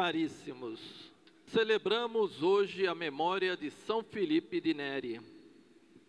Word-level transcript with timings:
Caríssimos, 0.00 0.80
celebramos 1.44 2.42
hoje 2.42 2.86
a 2.86 2.94
memória 2.94 3.54
de 3.54 3.70
São 3.70 4.02
Felipe 4.02 4.58
de 4.58 4.72
Neri, 4.72 5.20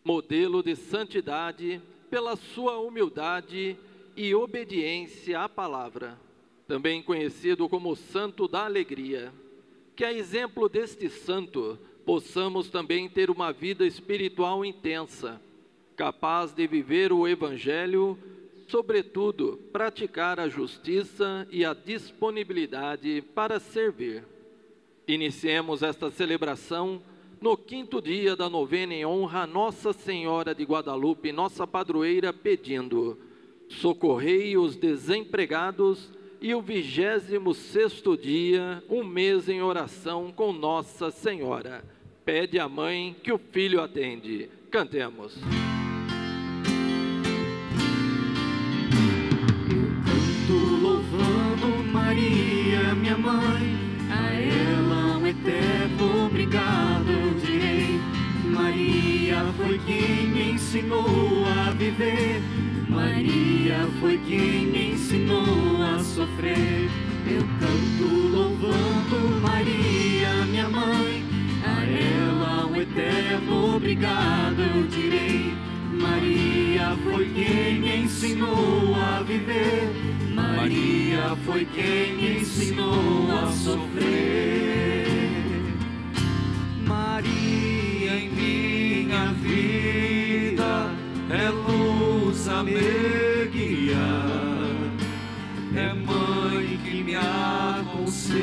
modelo 0.01 0.63
de 0.63 0.77
santidade 0.77 1.81
pela 2.09 2.37
sua 2.37 2.79
humildade 2.79 3.75
e 4.15 4.33
obediência 4.33 5.41
à 5.41 5.49
palavra, 5.49 6.17
também 6.65 7.03
conhecido 7.03 7.67
como 7.67 7.93
Santo 7.93 8.47
da 8.47 8.63
Alegria. 8.63 9.33
Que 9.93 10.05
a 10.05 10.13
exemplo 10.13 10.69
deste 10.69 11.09
santo, 11.09 11.77
possamos 12.05 12.69
também 12.69 13.09
ter 13.09 13.29
uma 13.29 13.51
vida 13.51 13.85
espiritual 13.85 14.63
intensa, 14.63 15.41
capaz 15.97 16.53
de 16.53 16.65
viver 16.65 17.11
o 17.11 17.27
Evangelho 17.27 18.17
sobretudo, 18.71 19.59
praticar 19.73 20.39
a 20.39 20.47
justiça 20.47 21.45
e 21.51 21.65
a 21.65 21.73
disponibilidade 21.73 23.21
para 23.35 23.59
servir. 23.59 24.23
Iniciemos 25.05 25.83
esta 25.83 26.09
celebração 26.09 27.01
no 27.41 27.57
quinto 27.57 28.01
dia 28.01 28.33
da 28.33 28.49
novena 28.49 28.93
em 28.93 29.05
honra 29.05 29.41
a 29.41 29.47
Nossa 29.47 29.91
Senhora 29.91 30.55
de 30.55 30.63
Guadalupe, 30.63 31.33
nossa 31.33 31.67
padroeira, 31.67 32.31
pedindo: 32.31 33.19
socorrei 33.67 34.55
os 34.55 34.77
desempregados 34.77 36.09
e 36.39 36.55
o 36.55 36.61
vigésimo 36.61 37.53
sexto 37.53 38.15
dia, 38.15 38.81
um 38.89 39.03
mês 39.03 39.49
em 39.49 39.61
oração 39.61 40.31
com 40.31 40.53
Nossa 40.53 41.11
Senhora. 41.11 41.83
Pede 42.23 42.57
a 42.57 42.69
mãe 42.69 43.15
que 43.21 43.33
o 43.33 43.37
filho 43.37 43.81
atende. 43.81 44.49
Cantemos. 44.69 45.35
Minha 53.11 53.17
mãe, 53.17 53.77
a 54.09 54.33
ela 54.33 55.17
um 55.17 55.27
eterno 55.27 56.27
obrigado 56.27 57.39
direi. 57.41 57.99
Maria 58.45 59.43
foi 59.57 59.77
quem 59.79 60.27
me 60.27 60.51
ensinou 60.51 61.45
a 61.45 61.71
viver, 61.71 62.41
Maria 62.87 63.87
foi 63.99 64.17
quem 64.19 64.67
me 64.67 64.93
ensinou 64.93 65.83
a 65.83 65.99
sofrer. 65.99 66.89
Eu 67.27 67.41
canto 67.59 68.15
louvando 68.31 69.41
Maria, 69.41 70.45
minha 70.49 70.69
mãe, 70.69 71.23
a 71.65 71.83
ela 71.83 72.67
um 72.67 72.75
eterno 72.79 73.75
obrigado 73.75 74.61
eu 74.61 74.87
direi. 74.87 75.60
Maria 76.01 76.97
foi 77.03 77.29
quem 77.29 77.79
me 77.79 77.97
ensinou 77.97 78.95
a 78.95 79.21
viver. 79.21 79.89
Maria 80.33 81.35
foi 81.45 81.65
quem 81.65 82.15
me 82.15 82.39
ensinou 82.41 83.31
a 83.31 83.51
sofrer. 83.51 85.05
Maria 86.87 88.15
em 88.15 88.29
minha 88.31 89.33
vida 89.33 90.91
é 91.29 91.49
luz 91.49 92.47
a 92.47 92.63
me 92.63 93.45
guiar, 93.51 94.75
é 95.75 95.93
mãe 95.93 96.79
que 96.83 97.03
me 97.03 97.15
aconselha, 97.15 98.41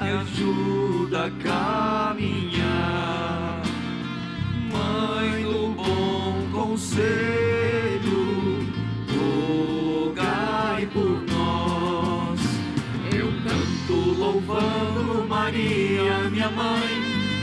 ajuda 0.00 1.26
a 1.26 1.30
caminhar. 1.30 2.43
Conselho, 6.74 8.66
rogai 9.14 10.86
por 10.86 11.22
nós. 11.22 12.40
Eu 13.14 13.28
canto 13.44 14.10
louvando 14.18 15.24
Maria, 15.28 16.28
minha 16.30 16.50
mãe, 16.50 16.90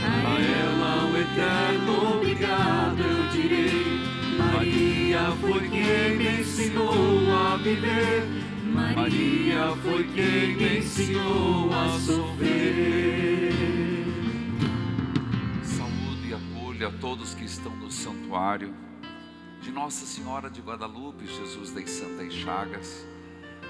a 0.04 0.38
ela 0.38 1.10
o 1.10 1.16
eterno 1.16 2.16
obrigado 2.16 3.00
eu 3.00 3.28
direi. 3.30 4.02
Maria 4.36 5.32
foi 5.40 5.66
quem 5.66 6.16
me 6.18 6.40
ensinou 6.40 7.34
a 7.34 7.56
viver, 7.56 8.28
Maria 8.66 9.74
foi 9.82 10.04
quem 10.14 10.56
me 10.56 10.78
ensinou 10.78 11.72
a 11.72 11.98
sofrer. 11.98 13.54
Saúde 15.62 16.28
e 16.28 16.34
acolha 16.34 16.88
a 16.88 16.92
todos 17.00 17.32
que 17.32 17.46
estão 17.46 17.74
no 17.76 17.90
santuário 17.90 18.91
de 19.62 19.70
Nossa 19.70 20.04
Senhora 20.04 20.50
de 20.50 20.60
Guadalupe, 20.60 21.24
Jesus 21.24 21.70
das 21.70 21.88
Santas 21.88 22.32
Chagas. 22.32 23.06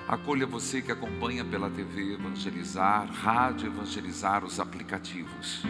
Acolha 0.08 0.46
você 0.46 0.80
que 0.80 0.90
acompanha 0.90 1.44
pela 1.44 1.68
TV 1.68 2.14
Evangelizar, 2.14 3.06
Rádio 3.12 3.66
Evangelizar, 3.66 4.42
os 4.42 4.58
aplicativos. 4.58 5.62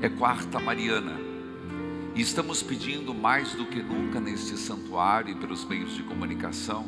É 0.00 0.08
quarta 0.08 0.60
Mariana. 0.60 1.18
E 2.14 2.20
estamos 2.20 2.62
pedindo 2.62 3.12
mais 3.12 3.52
do 3.54 3.66
que 3.66 3.82
nunca 3.82 4.20
neste 4.20 4.56
santuário 4.56 5.32
e 5.32 5.34
pelos 5.34 5.64
meios 5.64 5.92
de 5.94 6.04
comunicação, 6.04 6.86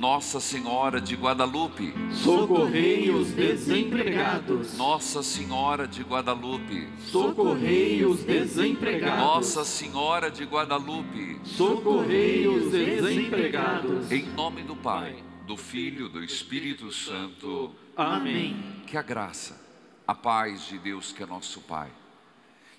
Nossa 0.00 0.40
Senhora 0.40 0.98
de 0.98 1.14
Guadalupe, 1.14 1.92
Socorrei 2.10 3.10
os 3.10 3.32
desempregados. 3.32 4.74
Nossa 4.78 5.22
Senhora 5.22 5.86
de 5.86 6.02
Guadalupe, 6.02 6.88
Socorrei 7.10 8.02
os 8.06 8.24
desempregados. 8.24 9.18
Nossa 9.18 9.62
Senhora 9.62 10.30
de 10.30 10.44
Guadalupe, 10.44 11.38
Socorrei 11.44 12.48
os 12.48 12.72
desempregados. 12.72 14.10
Em 14.10 14.22
nome 14.22 14.62
do 14.62 14.74
Pai, 14.74 15.22
do 15.46 15.54
Filho, 15.54 16.08
do 16.08 16.24
Espírito 16.24 16.90
Santo. 16.90 17.70
Amém. 17.94 18.56
Que 18.86 18.96
a 18.96 19.02
graça, 19.02 19.60
a 20.08 20.14
paz 20.14 20.66
de 20.66 20.78
Deus 20.78 21.12
que 21.12 21.22
é 21.22 21.26
nosso 21.26 21.60
Pai, 21.60 21.90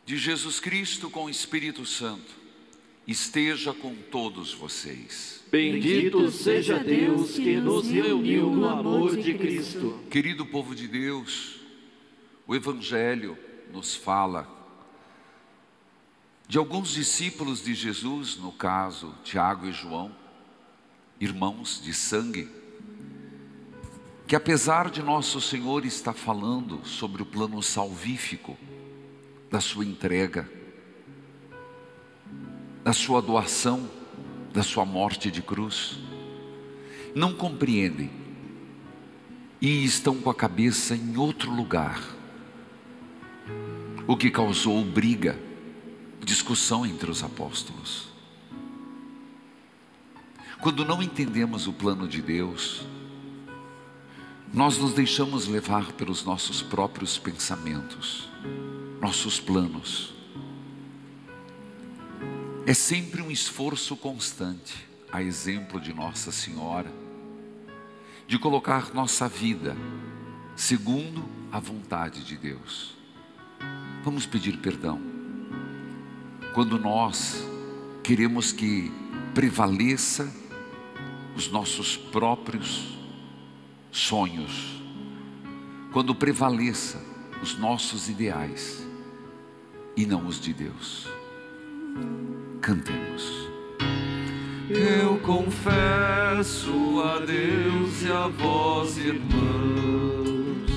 de 0.04 0.18
Jesus 0.18 0.60
Cristo 0.60 1.08
com 1.08 1.26
o 1.26 1.30
Espírito 1.30 1.86
Santo, 1.86 2.34
esteja 3.06 3.76
com 3.76 3.94
todos 3.94 4.56
vocês. 4.56 5.41
Bendito 5.52 6.32
seja 6.32 6.80
Deus 6.80 7.36
que 7.36 7.58
nos 7.58 7.90
reuniu 7.90 8.50
no 8.52 8.70
amor 8.70 9.18
de 9.18 9.34
Cristo. 9.34 10.00
Querido 10.10 10.46
povo 10.46 10.74
de 10.74 10.88
Deus, 10.88 11.60
o 12.48 12.56
Evangelho 12.56 13.38
nos 13.74 13.94
fala 13.94 14.48
de 16.48 16.58
alguns 16.58 16.94
discípulos 16.94 17.62
de 17.62 17.74
Jesus, 17.74 18.38
no 18.38 18.54
caso 18.54 19.14
Tiago 19.26 19.68
e 19.68 19.74
João, 19.74 20.16
irmãos 21.20 21.82
de 21.84 21.94
sangue, 21.94 22.50
que 24.26 24.38
apesar 24.38 24.90
de 24.90 25.04
nosso 25.04 25.42
Senhor 25.42 25.86
estar 25.86 26.14
falando 26.14 26.80
sobre 26.86 27.24
o 27.24 27.26
plano 27.26 27.62
salvífico 27.62 28.58
da 29.50 29.60
sua 29.60 29.84
entrega, 29.84 30.50
da 32.86 32.94
sua 32.94 33.22
doação, 33.22 34.00
da 34.54 34.64
sua 34.64 34.86
morte 34.86 35.32
de 35.32 35.42
cruz, 35.42 35.98
não 37.16 37.34
compreendem 37.34 38.10
e 39.62 39.84
estão 39.84 40.20
com 40.20 40.30
a 40.30 40.36
cabeça 40.36 40.96
em 40.96 41.18
outro 41.18 41.52
lugar, 41.52 42.02
o 44.08 44.18
que 44.18 44.32
causou 44.32 44.84
briga, 44.84 45.40
discussão 46.24 46.86
entre 46.86 47.10
os 47.10 47.24
apóstolos. 47.24 48.10
Quando 50.60 50.86
não 50.86 51.02
entendemos 51.02 51.68
o 51.68 51.74
plano 51.74 52.08
de 52.08 52.22
Deus, 52.22 52.86
nós 54.54 54.78
nos 54.78 54.94
deixamos 54.94 55.48
levar 55.48 55.94
pelos 55.94 56.24
nossos 56.26 56.62
próprios 56.62 57.18
pensamentos, 57.18 58.28
nossos 59.00 59.40
planos. 59.40 60.11
É 62.66 62.76
sempre 62.76 63.24
um 63.24 63.32
esforço 63.32 63.96
constante, 63.96 64.88
a 65.12 65.22
exemplo 65.22 65.82
de 65.82 65.94
Nossa 65.94 66.32
Senhora, 66.32 66.92
de 68.28 68.38
colocar 68.38 68.94
nossa 68.94 69.28
vida 69.28 69.76
segundo 70.56 71.28
a 71.52 71.60
vontade 71.60 72.24
de 72.24 72.38
Deus. 72.38 72.96
Vamos 74.04 74.28
pedir 74.28 74.58
perdão. 74.58 75.02
Quando 76.54 76.78
nós 76.78 77.44
queremos 78.04 78.52
que 78.52 78.92
prevaleça 79.34 80.32
os 81.36 81.50
nossos 81.50 81.98
próprios 81.98 82.96
sonhos, 83.92 84.82
quando 85.92 86.14
prevaleça 86.14 87.04
os 87.42 87.58
nossos 87.58 88.08
ideais 88.08 88.86
e 89.98 90.06
não 90.06 90.28
os 90.28 90.40
de 90.40 90.54
Deus. 90.54 91.11
Cantemos. 92.62 93.50
Eu 94.70 95.18
confesso 95.18 97.02
a 97.04 97.20
Deus 97.20 98.04
e 98.04 98.12
a 98.12 98.28
vós, 98.28 98.98
irmãos, 98.98 100.72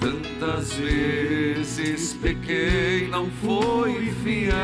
tantas 0.00 0.72
vezes 0.72 2.14
pequei, 2.14 3.06
não 3.08 3.30
fui 3.30 4.10
fiel, 4.24 4.54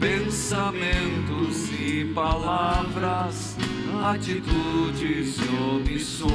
pensamentos 0.00 1.68
e 1.72 2.04
palavras 2.14 3.56
atitudes 4.04 5.36
e 5.38 5.48
omissões 5.74 6.32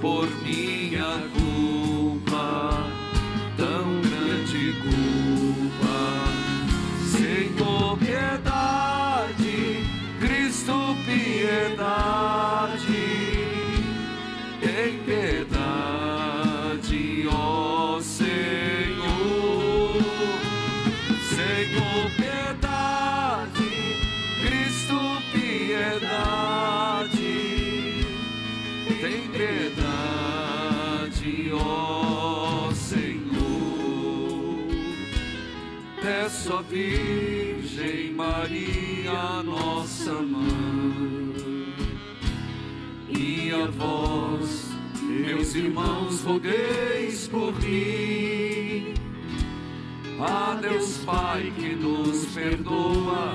por 0.00 0.28
minha 0.42 0.81
Virgem 36.72 38.14
Maria, 38.14 39.42
nossa 39.44 40.14
mãe, 40.22 41.74
e 43.10 43.50
a 43.52 43.66
vós, 43.66 44.70
meus 45.02 45.54
irmãos, 45.54 46.22
rogueis 46.22 47.28
por 47.28 47.52
mim. 47.60 48.94
A 50.18 50.54
Deus 50.54 50.96
Pai 51.04 51.52
que 51.54 51.74
nos 51.74 52.24
perdoa 52.34 53.34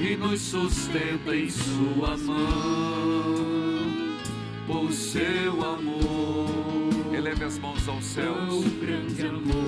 e 0.00 0.16
nos 0.16 0.40
sustenta 0.40 1.36
em 1.36 1.50
Sua 1.50 2.16
mão, 2.16 3.34
por 4.66 4.90
seu 4.92 5.62
amor. 5.62 6.48
Eleve 7.14 7.44
as 7.44 7.58
mãos 7.58 7.86
aos 7.86 8.02
céus. 8.02 8.64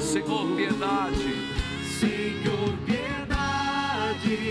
Senhor, 0.00 0.56
piedade. 0.56 1.34
Senhor. 2.00 2.83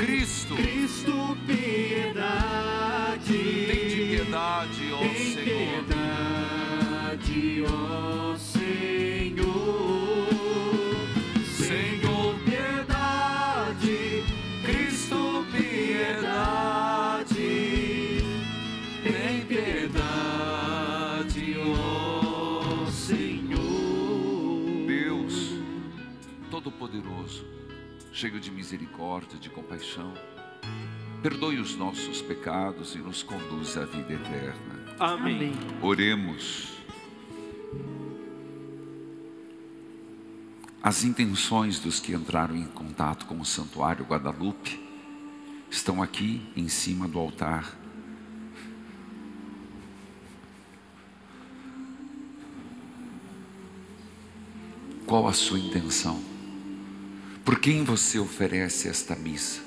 Cristo, 0.05 0.55
Cristo, 0.55 1.37
piedade. 1.47 3.33
tem 3.67 3.87
de 3.87 3.95
piedade, 3.95 4.91
ó 4.91 4.99
Tem 4.99 5.33
Senhor. 5.33 5.52
Cheio 28.23 28.39
de 28.39 28.51
misericórdia, 28.51 29.37
de 29.37 29.49
compaixão, 29.49 30.13
perdoe 31.21 31.59
os 31.59 31.75
nossos 31.75 32.21
pecados 32.21 32.95
e 32.95 32.99
nos 32.99 33.21
conduz 33.21 33.75
à 33.75 33.83
vida 33.83 34.13
eterna. 34.13 34.95
Amém. 34.97 35.51
Oremos. 35.81 36.71
As 40.81 41.03
intenções 41.03 41.79
dos 41.79 41.99
que 41.99 42.13
entraram 42.13 42.55
em 42.55 42.65
contato 42.67 43.25
com 43.25 43.41
o 43.41 43.45
Santuário 43.45 44.05
Guadalupe 44.05 44.79
estão 45.69 46.01
aqui 46.01 46.49
em 46.55 46.69
cima 46.69 47.09
do 47.09 47.19
altar. 47.19 47.77
Qual 55.05 55.27
a 55.27 55.33
sua 55.33 55.59
intenção? 55.59 56.32
Por 57.43 57.59
quem 57.59 57.83
você 57.83 58.19
oferece 58.19 58.87
esta 58.87 59.15
missa? 59.15 59.61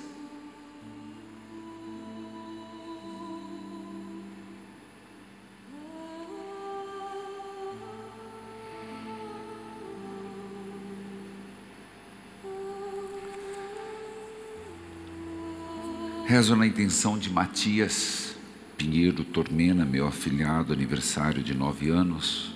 Rezo 16.26 16.56
na 16.56 16.67
intenção 16.67 17.19
de 17.19 17.31
Matias 17.31 18.34
Pinheiro 18.76 19.22
Tormena, 19.22 19.84
meu 19.84 20.06
afilhado, 20.06 20.72
aniversário 20.72 21.43
de 21.43 21.55
nove 21.55 21.88
anos, 21.88 22.55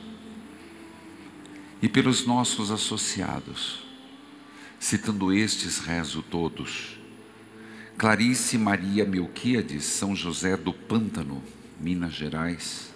e 1.81 1.89
pelos 1.89 2.27
nossos 2.27 2.71
associados, 2.71 3.90
citando 4.81 5.31
estes, 5.31 5.79
rezo 5.79 6.23
todos. 6.23 6.99
Clarice 7.99 8.57
Maria 8.57 9.05
Melquíades, 9.05 9.85
São 9.85 10.17
José 10.17 10.57
do 10.57 10.73
Pântano, 10.73 11.43
Minas 11.79 12.15
Gerais. 12.15 12.91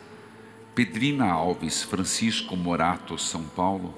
Pedrina 0.74 1.30
Alves, 1.30 1.82
Francisco 1.82 2.56
Morato, 2.56 3.18
São 3.18 3.44
Paulo. 3.44 3.94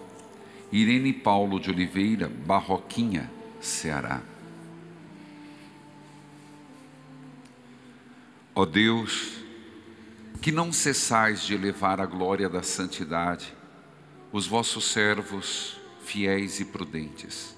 Irene 0.72 1.12
Paulo 1.12 1.60
de 1.60 1.70
Oliveira, 1.70 2.28
Barroquinha, 2.28 3.30
Ceará. 3.60 4.20
Ó 8.52 8.66
Deus, 8.66 9.38
que 10.42 10.50
não 10.50 10.72
cessais 10.72 11.42
de 11.42 11.54
elevar 11.54 12.00
a 12.00 12.06
glória 12.06 12.48
da 12.48 12.62
santidade, 12.62 13.54
os 14.32 14.46
vossos 14.46 14.86
servos, 14.86 15.78
fiéis 16.04 16.58
e 16.58 16.64
prudentes. 16.64 17.55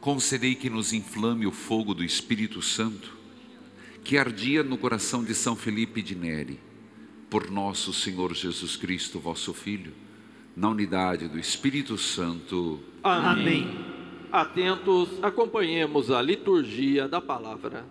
Concedei 0.00 0.54
que 0.54 0.70
nos 0.70 0.92
inflame 0.92 1.46
o 1.46 1.50
fogo 1.50 1.92
do 1.92 2.04
Espírito 2.04 2.62
Santo, 2.62 3.16
que 4.04 4.16
ardia 4.16 4.62
no 4.62 4.78
coração 4.78 5.24
de 5.24 5.34
São 5.34 5.56
Felipe 5.56 6.00
de 6.00 6.14
Neri, 6.14 6.60
por 7.28 7.50
nosso 7.50 7.92
Senhor 7.92 8.32
Jesus 8.32 8.76
Cristo, 8.76 9.18
vosso 9.18 9.52
Filho, 9.52 9.92
na 10.56 10.68
unidade 10.68 11.26
do 11.26 11.38
Espírito 11.38 11.98
Santo. 11.98 12.80
Amém. 13.02 13.68
Atentos, 14.30 15.08
acompanhemos 15.22 16.10
a 16.10 16.22
liturgia 16.22 17.08
da 17.08 17.20
palavra. 17.20 17.84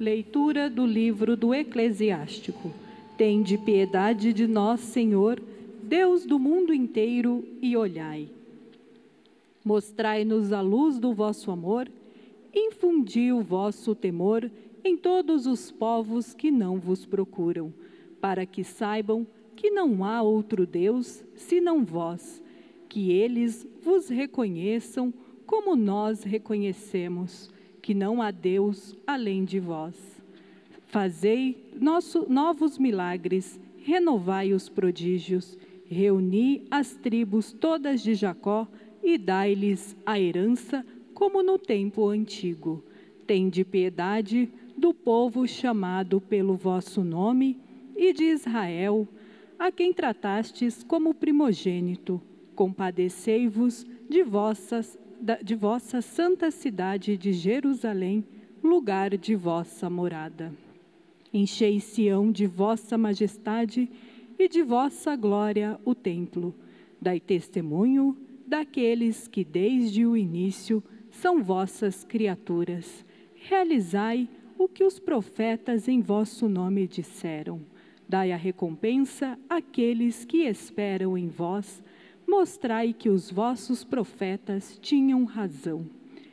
Leitura 0.00 0.70
do 0.70 0.86
livro 0.86 1.36
do 1.36 1.52
Eclesiástico. 1.52 2.72
Tende 3.18 3.58
piedade 3.58 4.32
de 4.32 4.46
nós, 4.46 4.80
Senhor, 4.80 5.40
Deus 5.82 6.24
do 6.24 6.38
mundo 6.38 6.72
inteiro, 6.72 7.44
e 7.60 7.76
olhai. 7.76 8.28
Mostrai-nos 9.64 10.52
a 10.52 10.60
luz 10.60 10.98
do 10.98 11.12
vosso 11.12 11.50
amor, 11.50 11.90
infundi 12.54 13.32
o 13.32 13.40
vosso 13.40 13.94
temor 13.94 14.50
em 14.84 14.96
todos 14.96 15.46
os 15.46 15.70
povos 15.70 16.34
que 16.34 16.50
não 16.50 16.78
vos 16.78 17.06
procuram, 17.06 17.72
para 18.20 18.44
que 18.44 18.64
saibam 18.64 19.26
que 19.54 19.70
não 19.70 20.04
há 20.04 20.22
outro 20.22 20.66
Deus 20.66 21.24
senão 21.36 21.84
vós, 21.84 22.42
que 22.88 23.12
eles 23.12 23.66
vos 23.82 24.08
reconheçam 24.08 25.14
como 25.46 25.76
nós 25.76 26.22
reconhecemos, 26.24 27.50
que 27.80 27.94
não 27.94 28.20
há 28.20 28.30
Deus 28.30 28.96
além 29.06 29.44
de 29.44 29.60
vós. 29.60 30.22
Fazei 30.86 31.70
nosso, 31.80 32.26
novos 32.28 32.78
milagres, 32.78 33.60
renovai 33.78 34.52
os 34.52 34.68
prodígios, 34.68 35.56
reuni 35.86 36.66
as 36.70 36.94
tribos 36.94 37.52
todas 37.52 38.02
de 38.02 38.14
Jacó 38.14 38.66
e 39.02 39.18
dai-lhes 39.18 39.96
a 40.06 40.18
herança 40.18 40.84
como 41.12 41.42
no 41.42 41.58
tempo 41.58 42.08
antigo. 42.08 42.82
Tende 43.26 43.64
piedade 43.64 44.50
do 44.76 44.94
povo 44.94 45.46
chamado 45.46 46.20
pelo 46.20 46.54
vosso 46.56 47.02
nome 47.04 47.60
e 47.96 48.12
de 48.12 48.24
Israel, 48.24 49.06
a 49.58 49.70
quem 49.70 49.92
tratastes 49.92 50.82
como 50.82 51.14
primogênito. 51.14 52.20
Compadecei-vos 52.54 53.86
de, 54.08 54.24
de 55.42 55.54
vossa 55.54 56.02
santa 56.02 56.50
cidade 56.50 57.16
de 57.16 57.32
Jerusalém, 57.32 58.24
lugar 58.62 59.16
de 59.16 59.34
vossa 59.34 59.88
morada. 59.88 60.52
Enchei 61.32 61.80
Sião 61.80 62.30
de 62.30 62.46
vossa 62.46 62.98
majestade 62.98 63.88
e 64.38 64.48
de 64.48 64.62
vossa 64.62 65.16
glória 65.16 65.80
o 65.84 65.94
templo. 65.94 66.54
Dai 67.00 67.18
testemunho 67.18 68.16
daqueles 68.52 69.26
que 69.26 69.42
desde 69.42 70.04
o 70.04 70.14
início 70.14 70.84
são 71.10 71.42
vossas 71.42 72.04
criaturas. 72.04 73.02
Realizai 73.34 74.28
o 74.58 74.68
que 74.68 74.84
os 74.84 74.98
profetas 74.98 75.88
em 75.88 76.02
vosso 76.02 76.50
nome 76.50 76.86
disseram. 76.86 77.62
Dai 78.06 78.30
a 78.30 78.36
recompensa 78.36 79.38
àqueles 79.48 80.26
que 80.26 80.42
esperam 80.46 81.16
em 81.16 81.28
vós. 81.28 81.82
Mostrai 82.28 82.92
que 82.92 83.08
os 83.08 83.30
vossos 83.30 83.84
profetas 83.84 84.78
tinham 84.82 85.24
razão. 85.24 85.86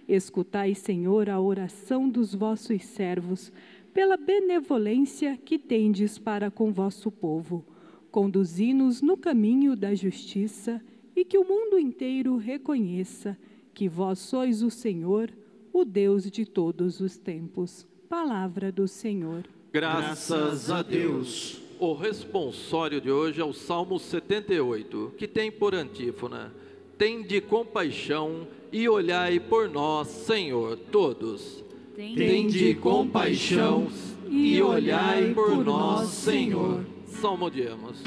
Escutai, 0.05 0.75
Senhor, 0.75 1.29
a 1.29 1.39
oração 1.39 2.09
dos 2.09 2.35
vossos 2.35 2.83
servos, 2.83 3.49
pela 3.93 4.17
benevolência 4.17 5.37
que 5.37 5.57
tendes 5.57 6.19
para 6.19 6.51
com 6.51 6.73
vosso 6.73 7.09
povo. 7.09 7.63
Conduzi-nos 8.11 9.01
no 9.01 9.15
caminho 9.15 9.73
da 9.73 9.95
justiça 9.95 10.81
e 11.19 11.25
que 11.25 11.37
o 11.37 11.43
mundo 11.43 11.77
inteiro 11.77 12.37
reconheça 12.37 13.37
que 13.73 13.89
vós 13.89 14.19
sois 14.19 14.63
o 14.63 14.69
Senhor, 14.69 15.29
o 15.73 15.83
Deus 15.83 16.31
de 16.31 16.45
todos 16.45 17.01
os 17.01 17.17
tempos. 17.17 17.85
Palavra 18.07 18.71
do 18.71 18.87
Senhor. 18.87 19.43
Graças 19.73 20.71
a 20.71 20.81
Deus. 20.81 21.61
O 21.77 21.93
responsório 21.93 23.01
de 23.01 23.11
hoje 23.11 23.41
é 23.41 23.43
o 23.43 23.51
Salmo 23.51 23.99
78, 23.99 25.13
que 25.17 25.27
tem 25.27 25.51
por 25.51 25.75
antífona: 25.75 26.53
Tende 26.97 27.41
compaixão 27.41 28.47
e 28.71 28.87
olhai 28.87 29.41
por 29.41 29.69
nós, 29.69 30.07
Senhor, 30.07 30.77
todos. 30.89 31.61
Tende 31.95 32.75
compaixão 32.75 33.89
e 34.29 34.61
olhai 34.61 35.33
por 35.33 35.65
nós, 35.65 36.07
Senhor. 36.07 36.85
Salmodiamos. 37.07 38.01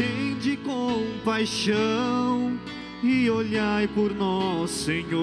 Tende 0.00 0.56
compaixão 0.56 2.58
e 3.02 3.28
olhai 3.28 3.86
por 3.86 4.14
nós, 4.14 4.70
Senhor. 4.70 5.20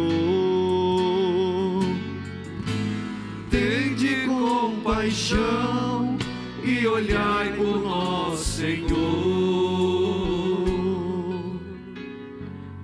Tende 3.49 4.27
compaixão 4.27 6.15
e 6.63 6.85
olhai 6.85 7.55
por 7.55 7.81
nós, 7.81 8.39
Senhor. 8.39 8.97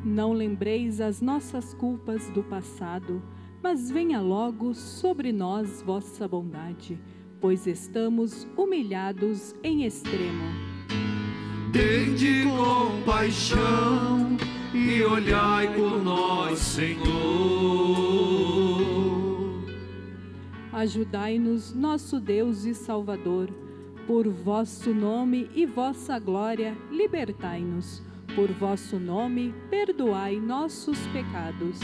Não 0.03 0.33
lembreis 0.33 0.99
as 0.99 1.21
nossas 1.21 1.75
culpas 1.75 2.27
do 2.31 2.41
passado, 2.41 3.21
mas 3.61 3.91
venha 3.91 4.19
logo 4.19 4.73
sobre 4.73 5.31
nós 5.31 5.83
vossa 5.83 6.27
bondade, 6.27 6.99
pois 7.39 7.67
estamos 7.67 8.47
humilhados 8.57 9.53
em 9.63 9.85
extremo. 9.85 10.72
Tende 11.73 12.43
compaixão 12.43 14.37
e 14.71 15.01
olhai 15.01 15.73
por 15.73 16.03
nós, 16.03 16.59
Senhor. 16.59 17.01
Ajudai-nos, 20.71 21.73
nosso 21.73 22.19
Deus 22.19 22.65
e 22.65 22.75
Salvador, 22.75 23.49
por 24.05 24.29
vosso 24.29 24.93
nome 24.93 25.49
e 25.55 25.65
vossa 25.65 26.19
glória, 26.19 26.77
libertai-nos. 26.91 28.03
Por 28.35 28.51
vosso 28.51 28.99
nome, 28.99 29.51
perdoai 29.71 30.39
nossos 30.39 30.99
pecados. 31.07 31.79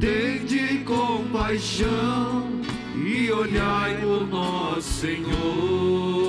Tende 0.00 0.82
compaixão 0.82 2.60
e 2.96 3.30
olhai 3.30 4.00
por 4.00 4.26
nós, 4.26 4.84
Senhor. 4.84 6.26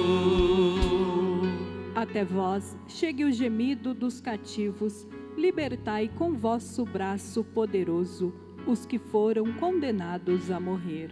Até 1.98 2.24
vós 2.24 2.78
chegue 2.88 3.26
o 3.26 3.32
gemido 3.32 3.92
dos 3.92 4.22
cativos, 4.22 5.08
libertai 5.36 6.08
com 6.08 6.32
vosso 6.32 6.86
braço 6.86 7.44
poderoso 7.44 8.32
os 8.68 8.86
que 8.86 9.00
foram 9.00 9.52
condenados 9.54 10.52
a 10.52 10.60
morrer. 10.60 11.10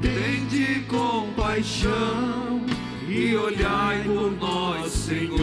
Tende 0.00 0.86
compaixão 0.86 2.64
e 3.06 3.36
olhai 3.36 4.02
por 4.02 4.32
nós, 4.32 4.90
Senhor. 4.90 5.42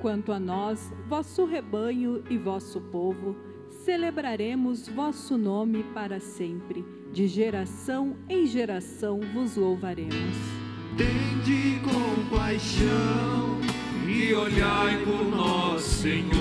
Quanto 0.00 0.30
a 0.30 0.38
nós, 0.38 0.92
vosso 1.08 1.44
rebanho 1.44 2.22
e 2.30 2.38
vosso 2.38 2.80
povo, 2.82 3.34
celebraremos 3.68 4.86
vosso 4.86 5.36
nome 5.36 5.82
para 5.92 6.20
sempre. 6.20 6.84
De 7.12 7.26
geração 7.26 8.16
em 8.28 8.46
geração 8.46 9.18
vos 9.34 9.56
louvaremos. 9.56 10.67
Tende 10.96 11.80
compaixão 11.84 13.60
e 14.06 14.34
olhai 14.34 14.98
por 15.04 15.24
nós, 15.24 15.82
Senhor. 15.82 16.38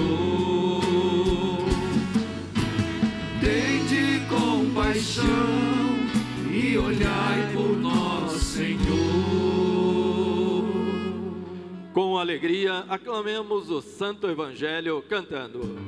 Tende 3.40 4.26
compaixão 4.28 5.26
e 6.52 6.78
olhai 6.78 7.52
por 7.54 7.78
nós, 7.78 8.32
Senhor. 8.42 8.78
Com 11.94 12.18
alegria, 12.18 12.86
aclamemos 12.90 13.70
o 13.70 13.82
Santo 13.82 14.28
Evangelho 14.28 15.04
cantando. 15.08 15.87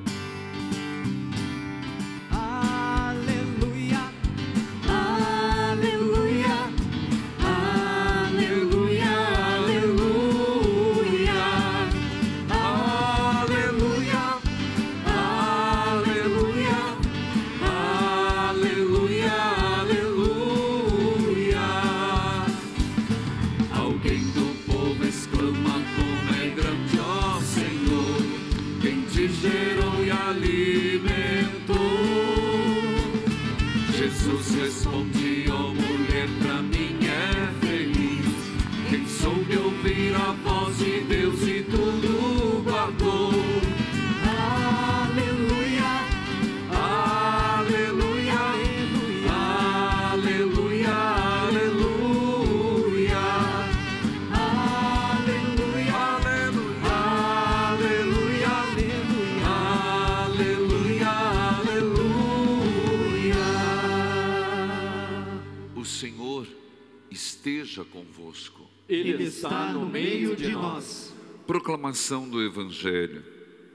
Ele 68.88 69.24
está 69.24 69.72
no 69.72 69.86
meio 69.86 70.36
de 70.36 70.50
nós. 70.50 71.14
Proclamação 71.46 72.30
do 72.30 72.44
Evangelho 72.44 73.24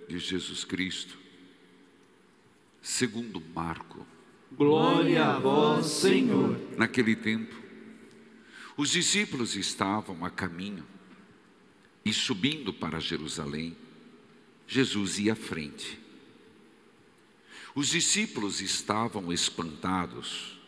de 0.09 0.19
Jesus 0.19 0.65
Cristo, 0.65 1.19
segundo 2.81 3.41
Marco. 3.55 4.07
Glória 4.53 5.25
a 5.25 5.39
vós, 5.39 5.87
Senhor. 5.87 6.59
Naquele 6.77 7.17
tempo, 7.17 7.55
os 8.77 8.91
discípulos 8.91 9.57
estavam 9.57 10.25
a 10.25 10.31
caminho 10.31 10.85
e 12.05 12.13
subindo 12.13 12.73
para 12.73 13.01
Jerusalém, 13.01 13.77
Jesus 14.67 15.19
ia 15.19 15.33
à 15.33 15.37
frente. 15.37 15.99
Os 17.75 17.89
discípulos 17.89 18.61
estavam 18.61 19.33
espantados 19.33 20.59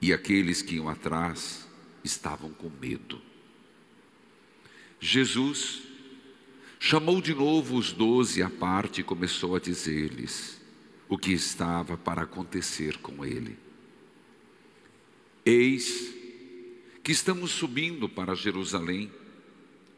e 0.00 0.12
aqueles 0.12 0.62
que 0.62 0.76
iam 0.76 0.88
atrás 0.88 1.65
estavam 2.06 2.50
com 2.50 2.70
medo. 2.80 3.20
Jesus 4.98 5.82
chamou 6.78 7.20
de 7.20 7.34
novo 7.34 7.76
os 7.76 7.92
doze 7.92 8.42
à 8.42 8.48
parte 8.48 9.00
e 9.00 9.04
começou 9.04 9.54
a 9.54 9.60
dizer-lhes 9.60 10.60
o 11.08 11.18
que 11.18 11.32
estava 11.32 11.96
para 11.96 12.22
acontecer 12.22 12.98
com 12.98 13.24
ele. 13.24 13.56
Eis 15.44 16.14
que 17.02 17.12
estamos 17.12 17.52
subindo 17.52 18.08
para 18.08 18.34
Jerusalém 18.34 19.12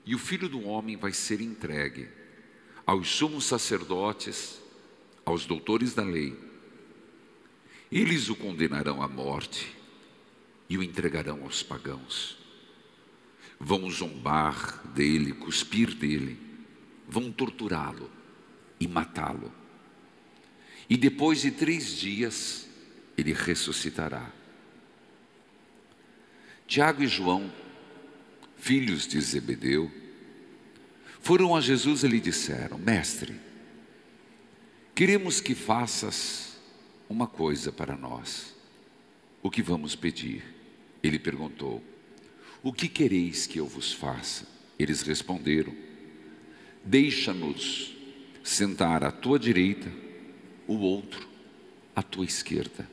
e 0.04 0.14
o 0.14 0.18
filho 0.18 0.48
do 0.48 0.66
homem 0.66 0.96
vai 0.96 1.12
ser 1.12 1.40
entregue 1.40 2.08
aos 2.84 3.08
sumos 3.08 3.44
sacerdotes, 3.44 4.60
aos 5.24 5.46
doutores 5.46 5.94
da 5.94 6.02
lei. 6.02 6.36
Eles 7.90 8.28
o 8.28 8.36
condenarão 8.36 9.02
à 9.02 9.08
morte 9.08 9.77
e 10.68 10.76
o 10.76 10.82
entregarão 10.82 11.42
aos 11.44 11.62
pagãos. 11.62 12.36
Vão 13.58 13.90
zombar 13.90 14.86
dele, 14.88 15.32
cuspir 15.32 15.94
dele, 15.94 16.38
vão 17.08 17.32
torturá-lo 17.32 18.10
e 18.78 18.86
matá-lo. 18.86 19.52
E 20.88 20.96
depois 20.96 21.40
de 21.40 21.50
três 21.50 21.96
dias, 21.96 22.68
ele 23.16 23.32
ressuscitará. 23.32 24.30
Tiago 26.66 27.02
e 27.02 27.06
João, 27.06 27.52
filhos 28.56 29.06
de 29.06 29.20
Zebedeu, 29.20 29.90
foram 31.20 31.56
a 31.56 31.60
Jesus 31.60 32.04
e 32.04 32.08
lhe 32.08 32.20
disseram: 32.20 32.78
Mestre, 32.78 33.34
queremos 34.94 35.40
que 35.40 35.54
faças 35.54 36.58
uma 37.08 37.26
coisa 37.26 37.72
para 37.72 37.96
nós. 37.96 38.54
O 39.42 39.50
que 39.50 39.62
vamos 39.62 39.96
pedir? 39.96 40.57
Ele 41.02 41.18
perguntou: 41.18 41.82
O 42.62 42.72
que 42.72 42.88
quereis 42.88 43.46
que 43.46 43.58
eu 43.58 43.66
vos 43.66 43.92
faça? 43.92 44.46
Eles 44.78 45.02
responderam: 45.02 45.74
Deixa-nos 46.84 47.96
sentar 48.42 49.04
à 49.04 49.10
tua 49.10 49.38
direita, 49.38 49.90
o 50.66 50.76
outro 50.78 51.28
à 51.94 52.02
tua 52.02 52.24
esquerda, 52.24 52.88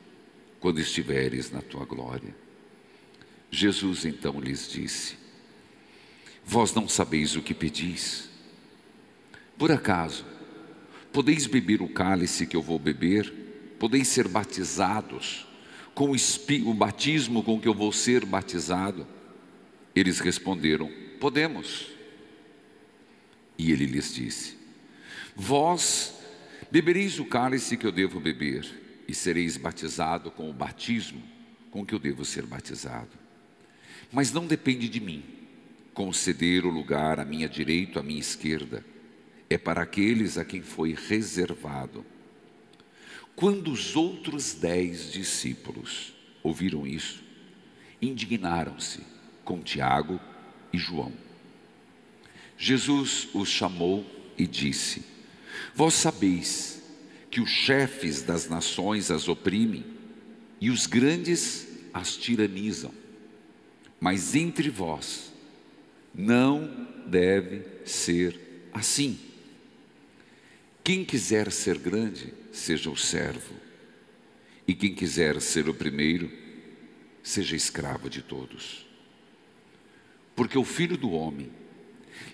quando 0.58 0.80
estiveres 0.80 1.52
na 1.52 1.62
tua 1.62 1.84
glória. 1.84 2.34
Jesus 3.50 4.04
então 4.04 4.40
lhes 4.40 4.68
disse: 4.68 5.16
Vós 6.44 6.74
não 6.74 6.88
sabeis 6.88 7.36
o 7.36 7.42
que 7.42 7.54
pedis. 7.54 8.28
Por 9.56 9.70
acaso, 9.70 10.26
podeis 11.12 11.46
beber 11.46 11.80
o 11.80 11.88
cálice 11.88 12.46
que 12.46 12.56
eu 12.56 12.62
vou 12.62 12.78
beber? 12.78 13.32
Podeis 13.78 14.08
ser 14.08 14.26
batizados 14.26 15.46
com 15.96 16.10
o, 16.10 16.74
batismo 16.74 17.42
com 17.42 17.58
que 17.58 17.66
eu 17.66 17.72
vou 17.72 17.90
ser 17.90 18.26
batizado? 18.26 19.06
Eles 19.94 20.20
responderam: 20.20 20.92
Podemos. 21.18 21.88
E 23.58 23.72
ele 23.72 23.86
lhes 23.86 24.14
disse: 24.14 24.58
Vós 25.34 26.14
bebereis 26.70 27.18
o 27.18 27.24
cálice 27.24 27.78
que 27.78 27.86
eu 27.86 27.90
devo 27.90 28.20
beber, 28.20 28.66
e 29.08 29.14
sereis 29.14 29.56
batizado 29.56 30.30
com 30.30 30.50
o 30.50 30.52
batismo 30.52 31.22
com 31.70 31.84
que 31.84 31.94
eu 31.94 31.98
devo 31.98 32.26
ser 32.26 32.44
batizado. 32.44 33.12
Mas 34.12 34.30
não 34.30 34.46
depende 34.46 34.90
de 34.90 35.00
mim 35.00 35.24
conceder 35.94 36.66
o 36.66 36.70
lugar 36.70 37.18
à 37.18 37.24
minha 37.24 37.48
direita, 37.48 38.00
à 38.00 38.02
minha 38.02 38.20
esquerda. 38.20 38.84
É 39.48 39.56
para 39.56 39.80
aqueles 39.80 40.36
a 40.36 40.44
quem 40.44 40.60
foi 40.60 40.94
reservado. 40.94 42.04
Quando 43.36 43.70
os 43.70 43.94
outros 43.94 44.54
dez 44.54 45.12
discípulos 45.12 46.14
ouviram 46.42 46.86
isso, 46.86 47.22
indignaram-se 48.00 49.00
com 49.44 49.60
Tiago 49.60 50.18
e 50.72 50.78
João. 50.78 51.12
Jesus 52.56 53.28
os 53.34 53.50
chamou 53.50 54.06
e 54.38 54.46
disse: 54.46 55.04
Vós 55.74 55.92
sabeis 55.92 56.82
que 57.30 57.40
os 57.40 57.50
chefes 57.50 58.22
das 58.22 58.48
nações 58.48 59.10
as 59.10 59.28
oprimem 59.28 59.84
e 60.58 60.70
os 60.70 60.86
grandes 60.86 61.68
as 61.92 62.16
tiranizam, 62.16 62.92
mas 64.00 64.34
entre 64.34 64.70
vós 64.70 65.30
não 66.14 66.88
deve 67.06 67.62
ser 67.84 68.40
assim. 68.72 69.18
Quem 70.82 71.04
quiser 71.04 71.52
ser 71.52 71.78
grande, 71.78 72.32
seja 72.56 72.90
o 72.90 72.96
servo, 72.96 73.54
e 74.66 74.74
quem 74.74 74.94
quiser 74.94 75.40
ser 75.40 75.68
o 75.68 75.74
primeiro, 75.74 76.30
seja 77.22 77.54
escravo 77.54 78.08
de 78.08 78.22
todos. 78.22 78.86
Porque 80.34 80.58
o 80.58 80.64
filho 80.64 80.96
do 80.96 81.10
homem 81.10 81.50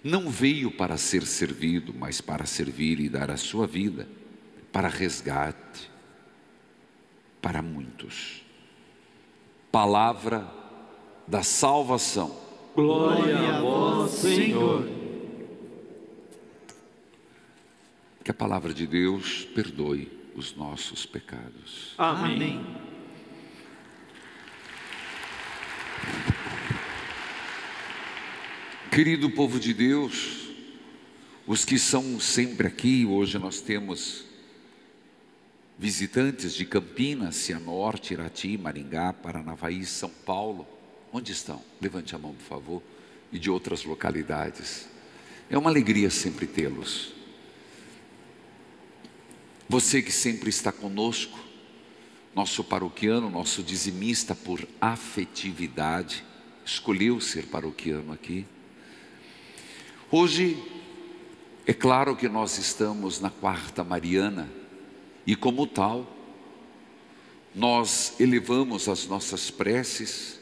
não 0.03 0.31
veio 0.31 0.71
para 0.71 0.97
ser 0.97 1.27
servido, 1.27 1.93
mas 1.95 2.21
para 2.21 2.47
servir 2.47 3.01
e 3.01 3.09
dar 3.09 3.31
a 3.31 3.37
sua 3.37 3.67
vida 3.67 4.09
para 4.73 4.89
resgate 4.89 5.91
para 7.41 7.61
muitos. 7.61 8.43
Palavra 9.71 10.49
da 11.27 11.43
salvação. 11.43 12.37
Glória 12.75 13.57
a 13.57 13.61
vós, 13.61 14.13
Senhor. 14.13 14.89
Que 18.22 18.22
a 18.33 18.35
palavra 18.35 18.73
de 18.73 18.87
Deus 18.87 19.45
perdoe 19.55 20.11
os 20.35 20.57
nossos 20.57 21.05
pecados. 21.05 21.93
Amém. 21.99 22.65
Querido 28.91 29.29
povo 29.29 29.61
de 29.61 29.75
Deus, 29.75 30.49
os 31.47 31.63
que 31.67 31.79
são 31.79 32.19
sempre 32.19 32.67
aqui, 32.67 33.05
hoje 33.05 33.39
nós 33.39 33.61
temos 33.61 34.25
visitantes 35.79 36.55
de 36.55 36.65
Campinas, 36.65 37.37
Cianorte, 37.37 38.15
Irati, 38.15 38.57
Maringá, 38.57 39.13
Paranavaí, 39.13 39.85
São 39.85 40.09
Paulo. 40.09 40.67
Onde 41.13 41.33
estão? 41.33 41.63
Levante 41.83 42.15
a 42.15 42.19
mão, 42.19 42.33
por 42.33 42.45
favor. 42.45 42.83
E 43.31 43.39
de 43.39 43.51
outras 43.51 43.85
localidades. 43.85 44.89
É 45.51 45.59
uma 45.59 45.69
alegria 45.69 46.09
sempre 46.09 46.47
tê-los. 46.47 47.22
Você 49.69 50.03
que 50.03 50.13
sempre 50.13 50.51
está 50.51 50.71
conosco, 50.71 51.39
nosso 52.35 52.65
paroquiano, 52.65 53.31
nosso 53.31 53.63
dizimista 53.63 54.35
por 54.35 54.67
afetividade, 54.81 56.25
escolheu 56.65 57.21
ser 57.21 57.47
paroquiano 57.47 58.13
aqui. 58.13 58.47
Hoje, 60.11 60.63
é 61.67 61.73
claro 61.73 62.17
que 62.17 62.29
nós 62.29 62.59
estamos 62.59 63.21
na 63.21 63.31
quarta 63.31 63.85
Mariana, 63.85 64.51
e 65.27 65.37
como 65.37 65.67
tal, 65.67 66.11
nós 67.55 68.15
elevamos 68.19 68.89
as 68.89 69.07
nossas 69.07 69.51
preces, 69.51 70.41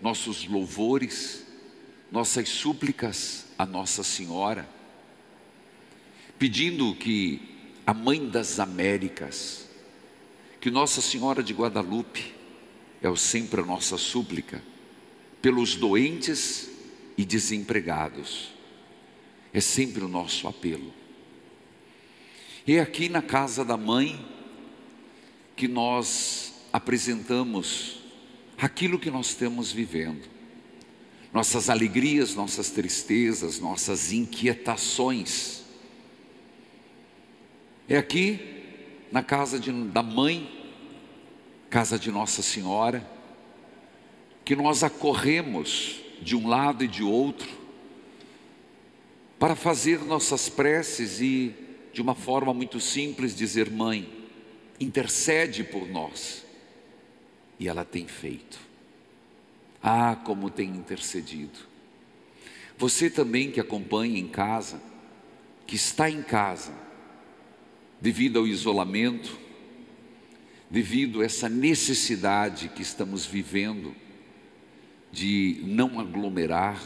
nossos 0.00 0.46
louvores, 0.46 1.44
nossas 2.10 2.48
súplicas 2.48 3.46
a 3.58 3.66
Nossa 3.66 4.02
Senhora, 4.02 4.68
pedindo 6.38 6.94
que 6.94 7.49
a 7.90 7.94
Mãe 7.94 8.28
das 8.28 8.60
Américas, 8.60 9.68
que 10.60 10.70
Nossa 10.70 11.00
Senhora 11.00 11.42
de 11.42 11.52
Guadalupe, 11.52 12.32
é 13.02 13.16
sempre 13.16 13.62
a 13.62 13.64
nossa 13.64 13.98
súplica, 13.98 14.62
pelos 15.42 15.74
doentes 15.74 16.70
e 17.18 17.24
desempregados, 17.24 18.52
é 19.52 19.60
sempre 19.60 20.04
o 20.04 20.08
nosso 20.08 20.46
apelo. 20.46 20.94
E 22.64 22.76
é 22.76 22.80
aqui 22.80 23.08
na 23.08 23.20
casa 23.20 23.64
da 23.64 23.76
mãe 23.76 24.24
que 25.56 25.66
nós 25.66 26.62
apresentamos 26.72 28.02
aquilo 28.56 29.00
que 29.00 29.10
nós 29.10 29.30
estamos 29.30 29.72
vivendo, 29.72 30.28
nossas 31.32 31.68
alegrias, 31.68 32.36
nossas 32.36 32.70
tristezas, 32.70 33.58
nossas 33.58 34.12
inquietações. 34.12 35.59
É 37.90 37.96
aqui 37.96 38.38
na 39.10 39.20
casa 39.20 39.58
de, 39.58 39.72
da 39.88 40.00
mãe, 40.00 40.48
casa 41.68 41.98
de 41.98 42.08
Nossa 42.12 42.40
Senhora, 42.40 43.04
que 44.44 44.54
nós 44.54 44.84
acorremos 44.84 46.00
de 46.22 46.36
um 46.36 46.46
lado 46.46 46.84
e 46.84 46.86
de 46.86 47.02
outro 47.02 47.50
para 49.40 49.56
fazer 49.56 49.98
nossas 50.04 50.48
preces 50.48 51.20
e 51.20 51.52
de 51.92 52.00
uma 52.00 52.14
forma 52.14 52.54
muito 52.54 52.78
simples, 52.78 53.34
dizer: 53.34 53.68
Mãe, 53.68 54.08
intercede 54.78 55.64
por 55.64 55.88
nós. 55.88 56.46
E 57.58 57.66
ela 57.66 57.84
tem 57.84 58.06
feito. 58.06 58.60
Ah, 59.82 60.14
como 60.14 60.48
tem 60.48 60.68
intercedido. 60.68 61.58
Você 62.78 63.10
também 63.10 63.50
que 63.50 63.58
acompanha 63.58 64.20
em 64.20 64.28
casa, 64.28 64.80
que 65.66 65.74
está 65.74 66.08
em 66.08 66.22
casa, 66.22 66.88
devido 68.00 68.38
ao 68.38 68.46
isolamento, 68.46 69.38
devido 70.70 71.20
a 71.20 71.24
essa 71.24 71.48
necessidade 71.48 72.68
que 72.68 72.82
estamos 72.82 73.26
vivendo 73.26 73.94
de 75.12 75.60
não 75.64 75.98
aglomerar, 75.98 76.80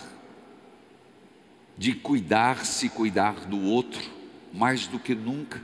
de 1.77 1.94
cuidar-se, 1.94 2.88
cuidar 2.88 3.46
do 3.46 3.61
outro, 3.61 4.03
mais 4.53 4.87
do 4.87 4.98
que 4.98 5.14
nunca. 5.14 5.62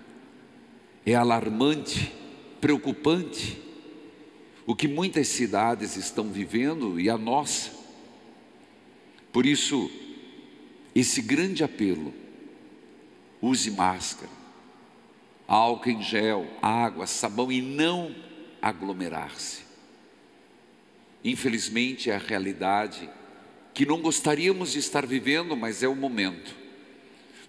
É 1.07 1.15
alarmante, 1.15 2.13
preocupante 2.61 3.59
o 4.67 4.77
que 4.77 4.87
muitas 4.87 5.27
cidades 5.29 5.97
estão 5.97 6.29
vivendo 6.31 7.01
e 7.01 7.09
a 7.09 7.17
nossa. 7.17 7.73
Por 9.33 9.47
isso, 9.47 9.91
esse 10.95 11.23
grande 11.23 11.65
apelo: 11.65 12.13
use 13.41 13.71
máscara, 13.71 14.31
álcool 15.51 15.91
em 15.91 16.01
gel, 16.01 16.47
água, 16.63 17.09
sabão 17.09 17.51
e 17.51 17.61
não 17.61 18.15
aglomerar-se. 18.63 19.63
Infelizmente 21.25 22.09
é 22.09 22.15
a 22.15 22.19
realidade 22.19 23.11
que 23.75 23.85
não 23.85 24.01
gostaríamos 24.01 24.71
de 24.71 24.79
estar 24.79 25.05
vivendo, 25.05 25.57
mas 25.57 25.83
é 25.83 25.89
o 25.89 25.97
momento 25.97 26.55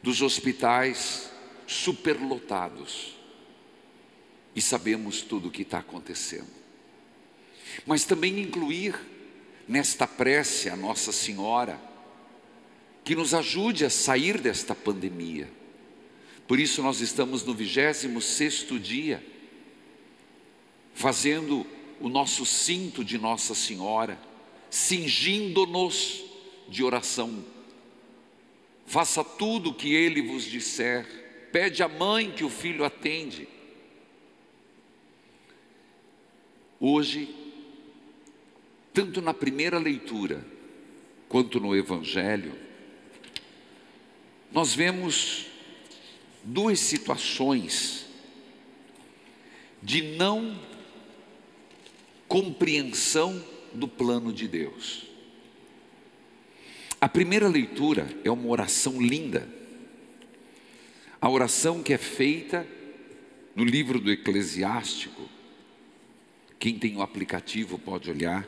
dos 0.02 0.24
hospitais 0.24 1.32
superlotados 1.68 3.16
e 4.56 4.62
sabemos 4.62 5.22
tudo 5.22 5.50
o 5.50 5.52
que 5.52 5.62
está 5.62 5.78
acontecendo. 5.78 6.50
Mas 7.86 8.04
também 8.04 8.40
incluir 8.40 9.00
nesta 9.68 10.08
prece 10.08 10.70
a 10.70 10.76
Nossa 10.76 11.12
Senhora, 11.12 11.80
que 13.04 13.16
nos 13.16 13.36
ajude 13.36 13.86
a 13.86 13.92
sair 13.92 14.42
desta 14.42 14.74
pandemia. 14.74 15.61
Por 16.52 16.60
isso 16.60 16.84
nós 16.84 17.00
estamos 17.00 17.46
no 17.46 17.54
26 17.54 18.22
sexto 18.26 18.78
dia, 18.78 19.24
fazendo 20.94 21.66
o 21.98 22.10
nosso 22.10 22.46
cinto 22.46 23.06
de 23.06 23.18
Nossa 23.18 23.56
Senhora, 23.56 24.20
cingindo-nos 24.70 26.26
de 26.68 26.84
oração. 26.84 27.42
Faça 28.86 29.24
tudo 29.24 29.70
o 29.70 29.74
que 29.74 29.94
ele 29.94 30.22
vos 30.22 30.44
disser, 30.44 31.08
pede 31.54 31.84
à 31.84 31.88
mãe 31.88 32.30
que 32.30 32.44
o 32.44 32.50
filho 32.50 32.84
atende. 32.84 33.48
Hoje, 36.82 37.34
tanto 38.94 39.22
na 39.22 39.34
primeira 39.34 39.80
leitura 39.80 40.46
quanto 41.30 41.62
no 41.62 41.74
Evangelho, 41.74 42.54
nós 44.52 44.74
vemos 44.74 45.50
duas 46.44 46.80
situações 46.80 48.06
de 49.82 50.02
não 50.16 50.60
compreensão 52.28 53.44
do 53.74 53.88
plano 53.88 54.32
de 54.32 54.48
Deus. 54.48 55.08
A 57.00 57.10
primeira 57.10 57.48
leitura 57.48 58.08
é 58.24 58.30
uma 58.30 58.48
oração 58.48 59.02
linda, 59.02 59.50
a 61.20 61.30
oração 61.30 61.82
que 61.82 61.94
é 61.94 61.98
feita 61.98 62.68
no 63.56 63.64
livro 63.64 64.00
do 64.00 64.12
Eclesiástico, 64.12 65.28
quem 66.60 66.78
tem 66.78 66.96
o 66.96 67.02
aplicativo 67.02 67.78
pode 67.78 68.10
olhar, 68.10 68.48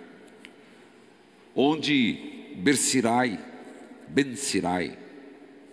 onde 1.55 2.53
Bersirai, 2.57 3.39
Ben 4.07 4.35
Sirai, 4.35 4.97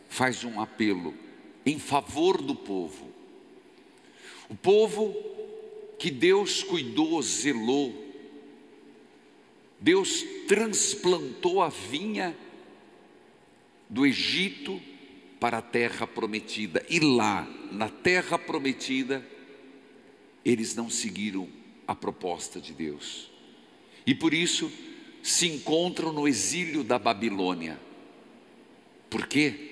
faz 0.09 0.43
um 0.43 0.61
apelo 0.61 1.15
em 1.65 1.79
favor 1.79 2.41
do 2.41 2.55
povo. 2.55 3.11
O 4.49 4.55
povo 4.55 5.15
que 5.99 6.11
Deus 6.11 6.63
cuidou, 6.63 7.23
zelou, 7.23 7.95
Deus 9.81 10.25
transplantou 10.47 11.63
a 11.63 11.69
vinha 11.69 12.37
do 13.89 14.07
Egito 14.07 14.81
para 15.39 15.59
a 15.59 15.63
terra 15.63 16.07
prometida, 16.07 16.85
e 16.89 17.01
lá, 17.01 17.49
na 17.73 17.89
terra 17.89 18.39
prometida, 18.39 19.27
eles 20.45 20.75
não 20.75 20.91
seguiram 20.91 21.49
a 21.87 21.95
proposta 21.95 22.61
de 22.61 22.73
Deus, 22.73 23.31
e 24.07 24.15
por 24.15 24.35
isso 24.35 24.71
se 25.23 25.47
encontram 25.47 26.13
no 26.13 26.29
exílio 26.29 26.85
da 26.85 26.99
Babilônia. 26.99 27.81
Por 29.09 29.27
quê? 29.27 29.70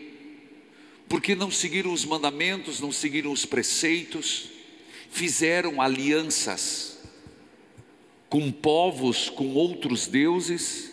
Porque 1.09 1.35
não 1.35 1.51
seguiram 1.51 1.93
os 1.93 2.05
mandamentos, 2.05 2.81
não 2.81 2.93
seguiram 2.93 3.33
os 3.33 3.47
preceitos, 3.47 4.51
fizeram 5.11 5.81
alianças 5.81 6.99
com 8.29 8.53
povos, 8.53 9.31
com 9.31 9.55
outros 9.55 10.07
deuses, 10.07 10.93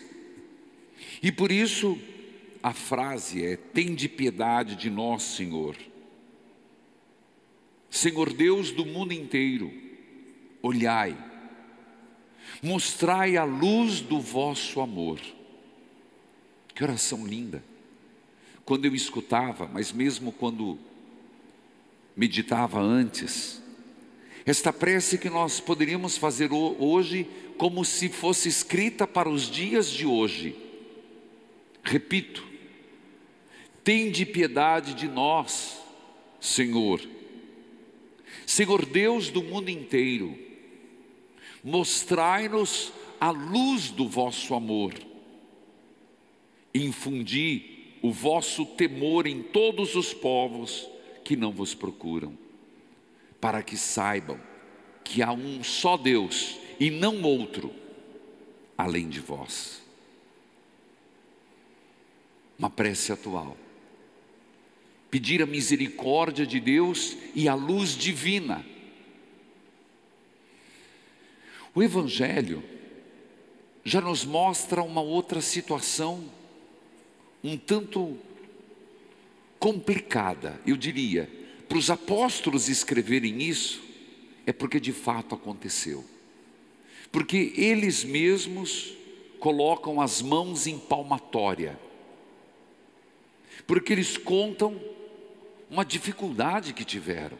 e 1.22 1.30
por 1.30 1.52
isso 1.52 1.98
a 2.62 2.72
frase 2.72 3.44
é: 3.44 3.56
Tende 3.56 4.08
piedade 4.08 4.74
de 4.74 4.88
nós, 4.88 5.22
Senhor. 5.22 5.76
Senhor 7.90 8.32
Deus 8.32 8.70
do 8.70 8.84
mundo 8.84 9.12
inteiro, 9.12 9.72
olhai, 10.62 11.16
mostrai 12.62 13.36
a 13.36 13.44
luz 13.44 14.00
do 14.00 14.18
vosso 14.18 14.80
amor. 14.80 15.20
Que 16.74 16.84
oração 16.84 17.26
linda 17.26 17.62
quando 18.66 18.84
eu 18.84 18.94
escutava, 18.96 19.70
mas 19.72 19.92
mesmo 19.92 20.32
quando 20.32 20.76
meditava 22.16 22.80
antes, 22.80 23.62
esta 24.44 24.72
prece 24.72 25.18
que 25.18 25.30
nós 25.30 25.60
poderíamos 25.60 26.18
fazer 26.18 26.50
hoje 26.52 27.28
como 27.56 27.84
se 27.84 28.08
fosse 28.08 28.48
escrita 28.48 29.06
para 29.06 29.28
os 29.28 29.48
dias 29.48 29.88
de 29.88 30.04
hoje. 30.04 30.56
Repito, 31.82 32.44
tende 33.84 34.26
piedade 34.26 34.94
de 34.94 35.06
nós, 35.06 35.80
Senhor. 36.40 37.00
Senhor 38.44 38.84
Deus 38.84 39.30
do 39.30 39.44
mundo 39.44 39.68
inteiro, 39.68 40.36
mostrai-nos 41.62 42.92
a 43.20 43.30
luz 43.30 43.90
do 43.90 44.08
vosso 44.08 44.54
amor, 44.54 44.92
infundi 46.74 47.75
o 48.06 48.12
vosso 48.12 48.64
temor 48.64 49.26
em 49.26 49.42
todos 49.42 49.96
os 49.96 50.14
povos 50.14 50.88
que 51.24 51.34
não 51.34 51.50
vos 51.50 51.74
procuram, 51.74 52.38
para 53.40 53.64
que 53.64 53.76
saibam 53.76 54.40
que 55.02 55.22
há 55.22 55.32
um 55.32 55.64
só 55.64 55.96
Deus 55.96 56.56
e 56.78 56.88
não 56.88 57.20
outro 57.22 57.74
além 58.78 59.08
de 59.08 59.18
vós. 59.18 59.82
Uma 62.56 62.70
prece 62.70 63.10
atual. 63.10 63.56
Pedir 65.10 65.42
a 65.42 65.46
misericórdia 65.46 66.46
de 66.46 66.60
Deus 66.60 67.16
e 67.34 67.48
a 67.48 67.54
luz 67.54 67.96
divina. 67.96 68.64
O 71.74 71.82
Evangelho 71.82 72.62
já 73.82 74.00
nos 74.00 74.24
mostra 74.24 74.80
uma 74.80 75.00
outra 75.00 75.40
situação 75.40 76.35
um 77.46 77.56
tanto 77.56 78.18
complicada, 79.58 80.60
eu 80.66 80.76
diria, 80.76 81.30
para 81.68 81.78
os 81.78 81.90
apóstolos 81.90 82.68
escreverem 82.68 83.42
isso, 83.42 83.82
é 84.46 84.52
porque 84.52 84.78
de 84.78 84.92
fato 84.92 85.34
aconteceu. 85.34 86.04
Porque 87.10 87.52
eles 87.56 88.04
mesmos 88.04 88.94
colocam 89.38 90.00
as 90.00 90.22
mãos 90.22 90.66
em 90.66 90.78
palmatória. 90.78 91.78
Porque 93.66 93.92
eles 93.92 94.16
contam 94.16 94.80
uma 95.70 95.84
dificuldade 95.84 96.72
que 96.72 96.84
tiveram. 96.84 97.38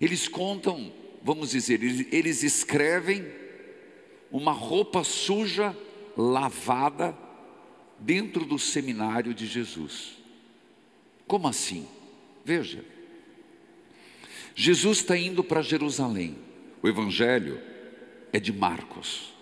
Eles 0.00 0.28
contam, 0.28 0.92
vamos 1.22 1.50
dizer, 1.50 1.82
eles, 1.82 2.42
escrevem 2.42 3.24
uma 4.30 4.52
roupa 4.52 5.04
suja, 5.04 5.76
lavada, 6.16 7.16
dentro 8.04 8.44
do 8.44 8.58
seminário 8.58 9.32
de 9.32 9.46
Jesus. 9.46 10.18
Como 11.26 11.48
assim? 11.48 11.86
Veja, 12.44 12.84
Jesus 14.54 14.98
está 14.98 15.16
indo 15.16 15.42
para 15.42 15.62
Jerusalém, 15.62 16.36
o 16.82 16.88
Evangelho 16.88 17.60
é 18.32 18.40
de 18.40 18.52
Marcos, 18.52 19.32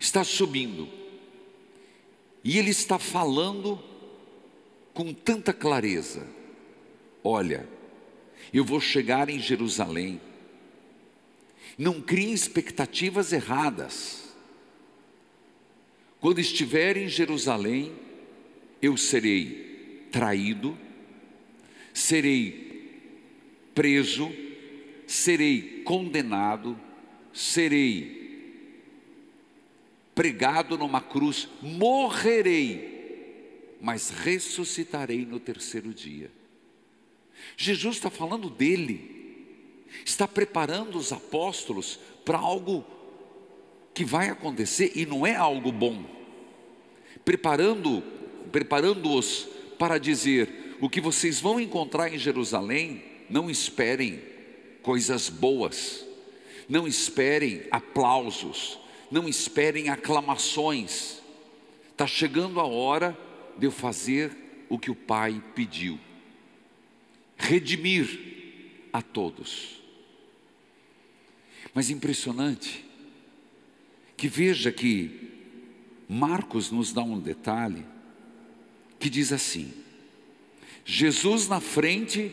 está 0.00 0.24
subindo, 0.24 0.88
e 2.42 2.58
ele 2.58 2.70
está 2.70 2.98
falando 2.98 3.82
com 4.94 5.12
tanta 5.12 5.52
clareza: 5.52 6.26
olha, 7.22 7.68
eu 8.52 8.64
vou 8.64 8.80
chegar 8.80 9.28
em 9.28 9.38
Jerusalém, 9.38 10.20
não 11.76 12.00
criem 12.00 12.32
expectativas 12.32 13.32
erradas, 13.32 14.27
quando 16.20 16.40
estiver 16.40 16.96
em 16.96 17.08
Jerusalém, 17.08 17.92
eu 18.82 18.96
serei 18.96 20.06
traído, 20.10 20.76
serei 21.92 22.90
preso, 23.74 24.30
serei 25.06 25.82
condenado, 25.84 26.78
serei 27.32 28.18
pregado 30.14 30.76
numa 30.76 31.00
cruz, 31.00 31.48
morrerei, 31.62 33.76
mas 33.80 34.10
ressuscitarei 34.10 35.24
no 35.24 35.38
terceiro 35.38 35.94
dia. 35.94 36.32
Jesus 37.56 37.96
está 37.96 38.10
falando 38.10 38.50
dele, 38.50 39.46
está 40.04 40.26
preparando 40.26 40.98
os 40.98 41.12
apóstolos 41.12 42.00
para 42.24 42.38
algo 42.38 42.84
que 43.98 44.04
vai 44.04 44.28
acontecer 44.28 44.92
e 44.94 45.04
não 45.04 45.26
é 45.26 45.34
algo 45.34 45.72
bom. 45.72 46.04
Preparando, 47.24 48.00
preparando-os 48.52 49.48
para 49.76 49.98
dizer: 49.98 50.76
o 50.80 50.88
que 50.88 51.00
vocês 51.00 51.40
vão 51.40 51.58
encontrar 51.58 52.14
em 52.14 52.16
Jerusalém, 52.16 53.02
não 53.28 53.50
esperem 53.50 54.22
coisas 54.82 55.28
boas, 55.28 56.06
não 56.68 56.86
esperem 56.86 57.64
aplausos, 57.72 58.78
não 59.10 59.28
esperem 59.28 59.88
aclamações. 59.88 61.20
Está 61.90 62.06
chegando 62.06 62.60
a 62.60 62.64
hora 62.64 63.18
de 63.58 63.66
eu 63.66 63.72
fazer 63.72 64.30
o 64.68 64.78
que 64.78 64.92
o 64.92 64.94
Pai 64.94 65.42
pediu: 65.56 65.98
redimir 67.36 68.86
a 68.92 69.02
todos. 69.02 69.82
Mas 71.74 71.90
impressionante, 71.90 72.86
que 74.18 74.26
veja 74.26 74.72
que 74.72 75.30
Marcos 76.08 76.72
nos 76.72 76.92
dá 76.92 77.02
um 77.02 77.20
detalhe 77.20 77.86
que 78.98 79.08
diz 79.08 79.32
assim: 79.32 79.72
Jesus 80.84 81.46
na 81.46 81.60
frente, 81.60 82.32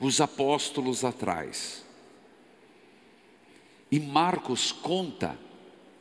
os 0.00 0.22
apóstolos 0.22 1.04
atrás. 1.04 1.84
E 3.92 4.00
Marcos 4.00 4.72
conta 4.72 5.38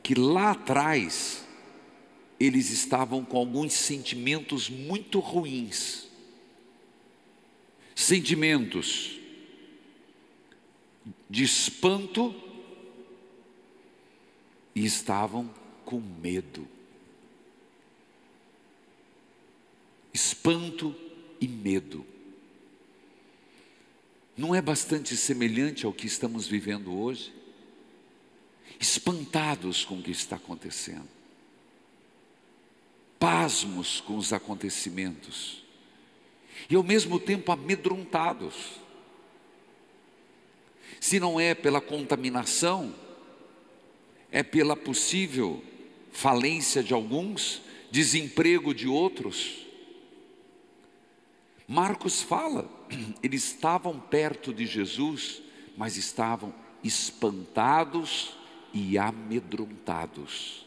que 0.01 0.15
lá 0.15 0.51
atrás 0.51 1.45
eles 2.39 2.71
estavam 2.71 3.23
com 3.25 3.37
alguns 3.37 3.73
sentimentos 3.73 4.69
muito 4.69 5.19
ruins. 5.19 6.07
Sentimentos 7.93 9.19
de 11.29 11.43
espanto 11.43 12.44
e 14.75 14.85
estavam 14.85 15.49
com 15.85 16.01
medo. 16.01 16.67
Espanto 20.13 20.93
e 21.39 21.47
medo. 21.47 22.05
Não 24.35 24.53
é 24.53 24.61
bastante 24.61 25.15
semelhante 25.15 25.85
ao 25.85 25.93
que 25.93 26.05
estamos 26.05 26.45
vivendo 26.45 26.93
hoje? 26.93 27.33
Espantados 28.77 29.85
com 29.85 29.99
o 29.99 30.03
que 30.03 30.11
está 30.11 30.35
acontecendo, 30.35 31.07
pasmos 33.17 34.01
com 34.01 34.17
os 34.17 34.33
acontecimentos, 34.33 35.63
e 36.69 36.75
ao 36.75 36.83
mesmo 36.83 37.17
tempo 37.17 37.53
amedrontados. 37.53 38.73
Se 40.99 41.19
não 41.19 41.39
é 41.39 41.55
pela 41.55 41.79
contaminação, 41.79 42.93
é 44.35 44.43
pela 44.43 44.75
possível 44.75 45.63
falência 46.11 46.83
de 46.83 46.93
alguns, 46.93 47.61
desemprego 47.89 48.73
de 48.73 48.85
outros. 48.85 49.65
Marcos 51.65 52.21
fala, 52.21 52.69
eles 53.23 53.45
estavam 53.45 53.97
perto 53.97 54.53
de 54.53 54.65
Jesus, 54.65 55.41
mas 55.77 55.95
estavam 55.95 56.53
espantados 56.83 58.35
e 58.73 58.97
amedrontados. 58.97 60.65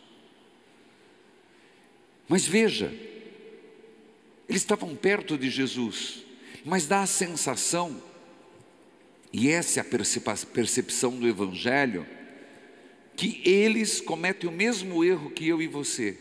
Mas 2.26 2.46
veja, 2.46 2.86
eles 4.48 4.62
estavam 4.62 4.96
perto 4.96 5.36
de 5.36 5.50
Jesus, 5.50 6.24
mas 6.64 6.86
dá 6.86 7.02
a 7.02 7.06
sensação, 7.06 8.02
e 9.30 9.50
essa 9.50 9.80
é 9.80 9.82
a 9.82 10.36
percepção 10.46 11.18
do 11.20 11.28
Evangelho, 11.28 12.16
que 13.18 13.42
eles 13.44 14.00
cometem 14.00 14.48
o 14.48 14.52
mesmo 14.52 15.02
erro 15.02 15.28
que 15.28 15.48
eu 15.48 15.60
e 15.60 15.66
você. 15.66 16.16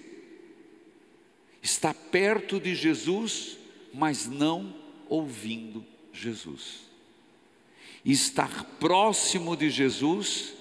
Está 1.61 1.93
perto 1.93 2.59
de 2.59 2.73
Jesus, 2.73 3.55
mas 3.93 4.25
não 4.25 4.75
ouvindo 5.07 5.85
Jesus. 6.11 6.87
Estar 8.03 8.63
próximo 8.79 9.55
de 9.55 9.69
Jesus 9.69 10.55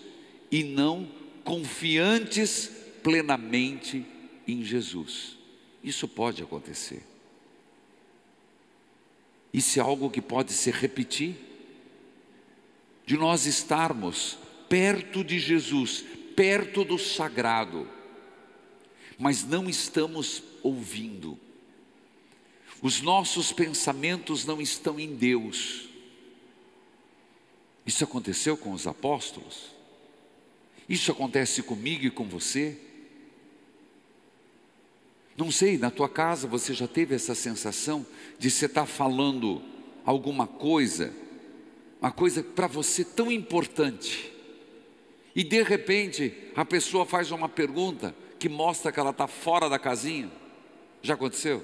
e 0.51 0.62
não 0.62 1.09
confiantes 1.42 2.70
plenamente 3.03 4.05
em 4.46 4.62
Jesus. 4.62 5.38
Isso 5.83 6.07
pode 6.07 6.42
acontecer. 6.42 7.03
Isso 9.55 9.79
é 9.79 9.83
algo 9.83 10.11
que 10.11 10.20
pode 10.20 10.53
se 10.53 10.70
repetir. 10.70 11.35
De 13.07 13.16
nós 13.16 13.46
estarmos 13.46 14.37
perto 14.68 15.25
de 15.25 15.38
Jesus, 15.38 16.05
perto 16.37 16.85
do 16.85 16.99
sagrado, 16.99 17.88
mas 19.18 19.42
não 19.42 19.68
estamos 19.68 20.42
ouvindo. 20.62 21.38
Os 22.83 23.01
nossos 23.01 23.53
pensamentos 23.53 24.44
não 24.44 24.61
estão 24.61 25.01
em 25.01 25.16
Deus. 25.16 25.88
Isso 27.87 28.05
aconteceu 28.05 28.57
com 28.57 28.72
os 28.72 28.87
apóstolos? 28.87 29.75
Isso 30.88 31.11
acontece 31.11 31.62
comigo 31.62 32.05
e 32.05 32.11
com 32.11 32.25
você? 32.29 32.79
Não 35.37 35.51
sei, 35.51 35.77
na 35.77 35.90
tua 35.90 36.09
casa 36.09 36.46
você 36.46 36.72
já 36.72 36.87
teve 36.87 37.14
essa 37.14 37.35
sensação 37.35 38.07
de 38.38 38.51
você 38.51 38.66
estar 38.66 38.87
falando 38.87 39.62
alguma 40.05 40.46
coisa, 40.46 41.12
uma 42.01 42.12
coisa 42.12 42.42
para 42.42 42.66
você 42.66 43.05
tão 43.05 43.31
importante, 43.31 44.33
e 45.37 45.44
de 45.44 45.62
repente 45.62 46.33
a 46.57 46.64
pessoa 46.64 47.05
faz 47.05 47.31
uma 47.31 47.46
pergunta 47.46 48.16
que 48.38 48.49
mostra 48.49 48.90
que 48.90 48.99
ela 48.99 49.11
está 49.11 49.27
fora 49.27 49.68
da 49.68 49.79
casinha. 49.79 50.31
Já 51.03 51.12
aconteceu? 51.12 51.62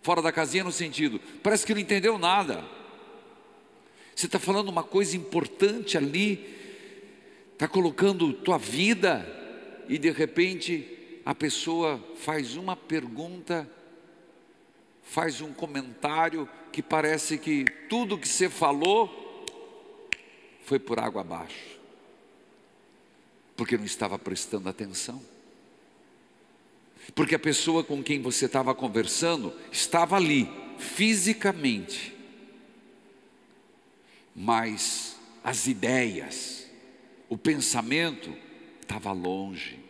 Fora 0.00 0.22
da 0.22 0.32
casinha 0.32 0.64
no 0.64 0.72
sentido, 0.72 1.20
parece 1.42 1.66
que 1.66 1.74
não 1.74 1.80
entendeu 1.80 2.16
nada. 2.16 2.64
Você 4.16 4.24
está 4.24 4.38
falando 4.38 4.70
uma 4.70 4.82
coisa 4.82 5.14
importante 5.14 5.98
ali, 5.98 6.56
está 7.52 7.68
colocando 7.68 8.32
tua 8.32 8.56
vida, 8.56 9.26
e 9.86 9.98
de 9.98 10.10
repente 10.10 11.20
a 11.26 11.34
pessoa 11.34 12.02
faz 12.16 12.56
uma 12.56 12.74
pergunta, 12.74 13.70
faz 15.02 15.42
um 15.42 15.52
comentário 15.52 16.48
que 16.72 16.82
parece 16.82 17.36
que 17.36 17.66
tudo 17.90 18.16
que 18.16 18.26
você 18.26 18.48
falou 18.48 19.44
foi 20.62 20.78
por 20.78 20.98
água 20.98 21.20
abaixo 21.20 21.77
porque 23.58 23.76
não 23.76 23.84
estava 23.84 24.16
prestando 24.16 24.68
atenção. 24.68 25.20
Porque 27.12 27.34
a 27.34 27.40
pessoa 27.40 27.82
com 27.82 28.04
quem 28.04 28.22
você 28.22 28.46
estava 28.46 28.72
conversando 28.72 29.52
estava 29.72 30.14
ali, 30.14 30.48
fisicamente, 30.78 32.14
mas 34.32 35.16
as 35.42 35.66
ideias, 35.66 36.66
o 37.28 37.36
pensamento 37.36 38.32
estava 38.80 39.10
longe. 39.10 39.80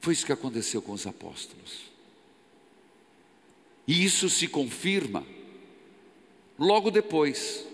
Foi 0.00 0.14
isso 0.14 0.26
que 0.26 0.32
aconteceu 0.32 0.82
com 0.82 0.90
os 0.90 1.06
apóstolos. 1.06 1.92
E 3.86 4.04
isso 4.04 4.28
se 4.28 4.48
confirma 4.48 5.24
logo 6.58 6.90
depois 6.90 7.64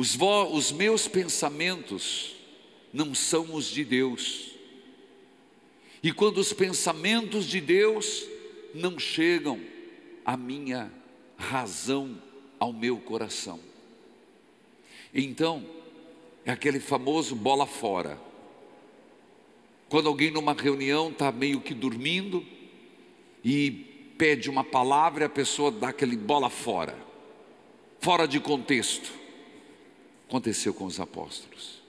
Os, 0.00 0.16
os 0.50 0.72
meus 0.72 1.06
pensamentos 1.06 2.34
não 2.90 3.14
são 3.14 3.54
os 3.54 3.66
de 3.66 3.84
Deus. 3.84 4.52
E 6.02 6.10
quando 6.10 6.38
os 6.38 6.54
pensamentos 6.54 7.44
de 7.44 7.60
Deus 7.60 8.26
não 8.74 8.98
chegam 8.98 9.60
à 10.24 10.38
minha 10.38 10.90
razão, 11.36 12.16
ao 12.58 12.72
meu 12.72 12.96
coração. 12.96 13.60
Então, 15.12 15.66
é 16.46 16.50
aquele 16.50 16.80
famoso 16.80 17.36
bola 17.36 17.66
fora. 17.66 18.18
Quando 19.90 20.08
alguém 20.08 20.30
numa 20.30 20.54
reunião 20.54 21.10
está 21.10 21.30
meio 21.30 21.60
que 21.60 21.74
dormindo 21.74 22.42
e 23.44 23.70
pede 24.16 24.48
uma 24.48 24.64
palavra, 24.64 25.26
a 25.26 25.28
pessoa 25.28 25.70
dá 25.70 25.90
aquele 25.90 26.16
bola 26.16 26.48
fora, 26.48 26.96
fora 28.00 28.26
de 28.26 28.40
contexto 28.40 29.19
aconteceu 30.30 30.72
com 30.72 30.84
os 30.84 31.00
apóstolos. 31.00 31.82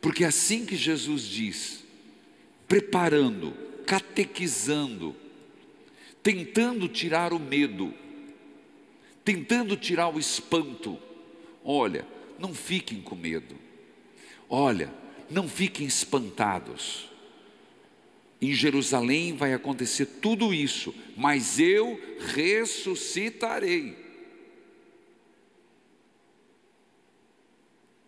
Porque 0.00 0.24
assim 0.24 0.64
que 0.64 0.76
Jesus 0.76 1.24
diz, 1.24 1.82
preparando, 2.68 3.52
catequizando, 3.84 5.16
tentando 6.22 6.86
tirar 6.86 7.32
o 7.32 7.40
medo, 7.40 7.92
tentando 9.24 9.76
tirar 9.76 10.08
o 10.08 10.20
espanto. 10.20 10.96
Olha, 11.64 12.06
não 12.38 12.54
fiquem 12.54 13.02
com 13.02 13.16
medo. 13.16 13.56
Olha, 14.48 14.94
não 15.28 15.48
fiquem 15.48 15.84
espantados. 15.84 17.10
Em 18.40 18.54
Jerusalém 18.54 19.34
vai 19.34 19.52
acontecer 19.52 20.06
tudo 20.06 20.54
isso, 20.54 20.94
mas 21.16 21.58
eu 21.58 22.00
ressuscitarei. 22.34 24.11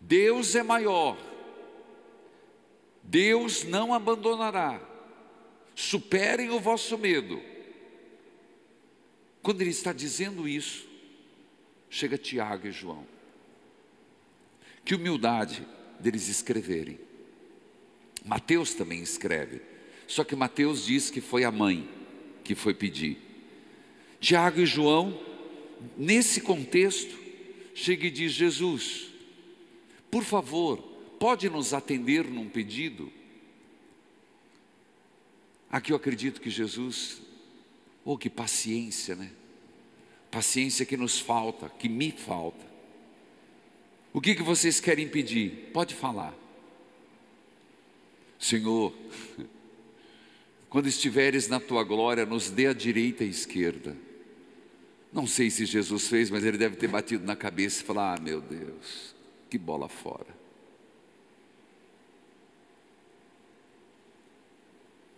Deus 0.07 0.53
é 0.55 0.61
maior. 0.61 1.17
Deus 3.01 3.63
não 3.63 3.91
abandonará. 3.91 4.79
Superem 5.73 6.51
o 6.51 6.59
vosso 6.59 6.95
medo. 6.95 7.41
Quando 9.41 9.61
ele 9.61 9.71
está 9.71 9.91
dizendo 9.91 10.47
isso, 10.47 10.87
chega 11.89 12.19
Tiago 12.19 12.67
e 12.67 12.71
João. 12.71 13.05
Que 14.83 14.93
humildade 14.93 15.65
deles 15.99 16.27
escreverem. 16.27 16.99
Mateus 18.23 18.75
também 18.75 19.01
escreve. 19.01 19.61
Só 20.07 20.23
que 20.23 20.35
Mateus 20.35 20.85
diz 20.85 21.09
que 21.09 21.19
foi 21.19 21.43
a 21.43 21.51
mãe 21.51 21.89
que 22.43 22.53
foi 22.53 22.75
pedir. 22.75 23.17
Tiago 24.19 24.61
e 24.61 24.65
João, 24.67 25.19
nesse 25.97 26.41
contexto, 26.41 27.17
chega 27.73 28.05
e 28.05 28.11
diz: 28.11 28.31
Jesus, 28.31 29.14
por 30.15 30.23
favor, 30.23 30.77
pode 31.19 31.49
nos 31.49 31.73
atender 31.73 32.23
num 32.23 32.47
pedido? 32.47 33.11
Aqui 35.69 35.91
eu 35.91 35.97
acredito 35.97 36.39
que 36.39 36.49
Jesus, 36.49 37.21
oh 38.05 38.17
que 38.17 38.29
paciência, 38.29 39.13
né? 39.13 39.29
Paciência 40.31 40.85
que 40.85 40.95
nos 40.95 41.19
falta, 41.19 41.67
que 41.67 41.89
me 41.89 42.13
falta. 42.13 42.65
O 44.13 44.21
que, 44.21 44.35
que 44.35 44.41
vocês 44.41 44.79
querem 44.79 45.05
pedir? 45.05 45.69
Pode 45.73 45.93
falar. 45.93 46.33
Senhor, 48.39 48.93
quando 50.69 50.87
estiveres 50.87 51.49
na 51.49 51.59
tua 51.59 51.83
glória, 51.83 52.25
nos 52.25 52.49
dê 52.49 52.67
a 52.67 52.73
direita 52.73 53.25
e 53.25 53.27
a 53.27 53.31
esquerda. 53.31 53.97
Não 55.11 55.27
sei 55.27 55.49
se 55.49 55.65
Jesus 55.65 56.07
fez, 56.07 56.29
mas 56.29 56.45
ele 56.45 56.57
deve 56.57 56.77
ter 56.77 56.87
batido 56.87 57.25
na 57.25 57.35
cabeça 57.35 57.83
e 57.83 57.85
falar: 57.85 58.13
Ah, 58.15 58.21
meu 58.21 58.39
Deus, 58.39 59.14
que 59.49 59.57
bola 59.57 59.87
fora. 59.87 60.35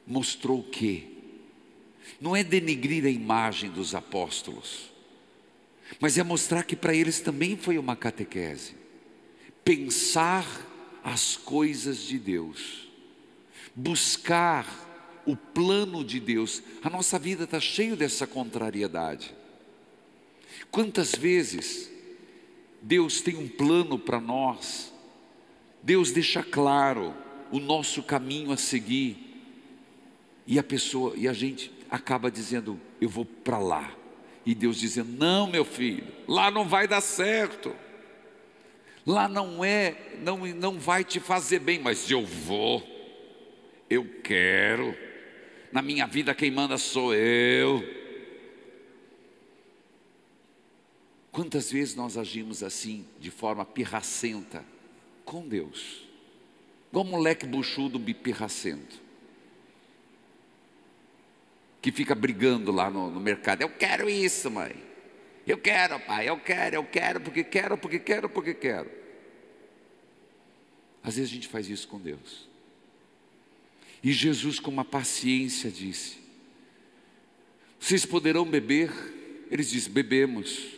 Mostrou 0.06 0.60
o 0.60 0.63
quê? 0.63 1.04
Não 2.20 2.36
é 2.36 2.44
denegrir 2.44 3.06
a 3.06 3.10
imagem 3.10 3.70
dos 3.70 3.94
apóstolos, 3.94 4.92
mas 6.00 6.18
é 6.18 6.24
mostrar 6.24 6.63
que 6.63 6.76
para 6.76 6.96
eles 6.96 7.20
também 7.20 7.58
foi 7.58 7.78
uma 7.78 7.96
catequese. 7.96 8.76
Pensar 9.63 10.46
as 11.04 11.36
coisas 11.36 12.00
de 12.00 12.18
Deus, 12.18 12.88
buscar 13.76 14.88
o 15.26 15.36
plano 15.36 16.04
de 16.04 16.20
Deus. 16.20 16.63
A 16.82 16.90
nossa 16.90 17.20
vida 17.20 17.44
está 17.44 17.60
cheia 17.60 17.96
dessa 17.96 18.26
contrariedade. 18.26 19.36
Quantas 20.72 21.13
vezes 21.13 21.92
Deus 22.88 23.19
tem 23.19 23.36
um 23.36 23.50
plano 23.50 24.00
para 24.00 24.21
nós, 24.21 24.93
Deus 25.84 26.13
deixa 26.13 26.41
claro 26.41 27.13
o 27.52 27.60
nosso 27.60 28.02
caminho 28.02 28.50
a 28.54 28.56
seguir, 28.56 29.17
e 30.47 30.58
a 30.58 30.63
pessoa, 30.63 31.13
e 31.17 31.28
a 31.28 31.34
gente 31.34 31.69
acaba 31.89 32.32
dizendo, 32.32 32.80
eu 33.02 33.10
vou 33.10 33.26
para 33.26 33.60
lá, 33.60 33.93
e 34.45 34.56
Deus 34.56 34.80
dizendo, 34.80 35.12
não 35.19 35.47
meu 35.47 35.65
filho, 35.65 36.08
lá 36.26 36.50
não 36.50 36.65
vai 36.65 36.88
dar 36.88 37.02
certo, 37.02 37.76
lá 39.06 39.28
não 39.28 39.65
é, 39.65 39.97
não, 40.23 40.38
não 40.47 40.80
vai 40.80 41.04
te 41.04 41.19
fazer 41.19 41.60
bem, 41.60 41.80
mas 41.80 42.10
eu 42.10 42.26
vou, 42.26 42.82
eu 43.89 44.06
quero, 44.23 44.95
na 45.73 45.82
minha 45.82 46.08
vida 46.08 46.34
quem 46.34 46.50
manda 46.50 46.78
sou 46.78 47.13
eu. 47.13 48.07
Quantas 51.38 51.71
vezes 51.71 51.93
nós 51.93 52.17
agimos 52.17 52.63
assim, 52.63 53.06
de 53.19 53.30
forma 53.30 53.63
pirracenta, 53.63 54.65
com 55.23 55.47
Deus? 55.47 56.04
Igual 56.89 57.06
moleque 57.06 57.45
buchudo 57.45 58.00
pirracento, 58.00 59.00
que 61.80 61.91
fica 61.91 62.15
brigando 62.15 62.71
lá 62.71 62.89
no, 62.89 63.12
no 63.12 63.19
mercado. 63.19 63.62
Eu 63.62 63.69
quero 63.69 64.10
isso, 64.10 64.50
mãe. 64.50 64.76
Eu 65.45 65.60
quero, 65.60 66.00
pai. 66.00 66.28
Eu 66.28 66.39
quero, 66.39 66.78
eu 66.78 66.84
quero, 66.84 67.21
porque 67.21 67.43
quero, 67.43 67.78
porque 67.78 68.00
quero, 68.00 68.28
porque 68.28 68.54
quero. 68.56 68.89
Às 71.04 71.17
vezes 71.17 71.30
a 71.30 71.34
gente 71.36 71.47
faz 71.47 71.69
isso 71.69 71.88
com 71.88 72.00
Deus. 72.00 72.50
E 74.04 74.12
Jesus, 74.12 74.60
com 74.60 74.71
uma 74.71 74.84
paciência, 74.84 75.69
disse: 75.69 76.17
Vocês 77.80 78.08
poderão 78.08 78.43
beber? 78.43 78.91
Eles 79.52 79.69
dizem: 79.69 79.93
Bebemos. 79.93 80.77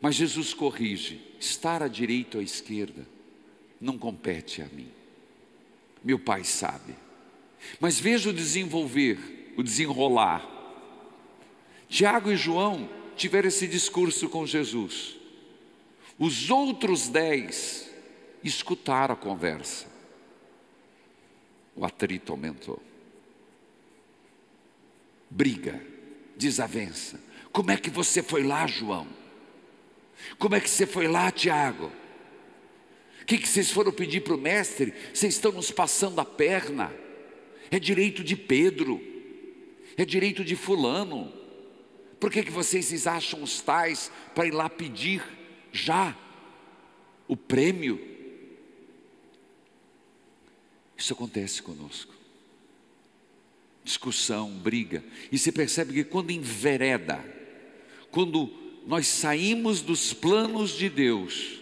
Mas 0.00 0.14
Jesus 0.14 0.54
corrige: 0.54 1.20
estar 1.40 1.82
à 1.82 1.88
direita 1.88 2.38
ou 2.38 2.40
à 2.40 2.44
esquerda 2.44 3.06
não 3.80 3.98
compete 3.98 4.62
a 4.62 4.66
mim. 4.66 4.88
Meu 6.02 6.18
Pai 6.18 6.44
sabe. 6.44 6.94
Mas 7.80 7.98
veja 7.98 8.30
o 8.30 8.32
desenvolver, 8.32 9.54
o 9.56 9.62
desenrolar. 9.62 10.46
Tiago 11.88 12.30
e 12.30 12.36
João 12.36 12.88
tiveram 13.16 13.48
esse 13.48 13.66
discurso 13.66 14.28
com 14.28 14.46
Jesus. 14.46 15.16
Os 16.18 16.50
outros 16.50 17.08
dez 17.08 17.90
escutaram 18.42 19.14
a 19.14 19.16
conversa 19.16 19.96
o 21.76 21.84
atrito 21.84 22.32
aumentou. 22.32 22.82
Briga, 25.28 25.80
desavença. 26.34 27.20
Como 27.52 27.70
é 27.70 27.76
que 27.76 27.90
você 27.90 28.22
foi 28.22 28.42
lá, 28.42 28.66
João? 28.66 29.06
Como 30.38 30.54
é 30.54 30.60
que 30.60 30.68
você 30.68 30.86
foi 30.86 31.08
lá, 31.08 31.30
Tiago? 31.30 31.92
O 33.22 33.26
que, 33.26 33.38
que 33.38 33.48
vocês 33.48 33.70
foram 33.70 33.92
pedir 33.92 34.20
para 34.20 34.34
o 34.34 34.38
mestre? 34.38 34.94
Vocês 35.12 35.34
estão 35.34 35.50
nos 35.52 35.70
passando 35.70 36.20
a 36.20 36.24
perna. 36.24 36.94
É 37.70 37.78
direito 37.78 38.22
de 38.22 38.36
Pedro, 38.36 39.00
é 39.96 40.04
direito 40.04 40.44
de 40.44 40.54
Fulano. 40.54 41.32
Por 42.20 42.30
que, 42.30 42.44
que 42.44 42.52
vocês 42.52 43.06
acham 43.06 43.42
os 43.42 43.60
tais 43.60 44.10
para 44.34 44.46
ir 44.46 44.52
lá 44.52 44.70
pedir 44.70 45.22
já 45.72 46.16
o 47.26 47.36
prêmio? 47.36 48.00
Isso 50.96 51.12
acontece 51.12 51.62
conosco. 51.62 52.14
Discussão, 53.84 54.50
briga. 54.50 55.04
E 55.30 55.38
você 55.38 55.52
percebe 55.52 55.92
que 55.92 56.04
quando 56.04 56.30
envereda, 56.30 57.24
quando 58.10 58.65
nós 58.86 59.08
saímos 59.08 59.82
dos 59.82 60.12
planos 60.12 60.70
de 60.70 60.88
Deus, 60.88 61.58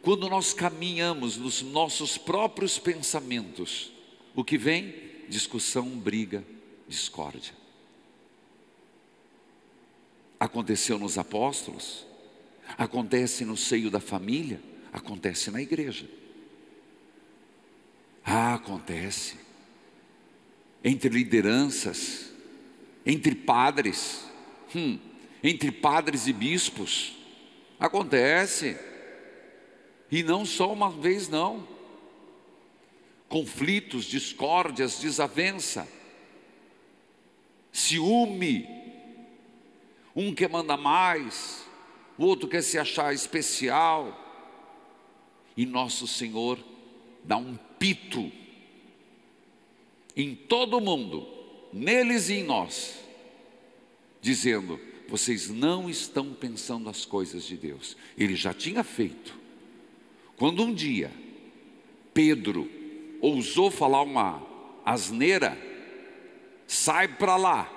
quando 0.00 0.28
nós 0.30 0.54
caminhamos 0.54 1.36
nos 1.36 1.60
nossos 1.60 2.16
próprios 2.16 2.78
pensamentos, 2.78 3.92
o 4.34 4.42
que 4.42 4.56
vem? 4.56 4.94
Discussão, 5.28 5.86
briga, 5.86 6.42
discórdia. 6.88 7.52
Aconteceu 10.40 10.98
nos 10.98 11.18
apóstolos, 11.18 12.06
acontece 12.78 13.44
no 13.44 13.56
seio 13.56 13.90
da 13.90 14.00
família, 14.00 14.60
acontece 14.92 15.50
na 15.50 15.60
igreja. 15.60 16.08
Ah, 18.24 18.54
acontece. 18.54 19.36
Entre 20.82 21.10
lideranças, 21.10 22.32
entre 23.04 23.34
padres, 23.34 24.24
hum, 24.74 24.98
entre 25.42 25.70
padres 25.70 26.26
e 26.26 26.32
bispos, 26.32 27.14
acontece. 27.78 28.78
E 30.10 30.22
não 30.22 30.44
só 30.44 30.72
uma 30.72 30.90
vez, 30.90 31.28
não. 31.28 31.66
Conflitos, 33.28 34.04
discórdias, 34.04 35.00
desavença, 35.00 35.86
ciúme. 37.72 38.68
Um 40.14 40.34
quer 40.34 40.48
mandar 40.48 40.76
mais, 40.76 41.66
o 42.16 42.24
outro 42.24 42.48
quer 42.48 42.62
se 42.62 42.78
achar 42.78 43.12
especial. 43.12 44.22
E 45.56 45.66
nosso 45.66 46.06
Senhor 46.06 46.58
dá 47.24 47.36
um 47.36 47.56
pito 47.78 48.30
em 50.16 50.34
todo 50.34 50.78
o 50.78 50.80
mundo, 50.80 51.28
neles 51.72 52.30
e 52.30 52.34
em 52.34 52.44
nós, 52.44 52.98
dizendo: 54.22 54.80
vocês 55.08 55.48
não 55.48 55.88
estão 55.88 56.32
pensando 56.34 56.88
as 56.88 57.04
coisas 57.04 57.44
de 57.44 57.56
Deus. 57.56 57.96
Ele 58.16 58.34
já 58.34 58.52
tinha 58.52 58.82
feito. 58.82 59.38
Quando 60.36 60.62
um 60.62 60.74
dia 60.74 61.10
Pedro 62.12 62.70
ousou 63.20 63.70
falar 63.70 64.02
uma 64.02 64.42
asneira, 64.84 65.56
sai 66.66 67.08
para 67.08 67.36
lá, 67.36 67.70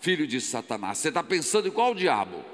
filho 0.00 0.26
de 0.26 0.40
Satanás. 0.40 0.98
Você 0.98 1.08
está 1.08 1.22
pensando 1.22 1.68
em 1.68 1.70
qual 1.70 1.94
diabo? 1.94 2.44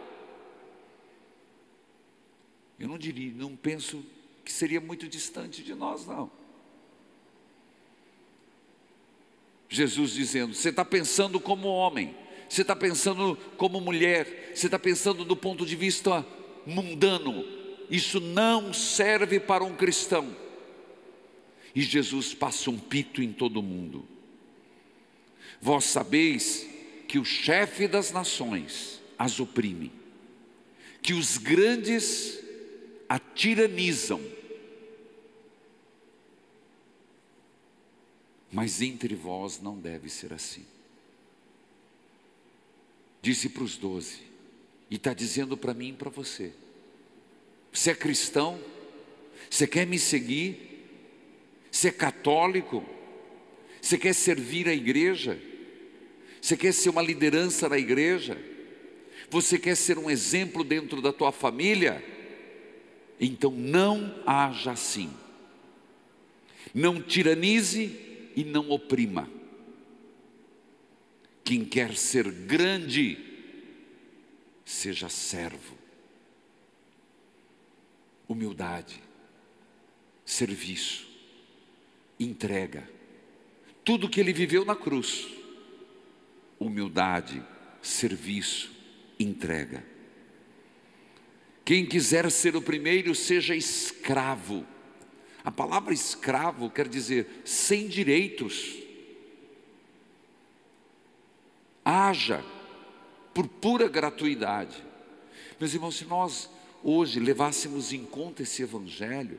Eu 2.79 2.89
não 2.89 2.99
diria, 2.99 3.33
não 3.33 3.57
penso 3.57 4.05
que 4.45 4.53
seria 4.53 4.81
muito 4.81 5.09
distante 5.09 5.63
de 5.63 5.75
nós, 5.75 6.07
não. 6.07 6.31
Jesus 9.69 10.13
dizendo: 10.13 10.55
você 10.55 10.69
está 10.69 10.85
pensando 10.85 11.41
como 11.41 11.69
homem, 11.69 12.15
você 12.55 12.63
está 12.63 12.77
pensando 12.77 13.37
como 13.57 13.81
mulher, 13.81 14.53
você 14.55 14.67
está 14.67 14.79
pensando 14.79 15.25
do 15.25 15.37
ponto 15.37 15.67
de 15.67 15.75
vista 15.75 16.25
mundano, 16.65 17.45
isso 17.91 18.21
não 18.21 18.73
serve 18.73 19.41
para 19.41 19.65
um 19.65 19.75
cristão. 19.75 20.37
E 21.75 21.83
Jesus 21.83 22.33
passa 22.33 22.71
um 22.71 22.79
pito 22.79 23.21
em 23.21 23.33
todo 23.33 23.61
mundo. 23.61 24.07
Vós 25.61 25.85
sabeis 25.85 26.65
que 27.09 27.19
o 27.19 27.25
chefe 27.25 27.89
das 27.89 28.13
nações 28.13 29.01
as 29.19 29.41
oprime, 29.41 29.91
que 31.03 31.13
os 31.13 31.39
grandes 31.39 32.39
a 33.09 33.19
tiranizam. 33.19 34.21
Mas 38.53 38.81
entre 38.81 39.17
vós 39.17 39.61
não 39.61 39.77
deve 39.77 40.09
ser 40.09 40.33
assim. 40.33 40.65
Disse 43.25 43.49
para 43.49 43.65
os 43.65 43.79
doze, 43.79 44.19
e 44.91 44.97
está 44.97 45.15
dizendo 45.15 45.57
para 45.57 45.73
mim 45.73 45.89
e 45.89 45.93
para 45.95 46.11
você: 46.11 46.53
você 47.73 47.93
é 47.93 47.95
cristão? 47.95 48.61
Você 49.49 49.67
quer 49.67 49.87
me 49.87 49.99
seguir? 49.99 50.85
Você 51.71 51.89
é 51.89 51.91
católico? 51.91 52.85
Você 53.81 53.97
quer 53.97 54.15
servir 54.15 54.69
a 54.69 54.75
igreja? 54.75 55.41
Você 56.39 56.55
quer 56.55 56.75
ser 56.75 56.91
uma 56.91 57.01
liderança 57.01 57.67
na 57.67 57.79
igreja? 57.79 58.37
Você 59.31 59.59
quer 59.59 59.75
ser 59.75 59.97
um 59.97 60.11
exemplo 60.11 60.63
dentro 60.63 61.01
da 61.01 61.11
tua 61.11 61.33
família? 61.33 62.05
Então 63.19 63.53
não 63.53 64.23
haja 64.27 64.73
assim. 64.73 65.11
Não 66.75 67.01
tiranize 67.01 68.31
e 68.37 68.45
não 68.45 68.69
oprima. 68.69 69.31
Quem 71.45 71.63
quer 71.63 71.95
ser 71.95 72.31
grande, 72.31 73.19
seja 74.65 75.11
servo. 75.11 75.77
Humildade, 78.27 79.03
serviço, 80.25 81.07
entrega. 82.19 82.89
Tudo 83.85 84.09
que 84.09 84.19
ele 84.19 84.33
viveu 84.33 84.65
na 84.65 84.75
cruz. 84.75 85.29
Humildade, 86.59 87.45
serviço, 87.83 88.73
entrega. 89.21 89.85
Quem 91.63 91.85
quiser 91.85 92.31
ser 92.31 92.57
o 92.57 92.63
primeiro, 92.63 93.15
seja 93.15 93.55
escravo. 93.55 94.67
A 95.45 95.51
palavra 95.53 95.93
escravo 95.93 96.71
quer 96.71 96.89
dizer 96.89 97.43
sem 97.45 97.87
direitos. 97.87 98.84
Haja 101.85 102.45
por 103.33 103.47
pura 103.47 103.89
gratuidade. 103.89 104.83
Meus 105.59 105.75
irmãos, 105.75 105.97
se 105.97 106.05
nós 106.05 106.49
hoje 106.83 107.19
levássemos 107.21 107.93
em 107.93 108.05
conta 108.05 108.43
esse 108.43 108.63
evangelho, 108.63 109.39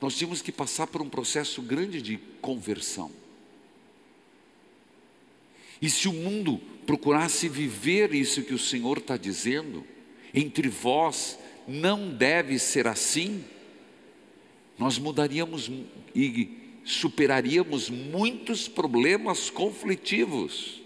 nós 0.00 0.16
tínhamos 0.16 0.42
que 0.42 0.52
passar 0.52 0.86
por 0.86 1.00
um 1.00 1.08
processo 1.08 1.62
grande 1.62 2.02
de 2.02 2.18
conversão. 2.40 3.10
E 5.80 5.88
se 5.88 6.08
o 6.08 6.12
mundo 6.12 6.60
procurasse 6.86 7.48
viver 7.48 8.14
isso 8.14 8.42
que 8.42 8.52
o 8.54 8.58
Senhor 8.58 8.98
está 8.98 9.16
dizendo, 9.16 9.84
entre 10.34 10.68
vós 10.68 11.38
não 11.66 12.10
deve 12.10 12.58
ser 12.58 12.86
assim, 12.86 13.44
nós 14.78 14.98
mudaríamos 14.98 15.70
e 16.14 16.58
superaríamos 16.84 17.88
muitos 17.90 18.68
problemas 18.68 19.50
conflitivos. 19.50 20.79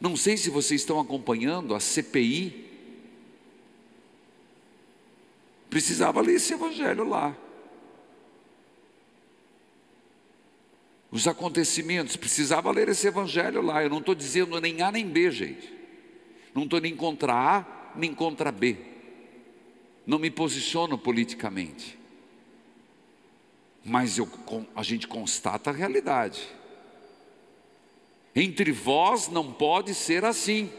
Não 0.00 0.16
sei 0.16 0.36
se 0.36 0.50
vocês 0.50 0.80
estão 0.80 1.00
acompanhando 1.00 1.74
a 1.74 1.80
CPI. 1.80 2.66
Precisava 5.68 6.20
ler 6.20 6.34
esse 6.34 6.54
evangelho 6.54 7.08
lá. 7.08 7.36
os 11.10 11.26
acontecimentos, 11.26 12.16
precisava 12.16 12.70
ler 12.70 12.88
esse 12.88 13.06
evangelho 13.06 13.62
lá. 13.62 13.82
Eu 13.82 13.90
não 13.90 13.98
estou 13.98 14.14
dizendo 14.14 14.60
nem 14.60 14.82
A 14.82 14.92
nem 14.92 15.06
B, 15.06 15.30
gente. 15.30 15.72
Não 16.54 16.64
estou 16.64 16.80
nem 16.80 16.94
contra 16.94 17.32
A 17.32 17.92
nem 17.96 18.14
contra 18.14 18.52
B. 18.52 18.76
Não 20.06 20.18
me 20.18 20.30
posiciono 20.30 20.98
politicamente. 20.98 21.98
Mas 23.84 24.18
eu, 24.18 24.28
a 24.74 24.82
gente 24.82 25.06
constata 25.06 25.70
a 25.70 25.72
realidade. 25.72 26.46
Entre 28.40 28.70
vós 28.70 29.26
não 29.26 29.52
pode 29.52 29.92
ser 29.96 30.24
assim, 30.24 30.70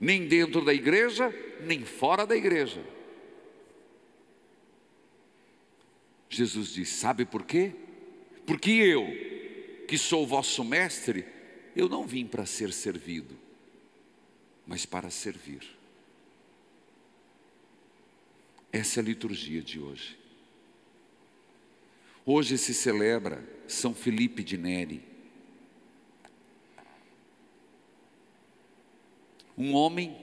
nem 0.00 0.26
dentro 0.26 0.64
da 0.64 0.74
igreja, 0.74 1.32
nem 1.60 1.84
fora 1.84 2.26
da 2.26 2.34
igreja. 2.34 2.84
Jesus 6.28 6.70
diz: 6.70 6.88
Sabe 6.88 7.24
por 7.24 7.44
quê? 7.44 7.76
Porque 8.44 8.72
eu, 8.72 9.06
que 9.86 9.96
sou 9.96 10.26
vosso 10.26 10.64
mestre, 10.64 11.24
eu 11.76 11.88
não 11.88 12.04
vim 12.04 12.26
para 12.26 12.44
ser 12.44 12.72
servido, 12.72 13.38
mas 14.66 14.84
para 14.84 15.10
servir. 15.10 15.62
Essa 18.72 18.98
é 18.98 19.00
a 19.00 19.04
liturgia 19.04 19.62
de 19.62 19.78
hoje. 19.78 20.18
Hoje 22.26 22.58
se 22.58 22.74
celebra 22.74 23.48
São 23.68 23.94
Felipe 23.94 24.42
de 24.42 24.58
Neri. 24.58 25.13
Um 29.56 29.74
homem 29.74 30.16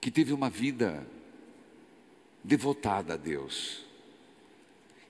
que 0.00 0.10
teve 0.10 0.32
uma 0.32 0.48
vida 0.48 1.06
devotada 2.44 3.14
a 3.14 3.16
Deus. 3.16 3.84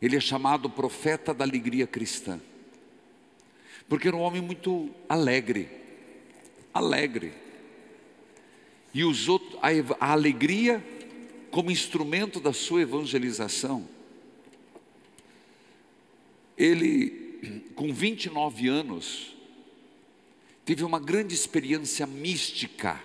Ele 0.01 0.17
é 0.17 0.21
chamado 0.21 0.71
profeta 0.71 1.35
da 1.35 1.45
alegria 1.45 1.87
cristã. 1.87 2.41
Porque 3.89 4.09
era 4.09 4.17
um 4.17 4.21
homem 4.21 4.41
muito 4.41 4.91
alegre. 5.09 5.69
Alegre. 6.73 7.33
E 8.95 9.05
usou 9.05 9.41
a, 10.01 10.13
alegria 10.13 10.83
como 11.51 11.71
instrumento 11.71 12.41
da 12.41 12.53
sua 12.53 12.83
evangelização. 12.83 13.87
Ele, 16.57 17.69
com 17.75 17.93
29 17.93 18.69
anos, 18.69 19.36
teve 20.67 20.83
uma 20.83 20.99
grande 20.99 21.33
experiência 21.33 22.05
mística. 22.09 23.01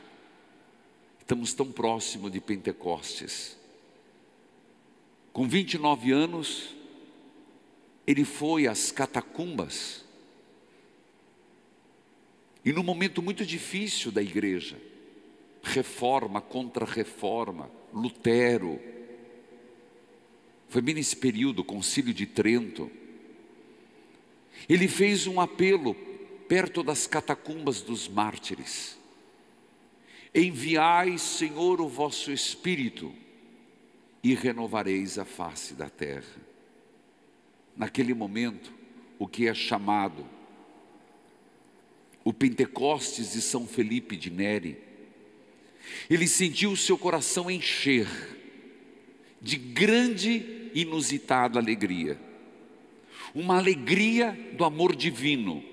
Estamos 1.20 1.54
tão 1.54 1.72
próximo 1.72 2.28
de 2.28 2.42
Pentecostes. 2.42 3.56
Com 5.32 5.48
29 5.48 6.12
anos, 6.12 6.76
ele 8.08 8.26
foi 8.26 8.66
às 8.68 8.92
catacumbas. 8.92 10.04
E 12.66 12.74
num 12.74 12.82
momento 12.82 13.22
muito 13.22 13.46
difícil 13.46 14.12
da 14.12 14.24
igreja, 14.24 14.82
reforma 15.62 16.42
contra 16.42 16.84
reforma, 16.84 17.70
Lutero, 17.94 18.82
foi 20.68 20.82
bem 20.82 20.96
nesse 20.96 21.16
período, 21.16 21.64
concílio 21.64 22.14
de 22.14 22.26
Trento, 22.26 22.90
ele 24.68 24.88
fez 24.88 25.28
um 25.28 25.40
apelo 25.40 25.96
perto 26.52 26.84
das 26.84 27.08
catacumbas 27.08 27.80
dos 27.80 28.10
mártires: 28.10 29.00
Enviai, 30.36 31.18
Senhor, 31.18 31.80
o 31.80 31.88
vosso 31.88 32.30
Espírito, 32.30 33.16
e 34.22 34.36
renovareis 34.36 35.18
a 35.18 35.24
face 35.24 35.74
da 35.74 35.90
terra. 35.90 36.36
Naquele 37.74 38.14
momento, 38.14 38.74
o 39.18 39.30
que 39.30 39.48
é 39.48 39.54
chamado 39.54 40.28
o 42.22 42.34
Pentecostes 42.34 43.32
de 43.32 43.42
São 43.42 43.66
Felipe 43.66 44.18
de 44.18 44.30
Neri. 44.30 44.78
Ele 46.10 46.28
sentiu 46.28 46.74
o 46.74 46.78
seu 46.78 46.98
coração 46.98 47.50
encher 47.50 48.10
de 49.42 49.56
grande, 49.56 50.70
inusitada 50.76 51.58
alegria, 51.58 52.20
uma 53.34 53.58
alegria 53.58 54.38
do 54.58 54.66
amor 54.66 54.94
divino, 54.94 55.71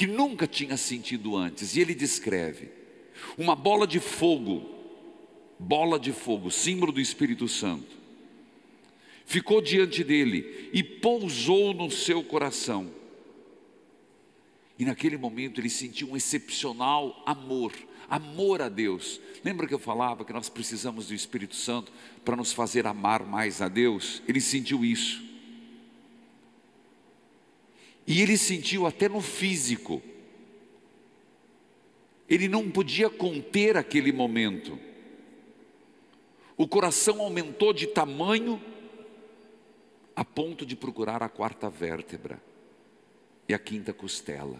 que 0.00 0.06
nunca 0.06 0.46
tinha 0.46 0.78
sentido 0.78 1.36
antes, 1.36 1.76
e 1.76 1.80
ele 1.82 1.94
descreve: 1.94 2.70
uma 3.36 3.54
bola 3.54 3.86
de 3.86 4.00
fogo, 4.00 4.66
bola 5.58 6.00
de 6.00 6.10
fogo, 6.10 6.50
símbolo 6.50 6.90
do 6.90 7.02
Espírito 7.02 7.46
Santo, 7.46 7.98
ficou 9.26 9.60
diante 9.60 10.02
dele 10.02 10.70
e 10.72 10.82
pousou 10.82 11.74
no 11.74 11.90
seu 11.90 12.24
coração. 12.24 12.90
E 14.78 14.86
naquele 14.86 15.18
momento 15.18 15.60
ele 15.60 15.68
sentiu 15.68 16.12
um 16.12 16.16
excepcional 16.16 17.22
amor, 17.26 17.74
amor 18.08 18.62
a 18.62 18.70
Deus. 18.70 19.20
Lembra 19.44 19.66
que 19.66 19.74
eu 19.74 19.78
falava 19.78 20.24
que 20.24 20.32
nós 20.32 20.48
precisamos 20.48 21.08
do 21.08 21.14
Espírito 21.14 21.56
Santo 21.56 21.92
para 22.24 22.36
nos 22.36 22.54
fazer 22.54 22.86
amar 22.86 23.22
mais 23.22 23.60
a 23.60 23.68
Deus? 23.68 24.22
Ele 24.26 24.40
sentiu 24.40 24.82
isso. 24.82 25.29
E 28.10 28.20
ele 28.20 28.36
sentiu 28.36 28.88
até 28.88 29.08
no 29.08 29.20
físico. 29.20 30.02
Ele 32.28 32.48
não 32.48 32.68
podia 32.68 33.08
conter 33.08 33.76
aquele 33.76 34.10
momento. 34.10 34.76
O 36.56 36.66
coração 36.66 37.20
aumentou 37.20 37.72
de 37.72 37.86
tamanho 37.86 38.60
a 40.16 40.24
ponto 40.24 40.66
de 40.66 40.74
procurar 40.74 41.22
a 41.22 41.28
quarta 41.28 41.70
vértebra 41.70 42.42
e 43.48 43.54
a 43.54 43.60
quinta 43.60 43.92
costela. 43.92 44.58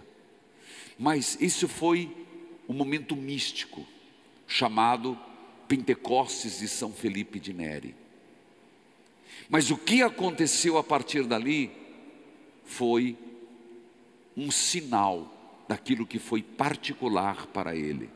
Mas 0.97 1.37
isso 1.41 1.67
foi 1.67 2.09
um 2.69 2.73
momento 2.73 3.17
místico, 3.17 3.85
chamado 4.47 5.19
Pentecostes 5.67 6.61
de 6.61 6.69
São 6.69 6.93
Felipe 6.93 7.41
de 7.41 7.53
Neri. 7.53 7.97
Mas 9.49 9.73
o 9.73 9.77
que 9.77 10.03
aconteceu 10.03 10.79
a 10.79 10.85
partir 10.85 11.25
dali 11.25 11.73
foi 12.65 13.19
um 14.37 14.51
sinal 14.51 15.65
daquilo 15.69 16.07
que 16.07 16.19
foi 16.19 16.43
particular 16.43 17.47
para 17.47 17.77
ele. 17.77 18.11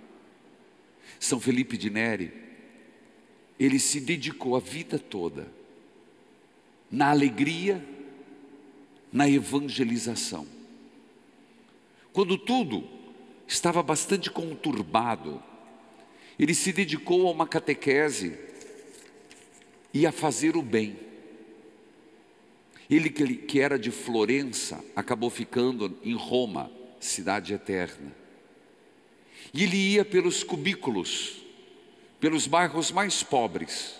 São 1.20 1.38
Felipe 1.38 1.76
de 1.76 1.90
Neri, 1.90 2.32
ele 3.58 3.78
se 3.78 4.00
dedicou 4.00 4.56
a 4.56 4.60
vida 4.60 4.98
toda 4.98 5.46
na 6.90 7.10
alegria, 7.10 7.84
na 9.12 9.28
evangelização. 9.28 10.46
Quando 12.12 12.38
tudo 12.38 12.88
estava 13.46 13.82
bastante 13.82 14.30
conturbado, 14.30 15.42
Ele 16.38 16.54
se 16.54 16.72
dedicou 16.72 17.26
a 17.26 17.30
uma 17.32 17.46
catequese 17.46 18.38
e 19.92 20.06
a 20.06 20.12
fazer 20.12 20.56
o 20.56 20.62
bem. 20.62 20.96
Ele 22.89 23.09
que 23.09 23.61
era 23.61 23.78
de 23.78 23.91
Florença 23.91 24.85
acabou 24.95 25.30
ficando 25.30 25.99
em 26.03 26.14
Roma, 26.14 26.70
cidade 27.01 27.55
eterna. 27.55 28.14
E 29.53 29.62
ele 29.62 29.76
ia 29.76 30.05
pelos 30.05 30.43
cubículos, 30.43 31.43
pelos 32.20 32.47
bairros 32.47 32.91
mais 32.91 33.22
pobres, 33.22 33.95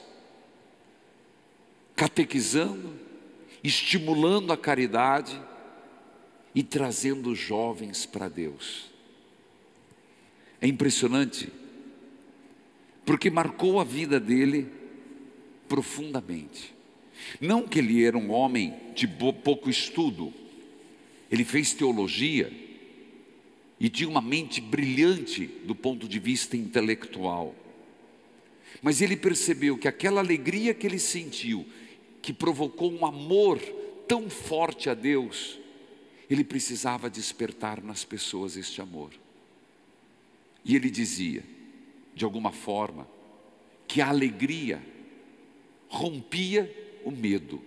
catequizando, 1.95 2.99
estimulando 3.63 4.53
a 4.53 4.57
caridade 4.57 5.41
e 6.55 6.63
trazendo 6.63 7.35
jovens 7.35 8.05
para 8.05 8.29
Deus. 8.29 8.91
É 10.61 10.67
impressionante, 10.67 11.53
porque 13.05 13.31
marcou 13.31 13.81
a 13.81 13.85
vida 13.85 14.19
dele 14.21 14.71
profundamente. 15.69 16.74
Não 17.41 17.67
que 17.67 17.79
ele 17.79 18.05
era 18.05 18.17
um 18.17 18.31
homem 18.31 18.75
de 18.95 19.07
pouco 19.07 19.69
estudo, 19.69 20.33
ele 21.31 21.45
fez 21.45 21.73
teologia 21.73 22.53
e 23.79 23.89
tinha 23.89 24.09
uma 24.09 24.23
mente 24.23 24.61
brilhante 24.61 25.47
do 25.65 25.75
ponto 25.75 26.09
de 26.09 26.19
vista 26.19 26.57
intelectual. 26.57 27.55
Mas 28.83 29.01
ele 29.01 29.17
percebeu 29.17 29.77
que 29.77 29.89
aquela 29.89 30.21
alegria 30.21 30.75
que 30.75 30.87
ele 30.87 30.99
sentiu, 30.99 31.67
que 32.21 32.33
provocou 32.33 32.93
um 32.93 33.05
amor 33.05 33.59
tão 34.07 34.29
forte 34.29 34.89
a 34.89 34.95
Deus, 34.95 35.59
ele 36.29 36.45
precisava 36.45 37.11
despertar 37.11 37.83
nas 37.83 38.05
pessoas 38.05 38.57
este 38.57 38.81
amor. 38.81 39.11
E 40.65 40.75
ele 40.77 40.91
dizia, 40.91 41.43
de 42.15 42.25
alguma 42.25 42.53
forma, 42.53 43.07
que 43.87 44.01
a 44.01 44.09
alegria 44.09 44.83
rompia 45.89 46.84
o 47.05 47.11
medo, 47.11 47.63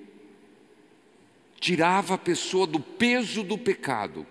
tirava 1.59 2.15
a 2.15 2.17
pessoa 2.17 2.67
do 2.67 2.79
peso 2.79 3.43
do 3.43 3.57
pecado 3.57 4.25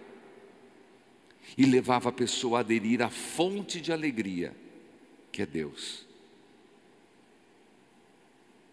e 1.56 1.64
levava 1.64 2.08
a 2.08 2.12
pessoa 2.12 2.58
a 2.58 2.60
aderir 2.60 3.02
à 3.02 3.08
fonte 3.08 3.80
de 3.80 3.92
alegria, 3.92 4.54
que 5.32 5.42
é 5.42 5.46
Deus. 5.46 6.06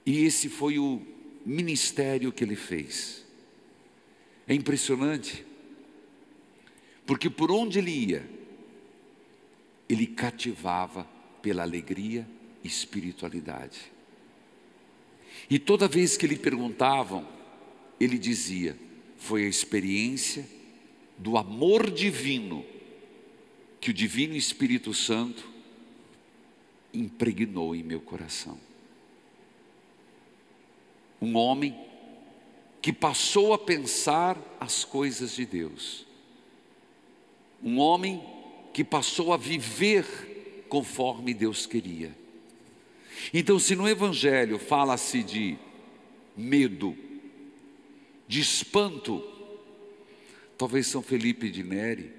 E 0.05 0.25
esse 0.25 0.49
foi 0.49 0.79
o 0.79 1.01
ministério 1.45 2.31
que 2.31 2.43
ele 2.43 2.55
fez. 2.55 3.25
É 4.47 4.53
impressionante, 4.53 5.45
porque 7.05 7.29
por 7.29 7.51
onde 7.51 7.79
ele 7.79 7.91
ia, 7.91 8.29
ele 9.87 10.07
cativava 10.07 11.07
pela 11.41 11.63
alegria 11.63 12.27
e 12.63 12.67
espiritualidade. 12.67 13.91
E 15.49 15.59
toda 15.59 15.87
vez 15.87 16.17
que 16.17 16.27
lhe 16.27 16.37
perguntavam, 16.37 17.27
ele 17.99 18.17
dizia: 18.17 18.77
foi 19.17 19.45
a 19.45 19.49
experiência 19.49 20.47
do 21.17 21.37
amor 21.37 21.91
divino 21.91 22.65
que 23.79 23.89
o 23.89 23.93
Divino 23.93 24.35
Espírito 24.35 24.93
Santo 24.93 25.49
impregnou 26.93 27.75
em 27.75 27.83
meu 27.83 27.99
coração. 27.99 28.57
Um 31.21 31.35
homem 31.35 31.77
que 32.81 32.91
passou 32.91 33.53
a 33.53 33.57
pensar 33.57 34.37
as 34.59 34.83
coisas 34.83 35.35
de 35.35 35.45
Deus. 35.45 36.05
Um 37.63 37.79
homem 37.79 38.21
que 38.73 38.83
passou 38.83 39.31
a 39.31 39.37
viver 39.37 40.65
conforme 40.67 41.33
Deus 41.33 41.65
queria. 41.65 42.22
Então, 43.33 43.59
se 43.59 43.75
no 43.75 43.87
Evangelho 43.87 44.57
fala-se 44.57 45.23
de 45.23 45.57
medo, 46.35 46.95
de 48.27 48.39
espanto, 48.39 49.23
talvez 50.57 50.87
São 50.87 51.01
Felipe 51.01 51.49
de 51.49 51.63
Neri 51.63 52.11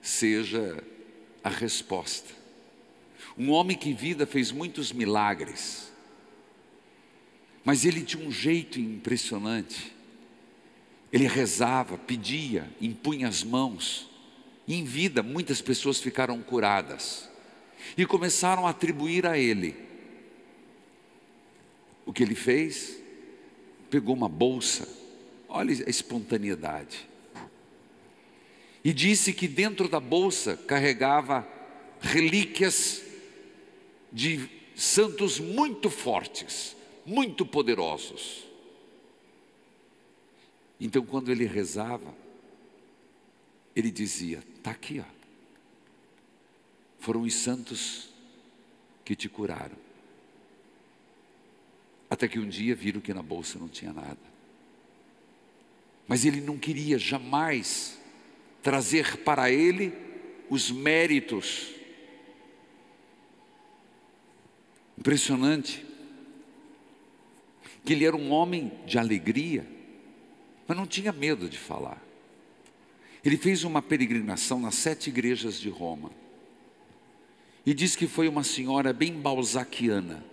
seja 0.00 0.82
a 1.42 1.48
resposta. 1.48 2.32
Um 3.36 3.50
homem 3.50 3.76
que 3.76 3.88
em 3.88 3.94
vida 3.94 4.26
fez 4.26 4.52
muitos 4.52 4.92
milagres, 4.92 5.92
mas 7.64 7.84
ele 7.84 8.02
tinha 8.02 8.26
um 8.26 8.30
jeito 8.30 8.78
impressionante. 8.78 9.92
Ele 11.12 11.26
rezava, 11.26 11.96
pedia, 11.96 12.68
impunha 12.80 13.28
as 13.28 13.42
mãos, 13.42 14.10
e 14.66 14.74
em 14.74 14.84
vida 14.84 15.22
muitas 15.22 15.60
pessoas 15.60 16.00
ficaram 16.00 16.42
curadas 16.42 17.28
e 17.96 18.04
começaram 18.04 18.66
a 18.66 18.70
atribuir 18.70 19.26
a 19.26 19.38
ele 19.38 19.76
o 22.06 22.12
que 22.12 22.22
ele 22.22 22.34
fez? 22.34 22.98
Pegou 23.90 24.14
uma 24.14 24.28
bolsa, 24.28 24.88
olha 25.48 25.72
a 25.86 25.90
espontaneidade, 25.90 27.08
e 28.84 28.92
disse 28.92 29.32
que 29.32 29.48
dentro 29.48 29.88
da 29.88 29.98
bolsa 29.98 30.56
carregava 30.56 31.48
relíquias 32.00 33.02
de 34.12 34.48
santos 34.76 35.40
muito 35.40 35.88
fortes, 35.88 36.76
muito 37.06 37.46
poderosos. 37.46 38.44
Então, 40.78 41.04
quando 41.04 41.30
ele 41.30 41.46
rezava, 41.46 42.14
ele 43.74 43.90
dizia: 43.90 44.42
Está 44.56 44.72
aqui, 44.72 45.00
ó. 45.00 45.14
Foram 46.98 47.22
os 47.22 47.34
santos 47.34 48.10
que 49.04 49.14
te 49.14 49.28
curaram. 49.28 49.83
Até 52.14 52.28
que 52.28 52.38
um 52.38 52.48
dia 52.48 52.76
viram 52.76 53.00
que 53.00 53.12
na 53.12 53.24
bolsa 53.24 53.58
não 53.58 53.66
tinha 53.66 53.92
nada. 53.92 54.16
Mas 56.06 56.24
ele 56.24 56.40
não 56.40 56.56
queria 56.56 56.96
jamais 56.96 57.98
trazer 58.62 59.16
para 59.24 59.50
ele 59.50 59.92
os 60.48 60.70
méritos. 60.70 61.74
Impressionante. 64.96 65.84
Que 67.84 67.94
ele 67.94 68.04
era 68.04 68.16
um 68.16 68.30
homem 68.30 68.70
de 68.86 68.96
alegria, 68.96 69.66
mas 70.68 70.76
não 70.76 70.86
tinha 70.86 71.12
medo 71.12 71.48
de 71.48 71.58
falar. 71.58 72.00
Ele 73.24 73.36
fez 73.36 73.64
uma 73.64 73.82
peregrinação 73.82 74.60
nas 74.60 74.76
sete 74.76 75.10
igrejas 75.10 75.58
de 75.58 75.68
Roma. 75.68 76.12
E 77.66 77.74
diz 77.74 77.96
que 77.96 78.06
foi 78.06 78.28
uma 78.28 78.44
senhora 78.44 78.92
bem 78.92 79.14
balzaquiana 79.14 80.32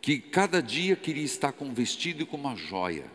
que 0.00 0.18
cada 0.18 0.62
dia 0.62 0.96
queria 0.96 1.24
estar 1.24 1.52
com 1.52 1.66
um 1.66 1.74
vestido 1.74 2.22
e 2.22 2.26
com 2.26 2.36
uma 2.36 2.56
joia. 2.56 3.10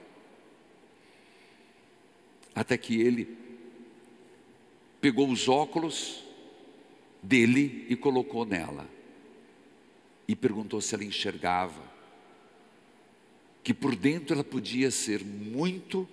Até 2.53 2.77
que 2.77 3.01
ele 3.01 3.37
pegou 5.01 5.29
os 5.29 5.47
óculos 5.47 6.23
dele 7.21 7.85
e 7.89 7.95
colocou 7.95 8.45
nela. 8.45 8.87
E 10.27 10.35
perguntou 10.35 10.79
se 10.81 10.93
ela 10.93 11.03
enxergava. 11.03 11.91
Que 13.63 13.73
por 13.73 13.95
dentro 13.95 14.35
ela 14.35 14.43
podia 14.43 14.91
ser 14.91 15.23
muito, 15.23 16.07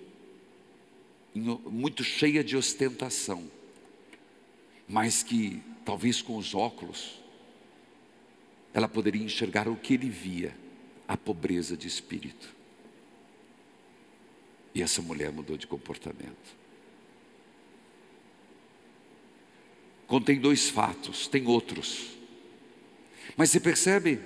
muito 1.35 2.03
cheia 2.03 2.43
de 2.43 2.55
ostentação. 2.55 3.49
Mas 4.87 5.21
que 5.21 5.61
talvez 5.85 6.21
com 6.21 6.37
os 6.37 6.55
óculos 6.55 7.19
ela 8.73 8.87
poderia 8.87 9.23
enxergar 9.23 9.67
o 9.67 9.75
que 9.75 9.93
ele 9.93 10.09
via 10.09 10.60
a 11.07 11.17
pobreza 11.17 11.75
de 11.75 11.87
espírito. 11.87 12.55
E 14.73 14.81
essa 14.81 15.01
mulher 15.01 15.31
mudou 15.31 15.57
de 15.57 15.67
comportamento. 15.67 16.61
Contém 20.07 20.39
dois 20.39 20.69
fatos, 20.69 21.27
tem 21.27 21.45
outros. 21.47 22.17
Mas 23.37 23.49
você 23.49 23.59
percebe 23.59 24.19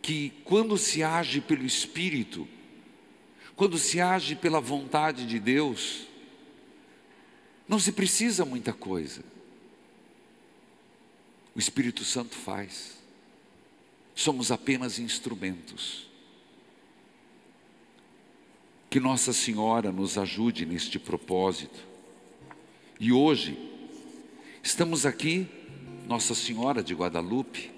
que 0.00 0.30
quando 0.44 0.76
se 0.78 1.02
age 1.02 1.40
pelo 1.40 1.64
Espírito, 1.64 2.48
quando 3.54 3.76
se 3.78 4.00
age 4.00 4.34
pela 4.34 4.60
vontade 4.60 5.26
de 5.26 5.38
Deus, 5.38 6.06
não 7.68 7.78
se 7.78 7.92
precisa 7.92 8.44
muita 8.44 8.72
coisa. 8.72 9.22
O 11.54 11.58
Espírito 11.58 12.04
Santo 12.04 12.34
faz 12.34 12.99
somos 14.14 14.50
apenas 14.50 14.98
instrumentos. 14.98 16.08
Que 18.88 18.98
Nossa 18.98 19.32
Senhora 19.32 19.92
nos 19.92 20.18
ajude 20.18 20.66
neste 20.66 20.98
propósito. 20.98 21.78
E 22.98 23.12
hoje, 23.12 23.56
estamos 24.62 25.06
aqui, 25.06 25.46
Nossa 26.06 26.34
Senhora 26.34 26.82
de 26.82 26.94
Guadalupe, 26.94 27.70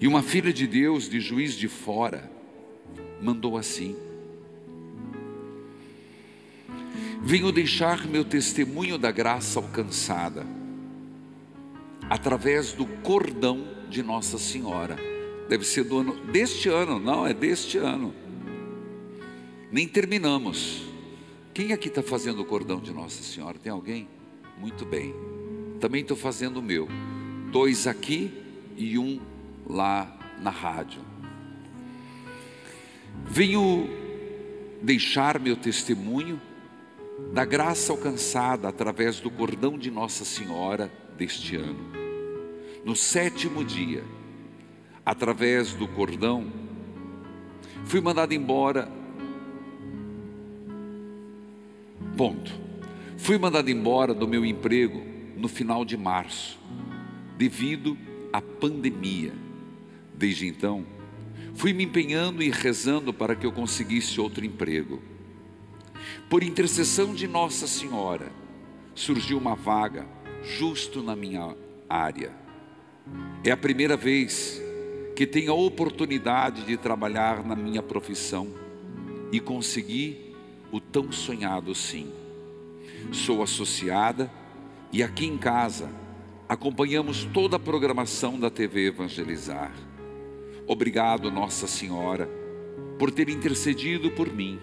e 0.00 0.06
uma 0.08 0.22
filha 0.22 0.52
de 0.52 0.66
Deus, 0.66 1.08
de 1.08 1.20
juiz 1.20 1.54
de 1.54 1.68
fora, 1.68 2.30
mandou 3.20 3.56
assim: 3.56 3.96
Venho 7.22 7.52
deixar 7.52 8.06
meu 8.06 8.24
testemunho 8.24 8.98
da 8.98 9.12
graça 9.12 9.60
alcançada 9.60 10.61
através 12.08 12.72
do 12.72 12.86
cordão 12.86 13.66
de 13.88 14.02
Nossa 14.02 14.38
Senhora. 14.38 14.96
Deve 15.48 15.64
ser 15.64 15.84
do 15.84 15.98
ano 15.98 16.14
deste 16.26 16.68
ano, 16.68 16.98
não, 16.98 17.26
é 17.26 17.34
deste 17.34 17.78
ano. 17.78 18.14
Nem 19.70 19.86
terminamos. 19.86 20.82
Quem 21.54 21.72
aqui 21.72 21.88
está 21.88 22.02
fazendo 22.02 22.40
o 22.40 22.44
cordão 22.44 22.80
de 22.80 22.92
Nossa 22.92 23.22
Senhora? 23.22 23.58
Tem 23.58 23.70
alguém? 23.70 24.08
Muito 24.58 24.86
bem. 24.86 25.14
Também 25.80 26.02
estou 26.02 26.16
fazendo 26.16 26.58
o 26.58 26.62
meu. 26.62 26.88
Dois 27.50 27.86
aqui 27.86 28.32
e 28.76 28.98
um 28.98 29.20
lá 29.66 30.18
na 30.40 30.50
rádio. 30.50 31.02
Venho 33.24 33.88
deixar 34.80 35.38
meu 35.38 35.56
testemunho 35.56 36.40
da 37.32 37.44
graça 37.44 37.92
alcançada 37.92 38.68
através 38.68 39.20
do 39.20 39.30
cordão 39.30 39.78
de 39.78 39.90
Nossa 39.90 40.24
Senhora 40.24 40.90
deste 41.22 41.54
ano. 41.54 41.78
No 42.84 42.96
sétimo 42.96 43.64
dia, 43.64 44.02
através 45.06 45.72
do 45.72 45.86
cordão, 45.86 46.52
fui 47.84 48.00
mandado 48.00 48.34
embora. 48.34 48.90
Ponto. 52.16 52.60
Fui 53.16 53.38
mandado 53.38 53.70
embora 53.70 54.12
do 54.12 54.26
meu 54.26 54.44
emprego 54.44 55.00
no 55.36 55.46
final 55.46 55.84
de 55.84 55.96
março, 55.96 56.58
devido 57.38 57.96
à 58.32 58.42
pandemia. 58.42 59.32
Desde 60.12 60.48
então, 60.48 60.84
fui 61.54 61.72
me 61.72 61.84
empenhando 61.84 62.42
e 62.42 62.50
rezando 62.50 63.14
para 63.14 63.36
que 63.36 63.46
eu 63.46 63.52
conseguisse 63.52 64.20
outro 64.20 64.44
emprego. 64.44 65.00
Por 66.28 66.42
intercessão 66.42 67.14
de 67.14 67.28
Nossa 67.28 67.68
Senhora, 67.68 68.32
surgiu 68.92 69.38
uma 69.38 69.54
vaga 69.54 70.04
justo 70.42 71.02
na 71.02 71.14
minha 71.14 71.54
área. 71.88 72.32
É 73.44 73.50
a 73.50 73.56
primeira 73.56 73.96
vez 73.96 74.60
que 75.14 75.26
tenho 75.26 75.52
a 75.52 75.54
oportunidade 75.54 76.64
de 76.64 76.76
trabalhar 76.76 77.44
na 77.44 77.54
minha 77.54 77.82
profissão 77.82 78.48
e 79.30 79.40
consegui 79.40 80.34
o 80.70 80.80
tão 80.80 81.12
sonhado 81.12 81.74
sim. 81.74 82.12
Sou 83.12 83.42
associada 83.42 84.30
e 84.92 85.02
aqui 85.02 85.26
em 85.26 85.36
casa 85.36 85.90
acompanhamos 86.48 87.24
toda 87.32 87.56
a 87.56 87.60
programação 87.60 88.38
da 88.38 88.50
TV 88.50 88.88
Evangelizar. 88.88 89.72
Obrigado, 90.66 91.30
Nossa 91.30 91.66
Senhora, 91.66 92.28
por 92.98 93.10
ter 93.10 93.28
intercedido 93.28 94.10
por 94.10 94.32
mim. 94.32 94.58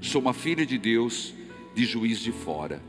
Sou 0.00 0.20
uma 0.20 0.32
filha 0.32 0.64
de 0.64 0.78
Deus, 0.78 1.34
de 1.74 1.84
juiz 1.84 2.20
de 2.20 2.32
fora. 2.32 2.80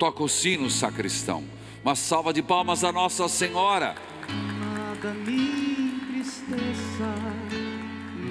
Toca 0.00 0.22
o 0.22 0.28
sino, 0.30 0.70
sacristão. 0.70 1.44
Uma 1.84 1.94
salva 1.94 2.32
de 2.32 2.42
palmas 2.42 2.82
a 2.84 2.90
Nossa 2.90 3.28
Senhora. 3.28 3.94
Nada 4.58 5.12
me 5.12 5.90
entristeça, 5.92 7.14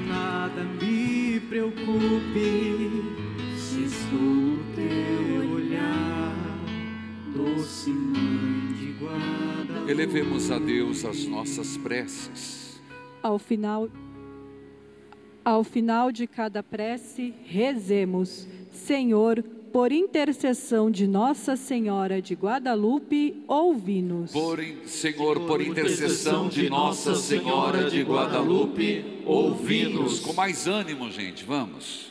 nada 0.07 0.63
me 0.63 1.39
preocupe, 1.41 3.03
se 3.55 3.83
estou 3.83 4.19
no 4.19 4.63
teu 4.73 5.51
olhar, 5.51 6.33
doce 7.35 7.91
mãe 7.91 8.73
de 8.73 8.91
guarda. 8.93 9.91
Elevemos 9.91 10.49
a 10.49 10.57
Deus 10.57 11.05
as 11.05 11.23
nossas 11.27 11.77
preces. 11.77 12.81
Ao 13.21 13.37
final, 13.37 13.87
ao 15.45 15.63
final 15.63 16.11
de 16.11 16.25
cada 16.25 16.63
prece, 16.63 17.31
rezemos: 17.45 18.47
Senhor, 18.71 19.43
por 19.71 19.91
intercessão 19.91 20.89
de 20.89 21.07
Nossa 21.07 21.55
Senhora 21.55 22.21
de 22.21 22.33
Guadalupe, 22.33 23.43
ouvi-nos. 23.47 24.31
Senhor, 24.85 25.39
por 25.41 25.61
intercessão 25.61 26.47
de 26.49 26.69
Nossa 26.69 27.15
Senhora 27.15 27.89
de 27.89 28.01
Guadalupe, 28.01 29.05
ouvi-nos. 29.25 30.19
Com 30.19 30.33
mais 30.33 30.67
ânimo, 30.67 31.11
gente, 31.11 31.43
vamos. 31.43 32.08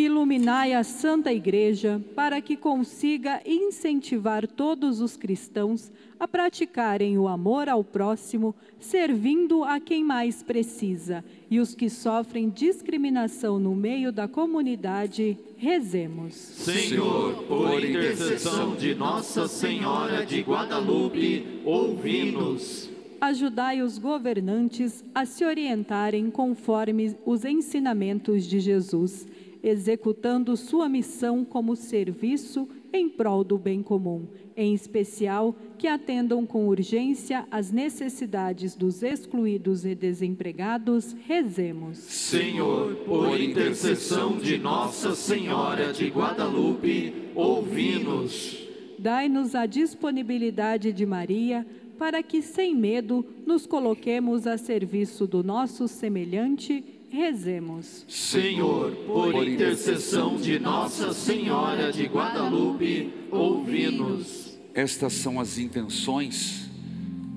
Iluminai 0.00 0.72
a 0.72 0.82
Santa 0.82 1.30
Igreja 1.30 2.00
para 2.16 2.40
que 2.40 2.56
consiga 2.56 3.42
incentivar 3.44 4.46
todos 4.46 4.98
os 4.98 5.14
cristãos 5.14 5.92
a 6.18 6.26
praticarem 6.26 7.18
o 7.18 7.28
amor 7.28 7.68
ao 7.68 7.84
próximo, 7.84 8.54
servindo 8.78 9.62
a 9.62 9.78
quem 9.78 10.02
mais 10.02 10.42
precisa, 10.42 11.22
e 11.50 11.60
os 11.60 11.74
que 11.74 11.90
sofrem 11.90 12.48
discriminação 12.48 13.58
no 13.58 13.74
meio 13.74 14.10
da 14.10 14.26
comunidade, 14.26 15.36
rezemos. 15.58 16.34
Senhor, 16.34 17.42
por 17.44 17.84
intercessão 17.84 18.74
de 18.74 18.94
Nossa 18.94 19.46
Senhora 19.48 20.24
de 20.24 20.40
Guadalupe, 20.40 21.60
ouvi-nos. 21.62 22.88
Ajudai 23.20 23.82
os 23.82 23.98
governantes 23.98 25.04
a 25.14 25.26
se 25.26 25.44
orientarem 25.44 26.30
conforme 26.30 27.14
os 27.26 27.44
ensinamentos 27.44 28.46
de 28.46 28.60
Jesus, 28.60 29.26
executando 29.62 30.56
sua 30.56 30.88
missão 30.88 31.44
como 31.44 31.76
serviço 31.76 32.68
em 32.92 33.08
prol 33.08 33.44
do 33.44 33.56
bem 33.56 33.82
comum, 33.82 34.26
em 34.56 34.74
especial 34.74 35.54
que 35.78 35.86
atendam 35.86 36.44
com 36.44 36.66
urgência 36.66 37.46
às 37.50 37.70
necessidades 37.70 38.74
dos 38.74 39.02
excluídos 39.02 39.84
e 39.84 39.94
desempregados, 39.94 41.14
rezemos. 41.26 41.98
Senhor, 41.98 42.96
por 43.06 43.40
intercessão 43.40 44.38
de 44.38 44.58
Nossa 44.58 45.14
Senhora 45.14 45.92
de 45.92 46.08
Guadalupe, 46.08 47.30
ouvi-nos. 47.34 48.68
Dai-nos 48.98 49.54
a 49.54 49.66
disponibilidade 49.66 50.92
de 50.92 51.06
Maria, 51.06 51.66
para 51.96 52.22
que, 52.22 52.42
sem 52.42 52.74
medo, 52.74 53.24
nos 53.46 53.66
coloquemos 53.66 54.46
a 54.46 54.56
serviço 54.58 55.26
do 55.26 55.42
nosso 55.44 55.86
semelhante, 55.86 56.84
rezemos. 57.10 58.04
Senhor, 58.08 58.92
por 59.06 59.46
intercessão 59.46 60.36
de 60.36 60.58
Nossa 60.60 61.12
Senhora 61.12 61.92
de 61.92 62.04
Guadalupe, 62.04 63.12
ouvi-nos. 63.30 64.58
Estas 64.72 65.14
são 65.14 65.40
as 65.40 65.58
intenções 65.58 66.70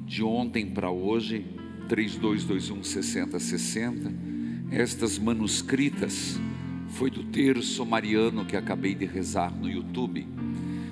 de 0.06 0.24
ontem 0.24 0.68
para 0.68 0.92
hoje, 0.92 1.46
3221 1.90 2.84
6060. 2.84 4.14
Estas 4.72 5.18
manuscritas 5.18 6.40
foi 6.90 7.10
do 7.10 7.24
terço 7.24 7.84
mariano 7.84 8.46
que 8.46 8.56
acabei 8.56 8.94
de 8.94 9.06
rezar 9.06 9.52
no 9.52 9.68
YouTube. 9.68 10.28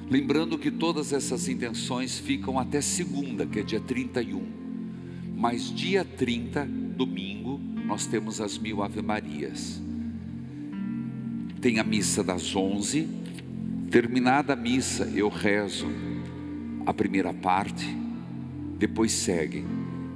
Lembrando 0.10 0.58
que 0.58 0.72
todas 0.72 1.14
essas 1.14 1.48
intenções 1.48 2.18
ficam 2.18 2.58
até 2.58 2.82
segunda, 2.82 3.46
que 3.46 3.60
é 3.60 3.64
dia 3.64 3.80
31. 3.80 4.44
Mas 5.38 5.74
dia 5.74 6.04
30, 6.04 6.66
domingo, 6.66 7.71
nós 7.92 8.06
temos 8.06 8.40
as 8.40 8.58
mil 8.58 8.82
Ave 8.82 9.02
Marias. 9.02 9.82
Tem 11.60 11.78
a 11.78 11.84
missa 11.84 12.24
das 12.24 12.56
11. 12.56 13.06
Terminada 13.92 14.54
a 14.54 14.56
missa, 14.56 15.12
eu 15.14 15.28
rezo 15.28 15.88
a 16.86 16.94
primeira 16.94 17.34
parte, 17.34 17.86
depois 18.78 19.12
segue. 19.12 19.66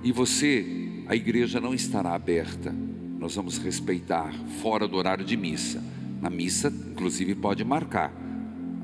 E 0.01 0.13
você, 0.13 1.03
a 1.05 1.17
igreja 1.17 1.59
não 1.59 1.73
estará 1.73 2.15
aberta. 2.15 2.73
Nós 3.19 3.35
vamos 3.35 3.57
respeitar 3.57 4.33
fora 4.61 4.87
do 4.87 4.95
horário 4.95 5.25
de 5.25 5.35
missa. 5.35 5.83
Na 6.21 6.29
missa, 6.29 6.69
inclusive, 6.69 7.35
pode 7.35 7.65
marcar 7.65 8.13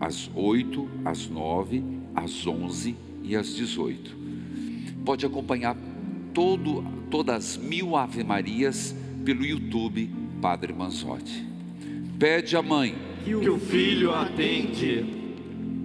às 0.01 0.29
8, 0.35 0.89
às 1.05 1.29
9, 1.29 1.81
às 2.13 2.45
11 2.45 2.93
e 3.23 3.37
às 3.37 3.55
18. 3.55 4.17
Pode 5.05 5.25
acompanhar 5.25 5.77
todo, 6.34 6.84
todas 7.09 7.36
as 7.36 7.57
mil 7.57 7.95
Ave 7.95 8.23
Marias 8.23 8.95
pelo 9.23 9.45
YouTube 9.45 10.09
Padre 10.41 10.73
Manzotti. 10.73 11.45
Pede 12.17 12.55
a 12.55 12.61
mãe, 12.61 12.95
Que 13.23 13.49
o 13.49 13.59
Filho 13.59 14.13
atende. 14.13 15.05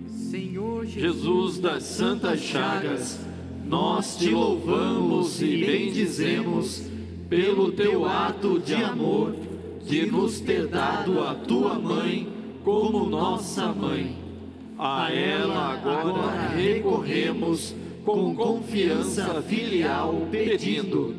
Senhor 0.09 0.87
Jesus 0.87 1.59
das 1.59 1.83
Santas 1.83 2.41
Chagas, 2.41 3.21
nós 3.67 4.17
te 4.17 4.31
louvamos 4.31 5.41
e 5.43 5.65
bendizemos 5.65 6.85
pelo 7.29 7.73
teu 7.73 8.05
ato 8.07 8.59
de 8.59 8.75
amor, 8.75 9.35
de 9.85 10.07
nos 10.07 10.41
ter 10.41 10.67
dado 10.67 11.23
a 11.23 11.35
tua 11.35 11.79
mãe 11.79 12.29
como 12.65 13.09
nossa 13.09 13.73
mãe. 13.73 14.17
A 14.79 15.11
ela 15.13 15.73
agora 15.73 16.49
recorremos 16.49 17.75
com 18.07 18.37
confiança 18.37 19.43
filial, 19.43 20.29
pedindo: 20.31 21.13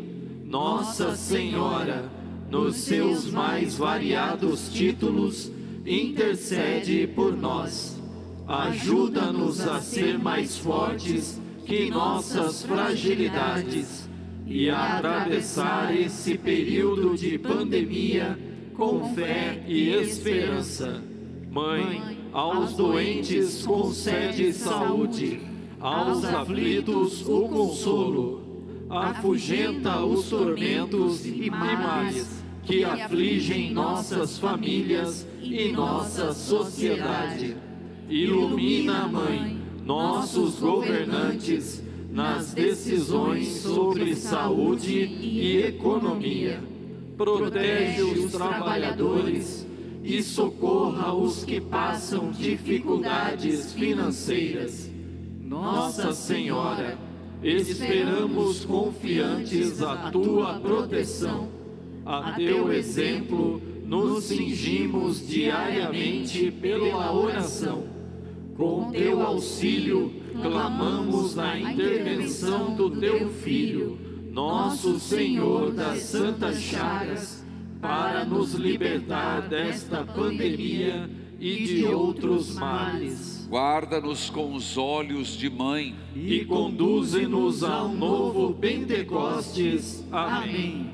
Nossa 0.46 1.18
Senhora, 1.18 2.10
nos 2.50 2.78
seus 2.78 3.30
mais 3.30 3.76
variados 3.76 4.70
títulos, 4.70 5.52
intercede 5.86 7.06
por 7.06 7.36
nós. 7.36 8.02
Ajuda-nos 8.48 9.68
a 9.68 9.82
ser 9.82 10.18
mais 10.18 10.58
fortes 10.58 11.42
que 11.66 11.90
nossas 11.90 12.64
fragilidades 12.64 14.10
e 14.46 14.70
a 14.70 14.98
atravessar 14.98 15.94
esse 15.94 16.38
período 16.38 17.18
de 17.18 17.38
pandemia 17.38 18.40
com 18.74 19.14
fé 19.14 19.62
e 19.68 19.90
esperança. 19.90 21.04
Mãe, 21.52 22.18
aos 22.32 22.74
doentes 22.78 23.66
concede 23.66 24.54
saúde, 24.54 25.42
aos 25.80 26.24
aflitos 26.26 27.28
o 27.28 27.48
consolo, 27.48 28.42
afugenta 28.90 30.04
os 30.04 30.30
tormentos 30.30 31.26
e 31.26 31.50
males 31.50 32.44
que 32.64 32.84
afligem 32.84 33.72
nossas 33.72 34.38
famílias 34.38 35.28
e 35.42 35.72
nossa 35.72 36.34
sociedade. 36.34 37.56
Ilumina, 38.10 39.08
Mãe, 39.08 39.58
nossos 39.86 40.60
governantes 40.60 41.84
nas 42.12 42.54
decisões 42.54 43.48
sobre 43.60 44.16
saúde 44.16 44.98
e 44.98 45.58
economia. 45.62 46.62
Protege 47.18 48.02
os 48.02 48.32
trabalhadores 48.32 49.68
e 50.04 50.22
socorra 50.24 51.14
os 51.14 51.44
que 51.44 51.60
passam 51.60 52.32
dificuldades 52.32 53.74
financeiras. 53.74 54.87
Nossa 55.48 56.12
Senhora, 56.12 56.98
esperamos 57.42 58.66
confiantes 58.66 59.82
a 59.82 60.12
tua 60.12 60.60
proteção. 60.60 61.48
A 62.06 62.34
teu 62.34 62.70
exemplo, 62.74 63.62
nos 63.86 64.26
cingimos 64.26 65.26
diariamente 65.26 66.52
pela 66.52 67.14
oração. 67.14 67.86
Com 68.58 68.92
teu 68.92 69.22
auxílio, 69.22 70.12
clamamos 70.34 71.36
na 71.36 71.58
intervenção 71.58 72.76
do 72.76 72.92
teu 73.00 73.30
Filho, 73.30 73.98
nosso 74.30 75.00
Senhor 75.00 75.72
das 75.72 76.00
Santas 76.00 76.60
Chagas, 76.60 77.46
para 77.80 78.26
nos 78.26 78.54
libertar 78.54 79.48
desta 79.48 80.04
pandemia 80.04 81.10
e 81.40 81.64
de 81.64 81.86
outros 81.86 82.54
males. 82.54 83.37
Guarda-nos 83.48 84.30
com 84.30 84.54
os 84.54 84.78
olhos 84.78 85.38
de 85.38 85.50
mãe 85.50 85.96
E 86.14 86.44
conduze-nos 86.44 87.64
ao 87.64 87.88
novo 87.88 88.54
Pentecostes. 88.56 90.04
Amém. 90.12 90.92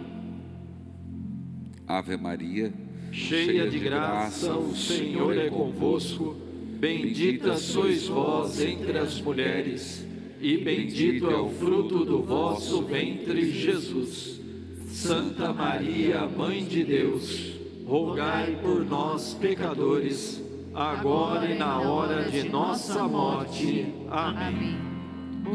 Ave 1.87 2.15
Maria, 2.15 2.71
Cheia 3.11 3.69
de 3.69 3.77
graça, 3.77 4.55
o 4.55 4.75
Senhor 4.75 5.37
é 5.37 5.47
convosco. 5.47 6.35
Bendita 6.79 7.57
sois 7.57 8.07
vós 8.07 8.59
entre 8.59 8.97
as 8.97 9.21
mulheres, 9.21 10.05
e 10.41 10.57
bendito 10.57 11.29
é 11.29 11.35
o 11.35 11.49
fruto 11.49 12.03
do 12.03 12.23
vosso 12.23 12.81
ventre, 12.81 13.51
Jesus. 13.51 14.41
Santa 14.87 15.53
Maria, 15.53 16.25
Mãe 16.25 16.65
de 16.65 16.83
Deus, 16.83 17.53
rogai 17.85 18.57
por 18.61 18.83
nós, 18.83 19.33
pecadores, 19.35 20.42
agora 20.73 21.45
e 21.45 21.57
na 21.57 21.79
hora 21.79 22.23
de 22.23 22.49
nossa 22.49 23.07
morte. 23.07 23.93
Amém. 24.09 24.77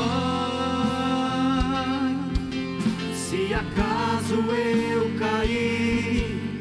se 3.14 3.54
acaso 3.54 4.34
eu 4.52 5.18
cair, 5.18 6.61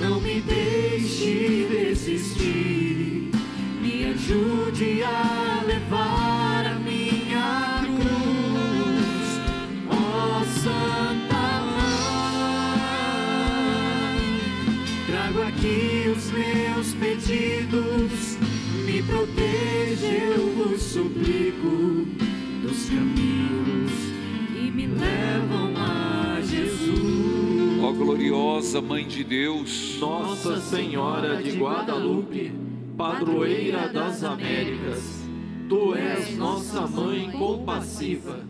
não 0.00 0.20
me 0.20 0.40
deixe 0.40 1.66
desistir, 1.70 3.30
me 3.80 4.04
ajude 4.06 5.02
a 5.02 5.37
ó 27.88 27.92
gloriosa 27.92 28.82
Mãe 28.82 29.06
de 29.06 29.24
Deus, 29.24 29.96
Nossa 29.98 30.60
Senhora 30.60 31.42
de 31.42 31.58
Guadalupe, 31.58 32.52
padroeira 32.96 33.88
das 33.88 34.22
Américas, 34.22 35.26
tu 35.68 35.94
és 35.94 36.36
nossa 36.36 36.86
mãe 36.86 37.30
compassiva. 37.30 38.40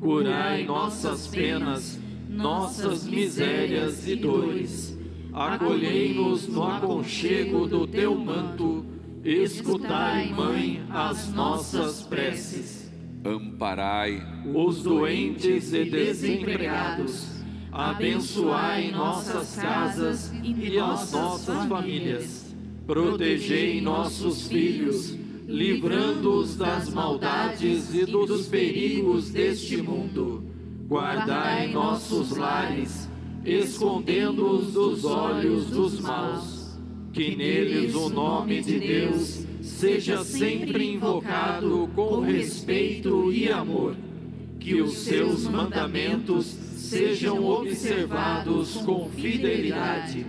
Curai 0.00 0.64
nossas 0.64 1.28
penas, 1.28 2.00
nossas 2.28 3.06
misérias 3.06 4.08
e 4.08 4.16
dores. 4.16 4.98
Acolhei-nos 5.32 6.48
no 6.48 6.64
aconchego 6.64 7.68
do 7.68 7.86
teu 7.86 8.16
manto. 8.16 8.84
Escutai, 9.22 10.32
Mãe, 10.32 10.82
as 10.90 11.32
nossas 11.32 12.02
preces. 12.02 12.90
amparai 13.22 14.20
Os 14.54 14.82
doentes 14.82 15.74
e 15.74 15.84
desempregados. 15.84 17.29
Abençoai 17.72 18.90
nossas 18.90 19.54
casas 19.54 20.32
e 20.42 20.76
as 20.76 21.12
nossas 21.12 21.66
famílias. 21.66 22.56
Protegei 22.84 23.80
nossos 23.80 24.48
filhos, 24.48 25.16
livrando-os 25.46 26.56
das 26.56 26.92
maldades 26.92 27.94
e 27.94 28.04
dos 28.04 28.48
perigos 28.48 29.30
deste 29.30 29.80
mundo. 29.80 30.44
Guardai 30.88 31.68
nossos 31.68 32.36
lares, 32.36 33.08
escondendo-os 33.44 34.72
dos 34.72 35.04
olhos 35.04 35.66
dos 35.66 36.00
maus. 36.00 36.76
Que 37.12 37.36
neles 37.36 37.94
o 37.94 38.08
nome 38.08 38.62
de 38.62 38.80
Deus 38.80 39.46
seja 39.62 40.24
sempre 40.24 40.94
invocado 40.94 41.88
com 41.94 42.18
respeito 42.20 43.32
e 43.32 43.48
amor. 43.48 43.94
Que 44.58 44.82
os 44.82 44.98
seus 44.98 45.46
mandamentos 45.46 46.69
sejam 46.90 47.44
observados 47.46 48.78
com 48.78 49.08
fidelidade. 49.10 50.26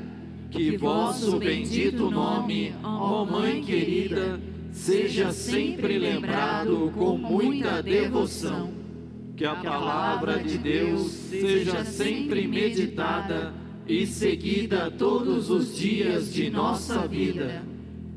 Que 0.51 0.77
vosso 0.77 1.39
bendito 1.39 2.11
nome, 2.11 2.75
ó 2.83 3.25
Mãe 3.25 3.63
querida, 3.63 4.39
seja 4.71 5.31
sempre 5.31 5.97
lembrado 5.97 6.91
com 6.95 7.17
muita 7.17 7.81
devoção. 7.81 8.69
Que 9.35 9.43
a 9.43 9.55
palavra 9.55 10.37
de 10.37 10.59
Deus 10.59 11.07
seja 11.11 11.83
sempre 11.83 12.47
meditada 12.47 13.53
e 13.87 14.05
seguida 14.05 14.91
todos 14.91 15.49
os 15.49 15.75
dias 15.75 16.31
de 16.31 16.51
nossa 16.51 17.07
vida. 17.07 17.63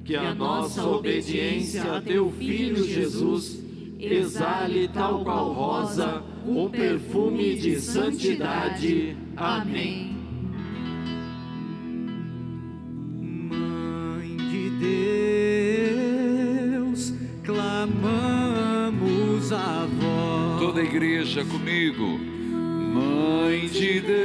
Que 0.05 0.17
a 0.17 0.35
nossa 0.35 0.87
obediência 0.87 1.95
a 1.95 2.01
teu 2.03 2.31
Filho 2.31 2.85
Jesus 2.85 3.65
exale 3.99 4.87
tal 4.89 5.25
qual 5.25 5.51
rosa 5.55 6.23
um 6.47 6.69
perfume 6.69 7.55
de 7.57 7.81
santidade. 7.81 9.17
Amém. 9.37 10.15
Mãe 13.21 14.37
de 14.37 14.71
Deus, 16.75 17.15
clamamos 17.43 17.93
a 19.53 19.87
vós. 19.87 20.61
toda 20.61 20.81
a 20.81 20.85
igreja 20.85 21.45
comigo. 21.45 22.19
Mãe 22.95 23.67
de 23.69 24.01
Deus, 24.01 24.24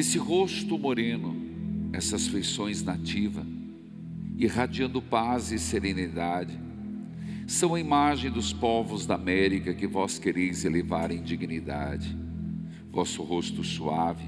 esse 0.00 0.16
rosto 0.16 0.78
moreno, 0.78 1.36
essas 1.92 2.26
feições 2.26 2.82
nativas, 2.82 3.44
irradiando 4.34 5.02
paz 5.02 5.52
e 5.52 5.58
serenidade, 5.58 6.58
são 7.46 7.74
a 7.74 7.80
imagem 7.80 8.30
dos 8.30 8.50
povos 8.50 9.04
da 9.04 9.14
América 9.14 9.74
que 9.74 9.86
vós 9.86 10.18
quereis 10.18 10.64
elevar 10.64 11.10
em 11.10 11.22
dignidade. 11.22 12.16
Vosso 12.90 13.22
rosto 13.22 13.62
suave, 13.62 14.24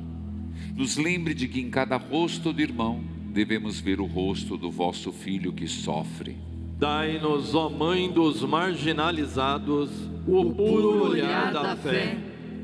nos 0.77 0.99
lembre 0.99 1.33
de 1.33 1.49
que 1.49 1.61
em 1.61 1.71
cada 1.71 1.97
rosto 1.97 2.53
do 2.53 2.61
irmão 2.61 3.03
devemos 3.33 3.81
ver 3.81 3.99
o 3.99 4.05
rosto 4.05 4.59
do 4.59 4.71
vosso 4.71 5.11
filho 5.11 5.55
que 5.55 5.67
sofre. 5.67 6.37
Dai-nos, 6.79 7.55
ó 7.55 7.71
Mãe 7.71 8.13
dos 8.13 8.43
marginalizados, 8.43 9.89
o 10.27 10.53
puro 10.53 11.03
olhar 11.09 11.51
da 11.51 11.75
fé, 11.77 12.19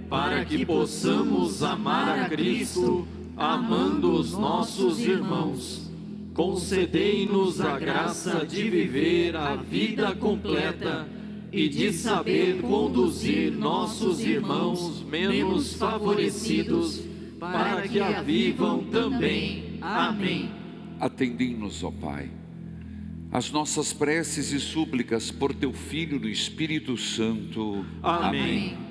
para 0.09 0.45
que 0.45 0.65
possamos 0.65 1.63
amar 1.63 2.19
a 2.19 2.29
Cristo, 2.29 3.07
amando 3.37 4.13
os 4.13 4.33
nossos 4.33 5.01
irmãos. 5.01 5.91
Concedei-nos 6.33 7.61
a 7.61 7.79
graça 7.79 8.47
de 8.47 8.71
viver 8.71 9.37
a 9.37 9.57
vida 9.57 10.15
completa 10.15 11.07
e 11.53 11.69
de 11.69 11.93
saber 11.93 12.61
conduzir 12.63 13.53
nossos 13.53 14.21
irmãos 14.21 15.03
menos 15.03 15.75
favorecidos, 15.75 17.03
para 17.41 17.83
que 17.83 18.01
a 18.01 18.23
vivam 18.23 18.85
também. 18.85 19.79
Amém. 19.81 20.51
Atendei-nos, 21.01 21.85
ó 21.85 21.91
Pai, 21.91 22.31
as 23.31 23.51
nossas 23.51 23.93
preces 23.93 24.53
e 24.53 24.61
súplicas 24.61 25.31
por 25.31 25.55
teu 25.55 25.73
Filho 25.73 26.19
no 26.19 26.29
Espírito 26.29 26.97
Santo. 26.97 27.85
Amém. 28.03 28.88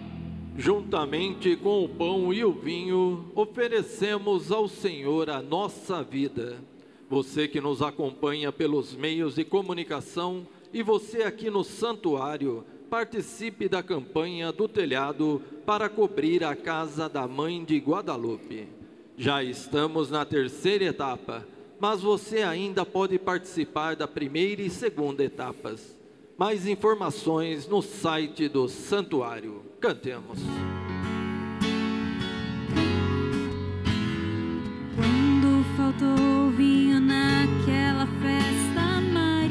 Juntamente 0.58 1.56
com 1.56 1.84
o 1.84 1.88
pão 1.88 2.34
e 2.34 2.44
o 2.44 2.52
vinho, 2.52 3.32
oferecemos 3.36 4.52
ao 4.52 4.68
Senhor 4.68 5.30
a 5.30 5.40
nossa 5.40 6.02
vida. 6.02 6.58
Você 7.08 7.48
que 7.48 7.62
nos 7.62 7.84
acompanha 7.84 8.52
pelos 8.52 8.96
meios 8.96 9.36
de 9.36 9.46
comunicação 9.46 10.48
e 10.74 10.82
você 10.82 11.22
aqui 11.22 11.52
no 11.52 11.64
santuário, 11.64 12.66
participe 12.90 13.70
da 13.70 13.84
campanha 13.84 14.52
do 14.52 14.68
telhado 14.68 15.44
para 15.64 15.88
cobrir 15.90 16.44
a 16.44 16.56
casa 16.56 17.08
da 17.08 17.28
mãe 17.28 17.64
de 17.64 17.78
Guadalupe. 17.78 18.68
Já 19.16 19.44
estamos 19.44 20.10
na 20.10 20.26
terceira 20.26 20.86
etapa, 20.86 21.48
mas 21.80 22.02
você 22.02 22.42
ainda 22.42 22.84
pode 22.84 23.20
participar 23.20 23.96
da 23.96 24.08
primeira 24.08 24.64
e 24.64 24.72
segunda 24.72 25.24
etapas. 25.24 25.97
Mais 26.38 26.68
informações 26.68 27.68
no 27.68 27.82
site 27.82 28.48
do 28.48 28.70
santuário. 28.70 29.64
Cantemos. 29.82 30.40
Quando 34.96 35.66
faltou 35.76 36.52
vinho 36.52 37.00
naquela 37.00 38.06
festa, 38.22 39.02
Maria, 39.12 39.50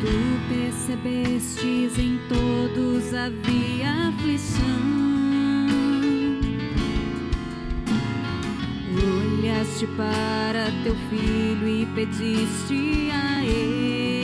tu 0.00 0.48
percebestes 0.48 1.98
em 1.98 2.18
todos 2.30 3.12
havia 3.12 4.08
aflição. 4.08 5.17
Olhaste 9.78 9.86
para 9.96 10.72
teu 10.82 10.96
filho 11.08 11.68
e 11.68 11.86
pediste 11.94 13.10
a 13.12 13.44
ele. 13.44 14.17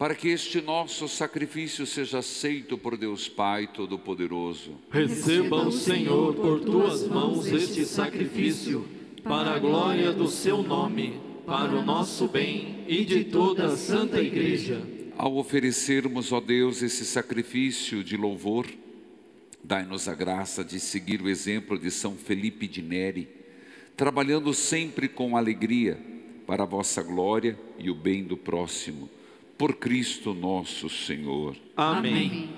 Para 0.00 0.14
que 0.14 0.28
este 0.28 0.62
nosso 0.62 1.06
sacrifício 1.06 1.84
seja 1.84 2.20
aceito 2.20 2.78
por 2.78 2.96
Deus 2.96 3.28
Pai 3.28 3.66
Todo-Poderoso. 3.66 4.78
Receba 4.90 5.56
o 5.56 5.70
Senhor 5.70 6.34
por 6.36 6.58
tuas 6.60 7.06
mãos 7.06 7.46
este 7.46 7.84
sacrifício, 7.84 8.88
para 9.22 9.50
a 9.50 9.58
glória 9.58 10.10
do 10.10 10.26
seu 10.26 10.62
nome, 10.62 11.20
para 11.44 11.72
o 11.72 11.84
nosso 11.84 12.26
bem 12.26 12.82
e 12.88 13.04
de 13.04 13.24
toda 13.24 13.66
a 13.66 13.76
Santa 13.76 14.22
Igreja. 14.22 14.80
Ao 15.18 15.36
oferecermos, 15.36 16.32
ó 16.32 16.40
Deus, 16.40 16.80
esse 16.80 17.04
sacrifício 17.04 18.02
de 18.02 18.16
louvor, 18.16 18.66
dai-nos 19.62 20.08
a 20.08 20.14
graça 20.14 20.64
de 20.64 20.80
seguir 20.80 21.20
o 21.20 21.28
exemplo 21.28 21.78
de 21.78 21.90
São 21.90 22.16
Felipe 22.16 22.66
de 22.66 22.80
Neri, 22.80 23.28
trabalhando 23.98 24.54
sempre 24.54 25.10
com 25.10 25.36
alegria 25.36 25.98
para 26.46 26.62
a 26.62 26.66
vossa 26.66 27.02
glória 27.02 27.60
e 27.78 27.90
o 27.90 27.94
bem 27.94 28.24
do 28.24 28.38
próximo. 28.38 29.19
Por 29.60 29.74
Cristo 29.74 30.32
nosso 30.32 30.88
Senhor. 30.88 31.54
Amém. 31.76 32.48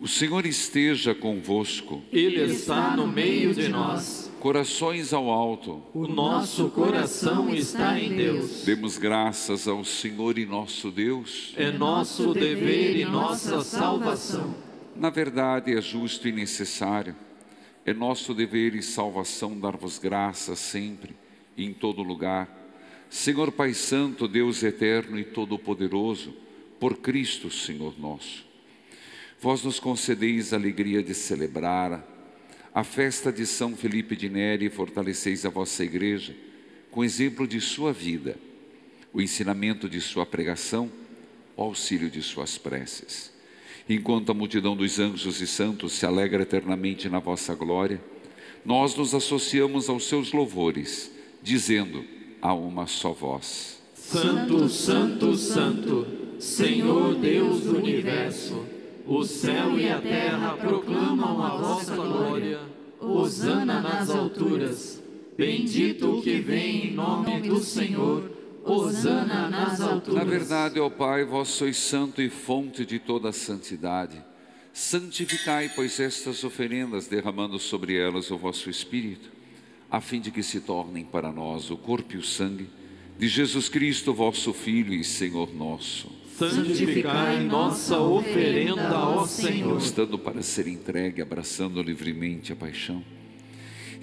O 0.00 0.08
Senhor 0.08 0.46
esteja 0.46 1.14
convosco. 1.14 2.00
Ele 2.10 2.42
está 2.44 2.96
no 2.96 3.06
meio 3.06 3.52
de 3.52 3.68
nós. 3.68 4.32
Corações 4.40 5.12
ao 5.12 5.28
alto. 5.28 5.82
O 5.92 6.08
nosso 6.08 6.70
coração 6.70 7.54
está 7.54 8.00
em 8.00 8.16
Deus. 8.16 8.64
Demos 8.64 8.96
graças 8.96 9.68
ao 9.68 9.84
Senhor 9.84 10.38
e 10.38 10.46
nosso 10.46 10.90
Deus. 10.90 11.52
É 11.54 11.70
nosso 11.70 12.32
dever 12.32 12.96
e 12.96 13.04
nossa 13.04 13.62
salvação. 13.62 14.54
Na 14.96 15.10
verdade, 15.10 15.76
é 15.76 15.82
justo 15.82 16.26
e 16.26 16.32
necessário. 16.32 17.14
É 17.84 17.92
nosso 17.92 18.32
dever 18.32 18.74
e 18.74 18.82
salvação 18.82 19.60
dar-vos 19.60 19.98
graças 19.98 20.58
sempre 20.58 21.14
e 21.58 21.66
em 21.66 21.74
todo 21.74 22.02
lugar. 22.02 22.61
Senhor 23.12 23.52
Pai 23.52 23.74
Santo, 23.74 24.26
Deus 24.26 24.62
eterno 24.62 25.18
e 25.18 25.22
todo-poderoso, 25.22 26.34
por 26.80 26.96
Cristo, 26.96 27.50
Senhor 27.50 27.94
nosso. 28.00 28.42
Vós 29.38 29.62
nos 29.62 29.78
concedeis 29.78 30.54
a 30.54 30.56
alegria 30.56 31.02
de 31.02 31.12
celebrar 31.12 32.08
a 32.74 32.82
festa 32.82 33.30
de 33.30 33.44
São 33.44 33.76
Felipe 33.76 34.16
de 34.16 34.30
Neri 34.30 34.64
e 34.64 34.70
fortaleceis 34.70 35.44
a 35.44 35.50
vossa 35.50 35.84
igreja 35.84 36.34
com 36.90 37.04
exemplo 37.04 37.46
de 37.46 37.60
sua 37.60 37.92
vida, 37.92 38.38
o 39.12 39.20
ensinamento 39.20 39.90
de 39.90 40.00
sua 40.00 40.24
pregação, 40.24 40.90
o 41.54 41.62
auxílio 41.62 42.08
de 42.08 42.22
suas 42.22 42.56
preces. 42.56 43.30
Enquanto 43.86 44.32
a 44.32 44.34
multidão 44.34 44.74
dos 44.74 44.98
anjos 44.98 45.38
e 45.42 45.46
santos 45.46 45.92
se 45.92 46.06
alegra 46.06 46.44
eternamente 46.44 47.10
na 47.10 47.18
vossa 47.18 47.54
glória, 47.54 48.02
nós 48.64 48.96
nos 48.96 49.14
associamos 49.14 49.90
aos 49.90 50.08
seus 50.08 50.32
louvores, 50.32 51.10
dizendo 51.42 52.21
a 52.42 52.52
uma 52.52 52.86
só 52.88 53.12
voz: 53.12 53.80
Santo, 53.94 54.68
Santo, 54.68 55.36
Santo, 55.36 56.06
Senhor 56.40 57.14
Deus 57.14 57.60
do 57.60 57.78
universo, 57.78 58.66
o 59.06 59.22
céu 59.22 59.78
e 59.78 59.88
a 59.88 60.00
terra 60.00 60.56
proclamam 60.56 61.40
a 61.42 61.56
vossa 61.56 61.94
glória. 61.94 62.60
Hosana 63.00 63.80
nas 63.80 64.10
alturas. 64.10 65.02
Bendito 65.36 66.18
o 66.18 66.22
que 66.22 66.38
vem 66.40 66.88
em 66.88 66.94
nome 66.94 67.40
do 67.40 67.58
Senhor. 67.58 68.30
Hosana 68.64 69.48
nas 69.48 69.80
alturas. 69.80 70.18
Na 70.18 70.24
verdade, 70.24 70.78
ó 70.78 70.88
Pai, 70.88 71.24
vós 71.24 71.48
sois 71.48 71.76
santo 71.76 72.22
e 72.22 72.30
fonte 72.30 72.86
de 72.86 73.00
toda 73.00 73.30
a 73.30 73.32
santidade. 73.32 74.22
Santificai, 74.72 75.70
pois, 75.74 75.98
estas 75.98 76.44
oferendas, 76.44 77.08
derramando 77.08 77.58
sobre 77.58 77.96
elas 77.96 78.30
o 78.30 78.38
vosso 78.38 78.70
Espírito, 78.70 79.31
a 79.92 80.00
fim 80.00 80.22
de 80.22 80.30
que 80.30 80.42
se 80.42 80.58
tornem 80.58 81.04
para 81.04 81.30
nós 81.30 81.70
o 81.70 81.76
corpo 81.76 82.14
e 82.14 82.16
o 82.16 82.22
sangue 82.22 82.66
de 83.18 83.28
Jesus 83.28 83.68
Cristo, 83.68 84.14
vosso 84.14 84.54
Filho 84.54 84.94
e 84.94 85.04
Senhor 85.04 85.54
nosso. 85.54 86.10
Santificai 86.38 87.44
nossa 87.44 87.98
oferenda, 87.98 88.98
ó 88.98 89.26
Senhor. 89.26 89.76
Estando 89.78 90.18
para 90.18 90.42
ser 90.42 90.66
entregue, 90.66 91.20
abraçando 91.20 91.82
livremente 91.82 92.54
a 92.54 92.56
paixão. 92.56 93.04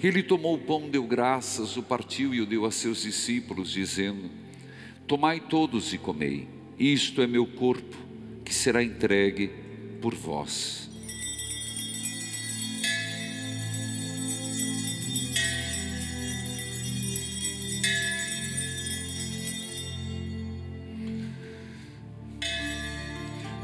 Ele 0.00 0.22
tomou 0.22 0.54
o 0.54 0.58
pão, 0.58 0.88
deu 0.88 1.02
graças, 1.02 1.76
o 1.76 1.82
partiu 1.82 2.32
e 2.32 2.40
o 2.40 2.46
deu 2.46 2.64
a 2.64 2.70
seus 2.70 3.02
discípulos, 3.02 3.72
dizendo: 3.72 4.30
Tomai 5.08 5.40
todos 5.40 5.92
e 5.92 5.98
comei, 5.98 6.46
isto 6.78 7.20
é 7.20 7.26
meu 7.26 7.46
corpo, 7.46 7.96
que 8.44 8.54
será 8.54 8.80
entregue 8.80 9.50
por 10.00 10.14
vós. 10.14 10.88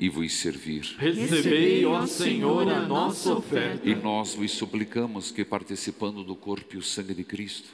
e 0.00 0.08
vos 0.08 0.32
servir. 0.32 0.96
Recebei, 0.98 1.84
ó 1.84 2.06
Senhor, 2.06 2.68
a 2.68 2.80
nossa 2.80 3.34
oferta. 3.34 3.88
E 3.88 3.94
nós 3.94 4.34
vos 4.34 4.50
suplicamos 4.52 5.30
que, 5.30 5.44
participando 5.44 6.22
do 6.22 6.36
corpo 6.36 6.76
e 6.76 6.78
o 6.78 6.82
sangue 6.82 7.14
de 7.14 7.24
Cristo, 7.24 7.68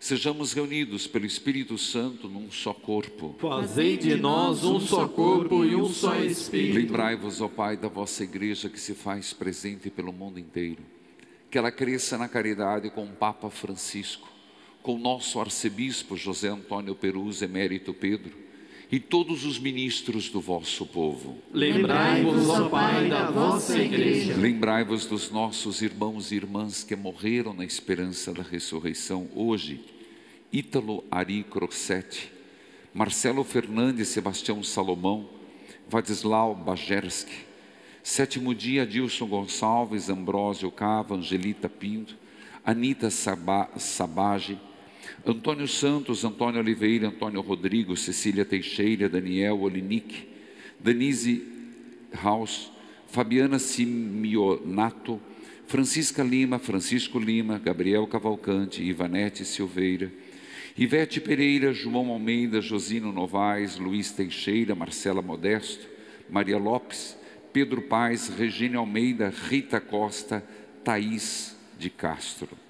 sejamos 0.00 0.52
reunidos 0.52 1.06
pelo 1.06 1.26
Espírito 1.26 1.76
Santo 1.76 2.28
num 2.28 2.50
só 2.50 2.72
corpo. 2.72 3.36
Fazei 3.38 3.96
de 3.96 4.14
nós 4.16 4.64
um 4.64 4.80
só 4.80 5.06
corpo 5.06 5.64
e 5.64 5.76
um 5.76 5.88
só 5.88 6.16
Espírito. 6.16 6.78
Lembrai-vos, 6.78 7.40
ó 7.40 7.48
Pai, 7.48 7.76
da 7.76 7.88
vossa 7.88 8.24
igreja 8.24 8.70
que 8.70 8.80
se 8.80 8.94
faz 8.94 9.32
presente 9.32 9.90
pelo 9.90 10.12
mundo 10.12 10.38
inteiro. 10.38 10.82
Que 11.50 11.58
ela 11.58 11.70
cresça 11.70 12.16
na 12.16 12.28
caridade 12.28 12.90
com 12.90 13.04
o 13.04 13.12
Papa 13.12 13.50
Francisco, 13.50 14.28
com 14.82 14.94
o 14.94 14.98
nosso 14.98 15.38
arcebispo 15.38 16.16
José 16.16 16.48
Antônio 16.48 16.94
Perus, 16.94 17.42
emérito 17.42 17.92
Pedro 17.92 18.47
e 18.90 18.98
todos 18.98 19.44
os 19.44 19.58
ministros 19.58 20.28
do 20.28 20.40
vosso 20.40 20.86
povo. 20.86 21.36
Lembrai-vos, 21.52 22.48
ó 22.48 22.68
Pai, 22.68 23.08
da 23.08 23.30
vossa 23.30 23.78
igreja. 23.78 24.34
Lembrai-vos 24.36 25.04
dos 25.04 25.30
nossos 25.30 25.82
irmãos 25.82 26.32
e 26.32 26.36
irmãs 26.36 26.82
que 26.82 26.96
morreram 26.96 27.52
na 27.52 27.64
esperança 27.64 28.32
da 28.32 28.42
ressurreição 28.42 29.28
hoje. 29.34 29.84
Ítalo 30.50 31.04
Ari 31.10 31.44
Crossetti, 31.44 32.32
Marcelo 32.94 33.44
Fernandes 33.44 34.08
Sebastião 34.08 34.62
Salomão, 34.62 35.28
Vadislau 35.86 36.54
Bajerski, 36.54 37.48
Sétimo 38.02 38.54
dia, 38.54 38.86
Dilson 38.86 39.26
Gonçalves, 39.26 40.08
Ambrósio 40.08 40.70
Cava, 40.70 41.14
Angelita 41.14 41.68
Pinto, 41.68 42.16
Anita 42.64 43.10
Sabage, 43.10 44.58
Antônio 45.26 45.66
Santos, 45.68 46.24
Antônio 46.24 46.60
Oliveira, 46.60 47.08
Antônio 47.08 47.40
Rodrigo, 47.40 47.96
Cecília 47.96 48.44
Teixeira, 48.44 49.08
Daniel 49.08 49.60
Olinick, 49.60 50.28
Denise 50.80 51.42
Haus, 52.22 52.70
Fabiana 53.08 53.58
Simionato, 53.58 55.20
Francisca 55.66 56.22
Lima, 56.22 56.58
Francisco 56.58 57.18
Lima, 57.18 57.58
Gabriel 57.58 58.06
Cavalcante, 58.06 58.82
Ivanete 58.82 59.44
Silveira, 59.44 60.10
Ivete 60.76 61.20
Pereira, 61.20 61.72
João 61.72 62.10
Almeida, 62.10 62.60
Josino 62.60 63.12
Novaes, 63.12 63.78
Luiz 63.78 64.12
Teixeira, 64.12 64.74
Marcela 64.74 65.20
Modesto, 65.20 65.88
Maria 66.30 66.56
Lopes, 66.56 67.16
Pedro 67.52 67.82
Paz, 67.82 68.28
Regina 68.28 68.78
Almeida, 68.78 69.28
Rita 69.28 69.80
Costa, 69.80 70.44
Thaís 70.84 71.56
de 71.78 71.90
Castro. 71.90 72.67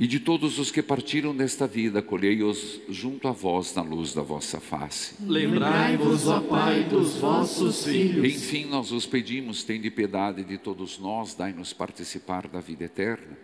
E 0.00 0.06
de 0.06 0.20
todos 0.20 0.60
os 0.60 0.70
que 0.70 0.80
partiram 0.80 1.34
desta 1.34 1.66
vida, 1.66 2.00
colhei-os 2.00 2.80
junto 2.88 3.26
a 3.26 3.32
vós 3.32 3.74
na 3.74 3.82
luz 3.82 4.14
da 4.14 4.22
vossa 4.22 4.60
face. 4.60 5.16
Lembrai-vos, 5.26 6.28
ó 6.28 6.40
Pai, 6.40 6.84
dos 6.84 7.16
vossos 7.16 7.84
filhos. 7.84 8.24
Enfim, 8.24 8.66
nós 8.66 8.92
os 8.92 9.06
pedimos, 9.06 9.64
tende 9.64 9.90
piedade 9.90 10.44
de 10.44 10.56
todos 10.56 11.00
nós, 11.00 11.34
dai-nos 11.34 11.72
participar 11.72 12.46
da 12.46 12.60
vida 12.60 12.84
eterna. 12.84 13.36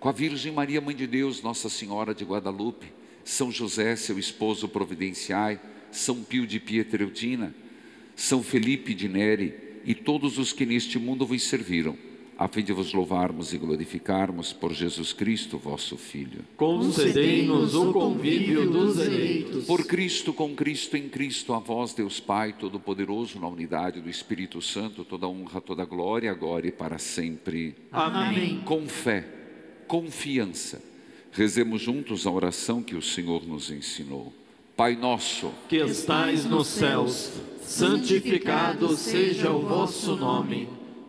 Com 0.00 0.08
a 0.08 0.12
Virgem 0.12 0.50
Maria, 0.50 0.80
Mãe 0.80 0.96
de 0.96 1.06
Deus, 1.06 1.42
Nossa 1.42 1.68
Senhora 1.68 2.14
de 2.14 2.24
Guadalupe, 2.24 2.86
São 3.22 3.52
José, 3.52 3.94
seu 3.94 4.18
esposo 4.18 4.66
providenciai, 4.66 5.60
São 5.92 6.24
Pio 6.24 6.46
de 6.46 6.58
Pietreutina, 6.58 7.54
São 8.16 8.42
Felipe 8.42 8.94
de 8.94 9.10
Neri 9.10 9.54
e 9.84 9.94
todos 9.94 10.38
os 10.38 10.54
que 10.54 10.64
neste 10.64 10.98
mundo 10.98 11.26
vos 11.26 11.42
serviram 11.42 12.07
a 12.38 12.46
fim 12.46 12.62
de 12.62 12.72
vos 12.72 12.92
louvarmos 12.92 13.52
e 13.52 13.58
glorificarmos 13.58 14.52
por 14.52 14.72
Jesus 14.72 15.12
Cristo, 15.12 15.58
vosso 15.58 15.96
Filho. 15.96 16.44
Concedei-nos 16.56 17.74
o 17.74 17.92
convívio 17.92 18.70
dos 18.70 18.98
eleitos. 18.98 19.64
Por 19.64 19.84
Cristo, 19.84 20.32
com 20.32 20.54
Cristo, 20.54 20.96
em 20.96 21.08
Cristo, 21.08 21.52
a 21.52 21.58
vós, 21.58 21.92
Deus 21.92 22.20
Pai 22.20 22.52
Todo-Poderoso, 22.52 23.40
na 23.40 23.48
unidade 23.48 24.00
do 24.00 24.08
Espírito 24.08 24.62
Santo, 24.62 25.04
toda 25.04 25.26
honra, 25.26 25.60
toda 25.60 25.84
glória, 25.84 26.30
agora 26.30 26.66
e 26.66 26.72
para 26.72 26.98
sempre. 26.98 27.74
Amém. 27.90 28.60
Com 28.64 28.86
fé, 28.86 29.26
confiança, 29.88 30.80
Rezemos 31.32 31.82
juntos 31.82 32.26
a 32.26 32.30
oração 32.30 32.82
que 32.82 32.96
o 32.96 33.02
Senhor 33.02 33.46
nos 33.46 33.70
ensinou. 33.70 34.32
Pai 34.76 34.96
nosso, 34.96 35.52
que 35.68 35.76
estais 35.76 36.44
nos 36.44 36.68
céus, 36.68 37.32
santificado 37.62 38.96
seja 38.96 39.50
o 39.50 39.60
vosso 39.60 40.16
nome. 40.16 40.68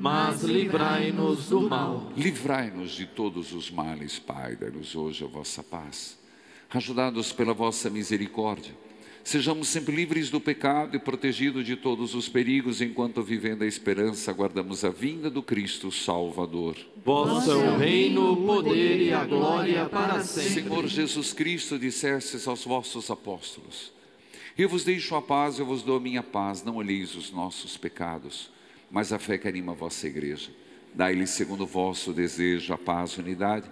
mas 0.00 0.44
livrai-nos 0.44 1.48
do 1.48 1.60
mal. 1.60 2.12
Livrai-nos 2.16 2.92
de 2.92 3.04
todos 3.04 3.52
os 3.52 3.68
males, 3.68 4.16
Pai, 4.16 4.54
dai-nos 4.54 4.94
hoje 4.94 5.24
a 5.24 5.26
vossa 5.26 5.60
paz. 5.60 6.16
Ajudados 6.70 7.32
pela 7.32 7.52
vossa 7.52 7.90
misericórdia, 7.90 8.72
sejamos 9.24 9.66
sempre 9.66 9.96
livres 9.96 10.30
do 10.30 10.40
pecado 10.40 10.94
e 10.94 11.00
protegidos 11.00 11.66
de 11.66 11.74
todos 11.74 12.14
os 12.14 12.28
perigos, 12.28 12.80
enquanto 12.80 13.24
vivendo 13.24 13.62
a 13.62 13.66
esperança, 13.66 14.30
aguardamos 14.30 14.84
a 14.84 14.90
vinda 14.90 15.28
do 15.28 15.42
Cristo 15.42 15.90
Salvador. 15.90 16.76
Vosso 17.04 17.50
é 17.50 17.56
o 17.56 17.76
reino, 17.76 18.34
o 18.34 18.46
poder 18.46 19.00
e 19.00 19.12
a 19.12 19.24
glória 19.24 19.86
para 19.86 20.22
sempre. 20.22 20.62
Senhor 20.62 20.86
Jesus 20.86 21.32
Cristo, 21.32 21.76
dissestes 21.76 22.46
aos 22.46 22.64
vossos 22.64 23.10
apóstolos: 23.10 23.90
Eu 24.56 24.68
vos 24.68 24.84
deixo 24.84 25.16
a 25.16 25.22
paz, 25.22 25.58
eu 25.58 25.66
vos 25.66 25.82
dou 25.82 25.96
a 25.96 26.00
minha 26.00 26.22
paz, 26.22 26.62
não 26.62 26.76
olheis 26.76 27.16
os 27.16 27.32
nossos 27.32 27.76
pecados, 27.76 28.56
mas 28.90 29.12
a 29.12 29.18
fé 29.18 29.38
que 29.38 29.48
anima 29.48 29.72
a 29.72 29.74
vossa 29.74 30.06
igreja. 30.06 30.50
Dai-lhe 30.94 31.26
segundo 31.26 31.64
o 31.64 31.66
vosso 31.66 32.12
desejo 32.12 32.72
a 32.72 32.78
paz 32.78 33.12
e 33.12 33.20
unidade. 33.20 33.70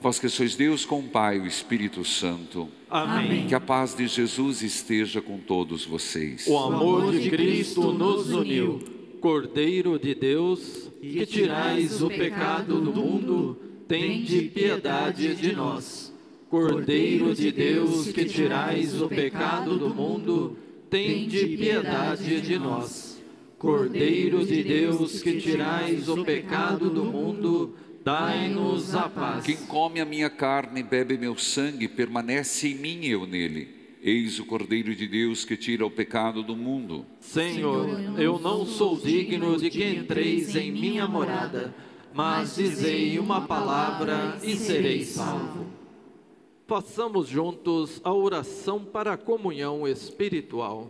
Vós 0.00 0.18
que 0.18 0.28
sois 0.28 0.54
Deus 0.54 0.84
com 0.84 1.00
o 1.00 1.08
Pai 1.08 1.38
e 1.38 1.40
o 1.40 1.46
Espírito 1.46 2.04
Santo. 2.04 2.68
Amém. 2.88 3.48
Que 3.48 3.54
a 3.54 3.60
paz 3.60 3.96
de 3.96 4.06
Jesus 4.06 4.62
esteja 4.62 5.20
com 5.20 5.38
todos 5.38 5.84
vocês. 5.84 6.46
O 6.46 6.56
amor 6.56 7.12
de 7.12 7.28
Cristo 7.28 7.92
nos 7.92 8.30
uniu. 8.30 8.78
Cordeiro 9.20 9.98
de 9.98 10.14
Deus, 10.14 10.88
que 11.00 11.26
tirais 11.26 12.00
o 12.00 12.08
pecado 12.08 12.80
do 12.80 12.92
mundo, 12.92 13.58
tende 13.88 14.42
piedade 14.42 15.34
de 15.34 15.52
nós. 15.52 16.14
Cordeiro 16.48 17.34
de 17.34 17.50
Deus, 17.50 18.08
que 18.12 18.24
tirais 18.24 19.02
o 19.02 19.08
pecado 19.08 19.76
do 19.76 19.92
mundo, 19.92 20.56
tende 20.88 21.56
piedade 21.56 22.40
de 22.40 22.58
nós. 22.58 23.17
Cordeiro 23.58 24.46
de 24.46 24.62
Deus, 24.62 25.20
que 25.20 25.40
tirais 25.40 26.08
o 26.08 26.24
pecado 26.24 26.88
do 26.90 27.04
mundo, 27.04 27.74
dai-nos 28.04 28.94
a 28.94 29.08
paz. 29.08 29.44
Quem 29.44 29.56
come 29.56 30.00
a 30.00 30.04
minha 30.04 30.30
carne 30.30 30.78
e 30.78 30.84
bebe 30.84 31.18
meu 31.18 31.36
sangue, 31.36 31.88
permanece 31.88 32.68
em 32.68 32.76
mim 32.76 33.00
e 33.02 33.10
eu 33.10 33.26
nele. 33.26 33.68
Eis 34.00 34.38
o 34.38 34.44
Cordeiro 34.44 34.94
de 34.94 35.08
Deus 35.08 35.44
que 35.44 35.56
tira 35.56 35.84
o 35.84 35.90
pecado 35.90 36.40
do 36.44 36.54
mundo. 36.54 37.04
Senhor, 37.18 37.88
eu 38.16 38.38
não 38.38 38.64
sou 38.64 38.96
digno 38.96 39.58
de 39.58 39.70
que 39.70 39.84
entreis 39.84 40.54
em 40.54 40.70
minha 40.70 41.08
morada, 41.08 41.74
mas 42.14 42.54
dizei 42.54 43.18
uma 43.18 43.40
palavra 43.40 44.38
e 44.40 44.54
serei 44.54 45.04
salvo. 45.04 45.66
Façamos 46.64 47.26
juntos 47.26 48.00
a 48.04 48.14
oração 48.14 48.84
para 48.84 49.14
a 49.14 49.16
comunhão 49.16 49.88
espiritual. 49.88 50.88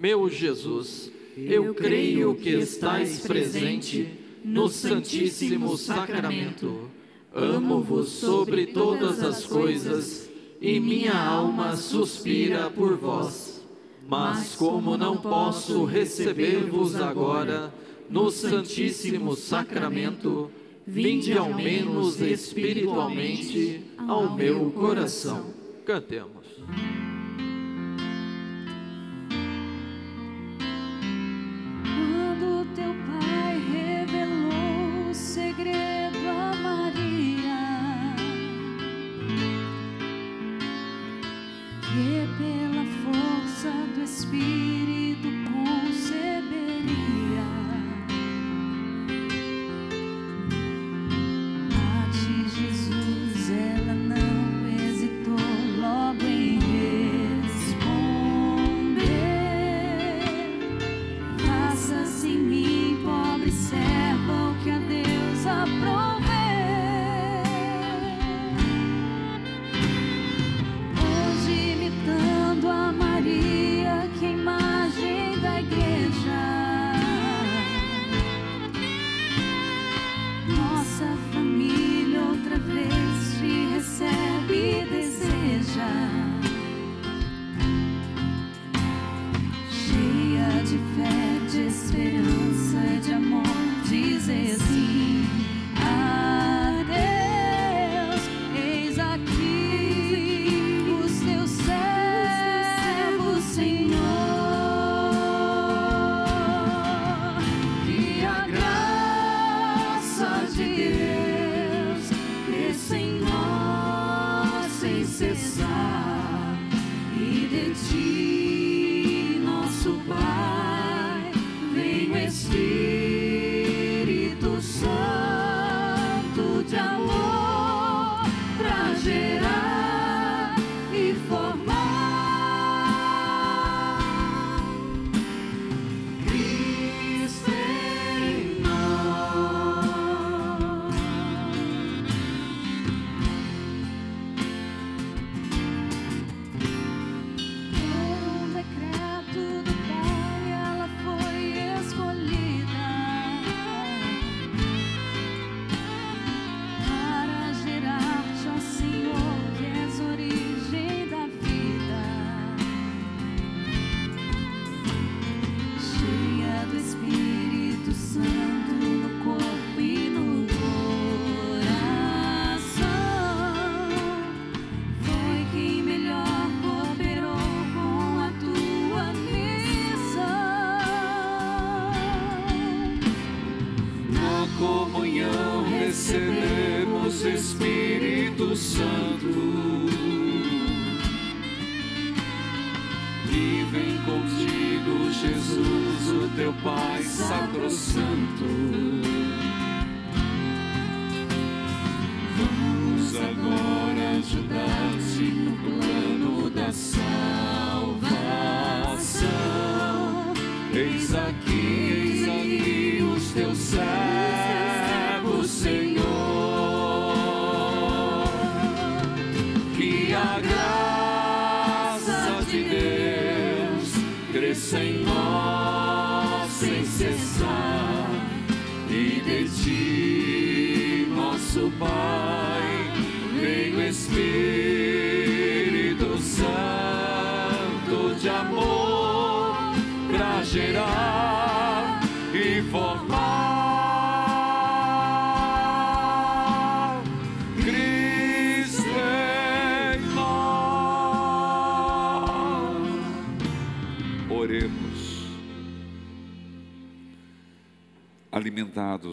Meu 0.00 0.28
Jesus, 0.28 1.12
eu 1.46 1.74
creio 1.74 2.34
que 2.34 2.50
estais 2.50 3.20
presente 3.20 4.08
no 4.44 4.68
Santíssimo 4.68 5.76
Sacramento. 5.76 6.90
Amo-vos 7.34 8.08
sobre 8.08 8.66
todas 8.66 9.22
as 9.22 9.44
coisas 9.44 10.28
e 10.60 10.80
minha 10.80 11.14
alma 11.14 11.76
suspira 11.76 12.70
por 12.70 12.96
vós. 12.96 13.62
Mas 14.08 14.54
como 14.54 14.96
não 14.96 15.18
posso 15.18 15.84
receber-vos 15.84 16.96
agora 16.96 17.72
no 18.08 18.30
Santíssimo 18.30 19.36
Sacramento, 19.36 20.50
vinde 20.86 21.36
ao 21.36 21.52
menos 21.52 22.20
espiritualmente 22.20 23.84
ao 23.98 24.34
meu 24.34 24.70
coração. 24.70 25.52
Cantemos. 25.84 27.07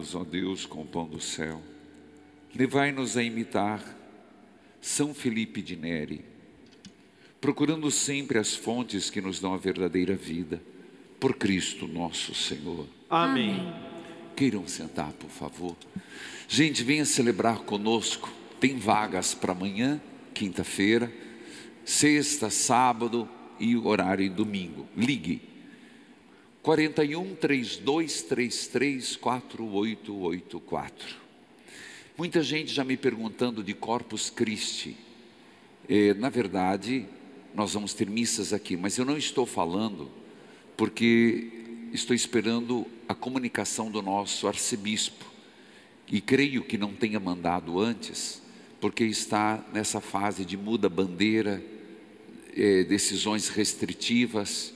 Alimentados, 0.06 0.14
ó 0.14 0.22
Deus, 0.22 0.66
com 0.66 0.82
o 0.82 0.86
pão 0.86 1.08
do 1.08 1.20
céu, 1.20 1.60
levai-nos 2.54 3.16
a 3.16 3.22
imitar 3.22 3.82
São 4.80 5.12
Felipe 5.12 5.60
de 5.60 5.74
Neri, 5.74 6.24
procurando 7.40 7.90
sempre 7.90 8.38
as 8.38 8.54
fontes 8.54 9.10
que 9.10 9.20
nos 9.20 9.40
dão 9.40 9.54
a 9.54 9.58
verdadeira 9.58 10.14
vida, 10.14 10.62
por 11.18 11.34
Cristo 11.34 11.88
nosso 11.88 12.34
Senhor. 12.34 12.86
Amém. 13.10 13.72
Queiram 14.36 14.68
sentar, 14.68 15.12
por 15.14 15.30
favor. 15.30 15.76
Gente, 16.46 16.84
venha 16.84 17.04
celebrar 17.04 17.60
conosco. 17.60 18.30
Tem 18.60 18.78
vagas 18.78 19.34
para 19.34 19.52
amanhã, 19.52 20.00
quinta-feira, 20.34 21.12
sexta, 21.84 22.50
sábado 22.50 23.28
e 23.58 23.74
o 23.76 23.86
horário 23.86 24.24
em 24.24 24.30
domingo. 24.30 24.86
Ligue. 24.96 25.40
41 26.66 27.36
3233 27.36 29.14
4884. 29.14 31.16
Muita 32.18 32.42
gente 32.42 32.74
já 32.74 32.82
me 32.82 32.96
perguntando 32.96 33.62
de 33.62 33.72
Corpus 33.72 34.30
Christi. 34.30 34.96
Eh, 35.88 36.12
na 36.14 36.28
verdade, 36.28 37.06
nós 37.54 37.74
vamos 37.74 37.94
ter 37.94 38.10
missas 38.10 38.52
aqui, 38.52 38.76
mas 38.76 38.98
eu 38.98 39.04
não 39.04 39.16
estou 39.16 39.46
falando 39.46 40.10
porque 40.76 41.52
estou 41.92 42.16
esperando 42.16 42.84
a 43.08 43.14
comunicação 43.14 43.88
do 43.88 44.02
nosso 44.02 44.48
arcebispo. 44.48 45.24
E 46.08 46.20
creio 46.20 46.64
que 46.64 46.76
não 46.76 46.92
tenha 46.92 47.20
mandado 47.20 47.78
antes, 47.78 48.42
porque 48.80 49.04
está 49.04 49.64
nessa 49.72 50.00
fase 50.00 50.44
de 50.44 50.56
muda 50.56 50.88
bandeira, 50.88 51.62
eh, 52.56 52.82
decisões 52.82 53.50
restritivas. 53.50 54.74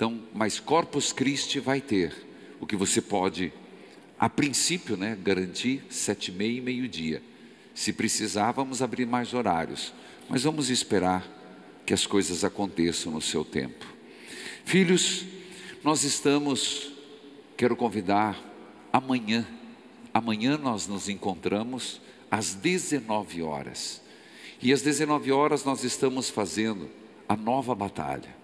Então, 0.00 0.18
mas 0.32 0.58
Corpus 0.58 1.12
Christi 1.12 1.60
vai 1.60 1.78
ter 1.78 2.26
o 2.58 2.66
que 2.66 2.74
você 2.74 3.02
pode, 3.02 3.52
a 4.18 4.30
princípio, 4.30 4.96
né, 4.96 5.14
garantir 5.22 5.84
sete 5.90 6.30
e 6.30 6.34
meia 6.34 6.56
e 6.56 6.60
meio-dia. 6.62 7.22
Se 7.74 7.92
precisar, 7.92 8.50
vamos 8.52 8.80
abrir 8.80 9.04
mais 9.04 9.34
horários, 9.34 9.92
mas 10.26 10.44
vamos 10.44 10.70
esperar 10.70 11.28
que 11.84 11.92
as 11.92 12.06
coisas 12.06 12.44
aconteçam 12.44 13.12
no 13.12 13.20
seu 13.20 13.44
tempo. 13.44 13.84
Filhos, 14.64 15.26
nós 15.84 16.02
estamos, 16.02 16.92
quero 17.54 17.76
convidar, 17.76 18.42
amanhã, 18.90 19.46
amanhã 20.14 20.56
nós 20.56 20.86
nos 20.86 21.10
encontramos 21.10 22.00
às 22.30 22.54
19 22.54 23.42
horas. 23.42 24.00
E 24.62 24.72
às 24.72 24.80
19 24.80 25.30
horas 25.30 25.62
nós 25.62 25.84
estamos 25.84 26.30
fazendo 26.30 26.88
a 27.28 27.36
nova 27.36 27.74
batalha. 27.74 28.39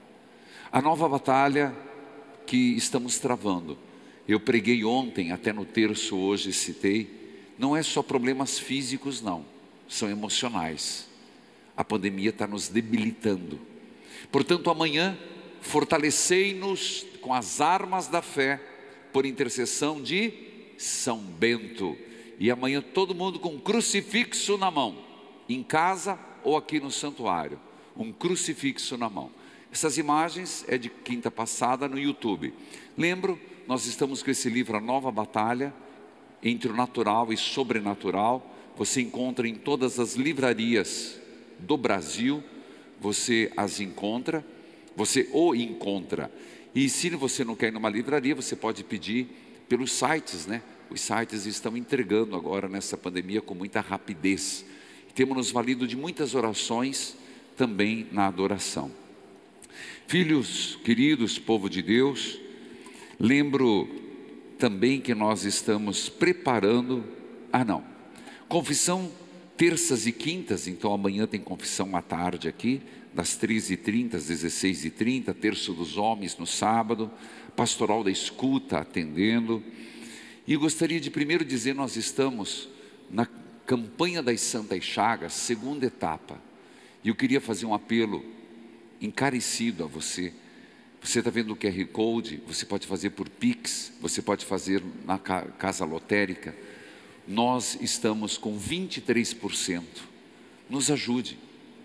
A 0.73 0.83
nova 0.83 1.09
batalha 1.09 1.75
que 2.47 2.77
estamos 2.77 3.19
travando. 3.19 3.79
Eu 4.27 4.41
preguei 4.41 4.85
ontem, 4.85 5.31
até 5.31 5.53
no 5.53 5.65
terço 5.65 6.17
hoje 6.17 6.53
citei, 6.53 7.09
não 7.59 7.77
é 7.77 7.83
só 7.83 8.03
problemas 8.03 8.59
físicos, 8.59 9.23
não, 9.23 9.45
são 9.89 10.11
emocionais. 10.11 11.09
A 11.77 11.85
pandemia 11.85 12.31
está 12.31 12.47
nos 12.47 12.69
debilitando. 12.69 13.61
Portanto, 14.33 14.69
amanhã, 14.69 15.17
fortalecei-nos 15.61 17.07
com 17.21 17.33
as 17.33 17.61
armas 17.61 18.09
da 18.09 18.21
fé, 18.21 18.61
por 19.13 19.25
intercessão 19.25 20.03
de 20.03 20.33
São 20.77 21.19
Bento. 21.19 21.97
E 22.39 22.51
amanhã 22.51 22.83
todo 22.83 23.15
mundo 23.15 23.39
com 23.39 23.55
um 23.55 23.59
crucifixo 23.59 24.59
na 24.59 24.71
mão, 24.71 24.99
em 25.49 25.63
casa 25.63 26.19
ou 26.45 26.57
aqui 26.57 26.81
no 26.81 26.91
santuário, 26.91 27.59
um 27.97 28.13
crucifixo 28.13 28.99
na 28.99 29.09
mão. 29.09 29.31
Essas 29.77 29.99
imagens 29.99 30.65
é 30.69 30.79
de 30.79 30.89
quinta 30.89 31.31
passada 31.31 31.87
no 31.87 31.99
YouTube. 31.99 32.55
Lembro, 32.97 33.39
nós 33.69 33.85
estamos 33.85 34.23
com 34.23 34.31
esse 34.31 34.49
livro 34.49 34.75
A 34.75 34.81
Nova 34.81 35.13
Batalha 35.13 35.71
entre 36.43 36.71
o 36.71 36.75
natural 36.75 37.31
e 37.31 37.37
sobrenatural. 37.37 38.57
Você 38.79 39.03
encontra 39.03 39.47
em 39.47 39.55
todas 39.55 40.01
as 40.01 40.15
livrarias 40.15 41.21
do 41.59 41.77
Brasil, 41.77 42.43
você 42.99 43.53
as 43.55 43.79
encontra, 43.79 44.43
você 44.97 45.29
o 45.31 45.55
encontra. 45.55 46.33
E 46.75 46.89
se 46.89 47.11
você 47.11 47.45
não 47.45 47.55
quer 47.55 47.69
ir 47.69 47.73
numa 47.73 47.91
livraria, 47.91 48.35
você 48.35 48.57
pode 48.57 48.83
pedir 48.83 49.29
pelos 49.69 49.93
sites, 49.93 50.47
né? 50.47 50.63
Os 50.89 51.03
sites 51.03 51.45
estão 51.45 51.77
entregando 51.77 52.35
agora 52.35 52.67
nessa 52.67 52.97
pandemia 52.97 53.43
com 53.43 53.55
muita 53.55 53.83
rapidez. 53.83 54.65
Temos 55.15 55.37
nos 55.37 55.51
valido 55.51 55.87
de 55.87 55.99
muitas 55.99 56.35
orações 56.35 57.15
também 57.59 58.07
na 58.11 58.27
adoração. 58.27 58.91
Filhos 60.09 60.79
queridos, 60.85 61.37
povo 61.37 61.69
de 61.69 61.83
Deus, 61.83 62.39
lembro 63.19 63.89
também 64.57 65.01
que 65.01 65.13
nós 65.17 65.45
estamos 65.45 66.09
preparando. 66.09 67.05
Ah, 67.53 67.65
não. 67.65 67.83
Confissão 68.49 69.11
terças 69.57 70.07
e 70.07 70.13
quintas, 70.13 70.69
então 70.69 70.95
amanhã 70.95 71.27
tem 71.27 71.41
confissão 71.41 71.97
à 71.97 72.01
tarde 72.01 72.47
aqui, 72.47 72.81
das 73.13 73.31
13h30 73.31 74.15
às 74.15 74.31
16h30, 74.31 75.35
terço 75.35 75.73
dos 75.73 75.99
homens 75.99 76.39
no 76.39 76.47
sábado, 76.47 77.11
pastoral 77.57 78.05
da 78.05 78.11
escuta 78.11 78.79
atendendo. 78.79 79.61
E 80.47 80.55
gostaria 80.55 81.01
de 81.01 81.11
primeiro 81.11 81.45
dizer: 81.45 81.75
nós 81.75 81.97
estamos 81.97 82.69
na 83.11 83.27
campanha 83.67 84.23
das 84.23 84.41
Santas 84.41 84.85
Chagas, 84.85 85.33
segunda 85.33 85.85
etapa. 85.85 86.41
E 87.03 87.09
eu 87.09 87.15
queria 87.17 87.41
fazer 87.41 87.67
um 87.67 87.75
apelo 87.75 88.36
encarecido 89.01 89.85
a 89.85 89.87
você. 89.87 90.33
Você 91.03 91.21
está 91.21 91.31
vendo 91.31 91.53
o 91.53 91.57
QR 91.57 91.87
Code, 91.93 92.43
você 92.47 92.67
pode 92.67 92.87
fazer 92.87 93.11
por 93.11 93.29
Pix, 93.29 93.93
você 94.01 94.21
pode 94.21 94.45
fazer 94.45 94.83
na 95.05 95.19
casa 95.19 95.85
lotérica. 95.85 96.55
Nós 97.29 97.79
estamos 97.81 98.37
com 98.37 98.59
23%. 98.59 99.83
Nos 100.69 100.91
ajude. 100.91 101.39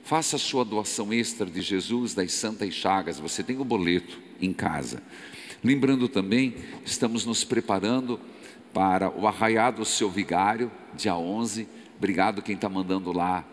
Faça 0.04 0.36
a 0.36 0.40
sua 0.40 0.66
doação 0.66 1.14
extra 1.14 1.46
de 1.46 1.62
Jesus 1.62 2.14
das 2.14 2.34
Santas 2.34 2.74
Chagas. 2.74 3.20
Você 3.20 3.44
tem 3.44 3.60
o 3.60 3.64
boleto 3.64 4.20
em 4.42 4.52
casa. 4.52 5.04
Lembrando 5.64 6.08
também, 6.08 6.56
estamos 6.84 7.24
nos 7.24 7.44
preparando 7.44 8.20
para 8.74 9.10
o 9.10 9.28
arraiado 9.28 9.78
do 9.78 9.86
seu 9.86 10.10
vigário, 10.10 10.72
dia 10.96 11.16
11. 11.16 11.68
Obrigado 11.98 12.42
quem 12.42 12.56
está 12.56 12.68
mandando 12.68 13.12
lá 13.12 13.46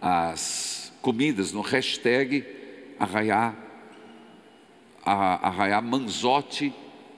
as 0.00 0.92
comidas 1.00 1.52
no 1.52 1.62
hashtag 1.62 2.44
arraiar, 2.98 3.56
arraiar 5.04 5.82
Manzotti 5.82 6.72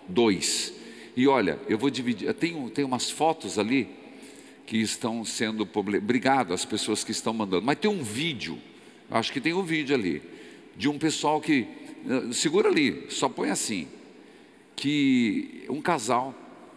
2. 0.09 0.75
E 1.17 1.27
olha, 1.27 1.59
eu 1.69 1.79
vou 1.79 1.91
dividir, 1.91 2.33
tem, 2.35 2.69
tem 2.69 2.85
umas 2.85 3.11
fotos 3.11 3.59
ali 3.59 3.89
que 4.67 4.79
estão 4.79 5.25
sendo 5.25 5.69
obrigado 5.75 6.53
às 6.53 6.65
pessoas 6.65 7.05
que 7.05 7.13
estão 7.13 7.33
mandando, 7.33 7.65
mas 7.65 7.79
tem 7.79 7.91
um 7.91 8.03
vídeo, 8.03 8.59
acho 9.11 9.33
que 9.33 9.41
tem 9.41 9.55
um 9.55 9.63
vídeo 9.63 9.95
ali, 9.95 10.23
de 10.77 10.89
um 10.89 10.99
pessoal 10.99 11.41
que, 11.41 11.67
segura 12.33 12.69
ali, 12.69 13.07
só 13.09 13.29
põe 13.29 13.51
assim, 13.51 13.89
que 14.75 15.65
um 15.71 15.81
casal, 15.81 16.35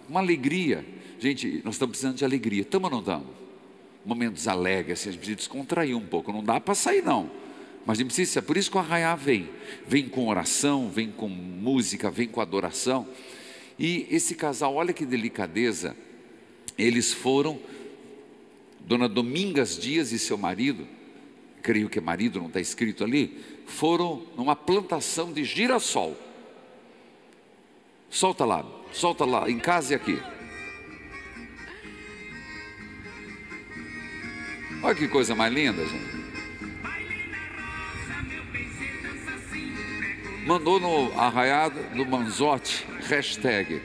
uma 0.07 0.19
alegria, 0.19 0.85
gente, 1.19 1.61
nós 1.65 1.75
estamos 1.75 1.91
precisando 1.91 2.15
de 2.15 2.23
alegria, 2.23 2.61
estamos 2.61 2.85
ou 2.85 2.91
não 2.91 2.99
estamos? 2.99 3.39
momentos 4.05 4.47
alegres, 4.47 4.99
assim, 4.99 5.09
a 5.09 5.11
gente 5.11 5.19
precisa 5.19 5.37
descontrair 5.37 5.95
um 5.95 6.05
pouco, 6.05 6.31
não 6.31 6.43
dá 6.43 6.59
para 6.59 6.73
sair 6.73 7.03
não. 7.03 7.29
Mas 7.85 7.97
gente 7.97 8.07
precisa, 8.07 8.41
por 8.41 8.57
isso 8.57 8.69
que 8.69 8.77
o 8.77 8.79
arraiar 8.79 9.17
vem. 9.17 9.49
Vem 9.87 10.07
com 10.07 10.27
oração, 10.27 10.89
vem 10.89 11.11
com 11.11 11.27
música, 11.27 12.11
vem 12.11 12.27
com 12.27 12.41
adoração. 12.41 13.07
E 13.77 14.07
esse 14.09 14.35
casal, 14.35 14.75
olha 14.75 14.93
que 14.93 15.05
delicadeza, 15.05 15.95
eles 16.77 17.13
foram, 17.13 17.59
Dona 18.81 19.07
Domingas 19.07 19.77
Dias 19.77 20.11
e 20.11 20.19
seu 20.19 20.37
marido, 20.37 20.87
creio 21.61 21.89
que 21.89 21.99
marido 21.99 22.39
não 22.39 22.47
está 22.47 22.59
escrito 22.59 23.03
ali, 23.03 23.37
foram 23.65 24.25
numa 24.35 24.55
plantação 24.55 25.31
de 25.31 25.43
girassol. 25.43 26.17
Solta 28.09 28.43
lá, 28.43 28.65
solta 28.91 29.25
lá, 29.25 29.49
em 29.49 29.59
casa 29.59 29.93
e 29.93 29.95
aqui. 29.95 30.19
Olha 34.81 34.95
que 34.95 35.07
coisa 35.07 35.35
mais 35.35 35.53
linda, 35.53 35.85
gente. 35.85 36.08
Mandou 40.49 40.79
no 40.79 41.13
arraiado 41.15 41.79
do 41.95 42.03
Manzotti, 42.03 42.83
hashtag. 43.01 43.83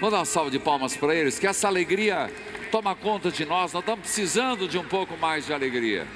Vamos 0.00 0.10
dar 0.10 0.18
uma 0.18 0.24
salva 0.24 0.50
de 0.50 0.58
palmas 0.58 0.96
para 0.96 1.14
eles, 1.14 1.38
que 1.38 1.46
essa 1.46 1.68
alegria 1.68 2.28
toma 2.72 2.96
conta 2.96 3.30
de 3.30 3.44
nós, 3.44 3.72
nós 3.72 3.82
estamos 3.82 4.00
precisando 4.00 4.66
de 4.66 4.76
um 4.76 4.82
pouco 4.82 5.16
mais 5.16 5.46
de 5.46 5.52
alegria. 5.52 6.08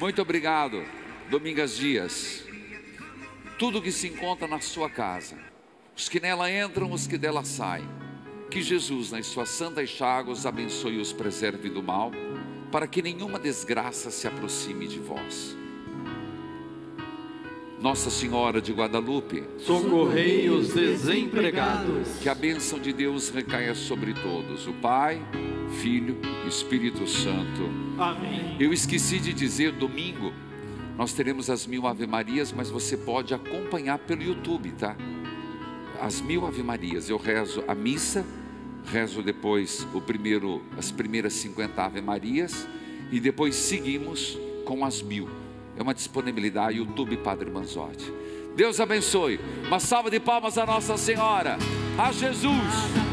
Muito 0.00 0.20
obrigado, 0.20 0.84
Domingas 1.30 1.76
Dias. 1.76 2.42
Tudo 3.56 3.80
que 3.80 3.92
se 3.92 4.08
encontra 4.08 4.48
na 4.48 4.60
sua 4.60 4.90
casa, 4.90 5.38
os 5.96 6.08
que 6.08 6.18
nela 6.18 6.50
entram, 6.50 6.90
os 6.90 7.06
que 7.06 7.16
dela 7.16 7.44
saem. 7.44 7.88
Que 8.50 8.60
Jesus, 8.60 9.12
nas 9.12 9.26
suas 9.26 9.50
santas 9.50 9.88
chagas, 9.88 10.46
abençoe 10.46 10.96
e 10.96 11.00
os 11.00 11.12
preserve 11.12 11.70
do 11.70 11.80
mal, 11.80 12.10
para 12.72 12.88
que 12.88 13.02
nenhuma 13.02 13.38
desgraça 13.38 14.10
se 14.10 14.26
aproxime 14.26 14.88
de 14.88 14.98
vós. 14.98 15.59
Nossa 17.80 18.10
Senhora 18.10 18.60
de 18.60 18.72
Guadalupe, 18.74 19.42
socorrei 19.58 20.50
os 20.50 20.74
desempregados. 20.74 22.18
que 22.20 22.28
a 22.28 22.34
bênção 22.34 22.78
de 22.78 22.92
Deus 22.92 23.30
recaia 23.30 23.74
sobre 23.74 24.12
todos, 24.12 24.66
o 24.66 24.72
Pai, 24.74 25.18
Filho 25.80 26.18
e 26.44 26.48
Espírito 26.48 27.06
Santo. 27.06 27.70
Amém. 27.98 28.56
Eu 28.60 28.70
esqueci 28.70 29.18
de 29.18 29.32
dizer, 29.32 29.72
domingo, 29.72 30.30
nós 30.98 31.14
teremos 31.14 31.48
as 31.48 31.66
mil 31.66 31.86
Ave 31.86 32.06
Marias, 32.06 32.52
mas 32.52 32.68
você 32.68 32.98
pode 32.98 33.32
acompanhar 33.32 33.98
pelo 33.98 34.22
YouTube, 34.22 34.72
tá? 34.72 34.94
As 35.98 36.20
mil 36.20 36.46
Ave 36.46 36.62
Marias, 36.62 37.08
eu 37.08 37.16
rezo 37.16 37.64
a 37.66 37.74
missa, 37.74 38.26
rezo 38.84 39.22
depois 39.22 39.88
o 39.94 40.02
primeiro, 40.02 40.60
as 40.76 40.92
primeiras 40.92 41.32
50 41.32 41.82
Ave 41.82 42.02
Marias 42.02 42.68
e 43.10 43.18
depois 43.18 43.54
seguimos 43.54 44.38
com 44.66 44.84
as 44.84 45.00
mil. 45.00 45.39
É 45.80 45.82
uma 45.82 45.94
disponibilidade, 45.94 46.76
YouTube 46.76 47.16
Padre 47.16 47.50
Manzotti. 47.50 48.12
Deus 48.54 48.78
abençoe. 48.80 49.40
Uma 49.66 49.80
salva 49.80 50.10
de 50.10 50.20
palmas 50.20 50.58
a 50.58 50.66
Nossa 50.66 50.98
Senhora. 50.98 51.56
A 51.96 52.12
Jesus. 52.12 53.09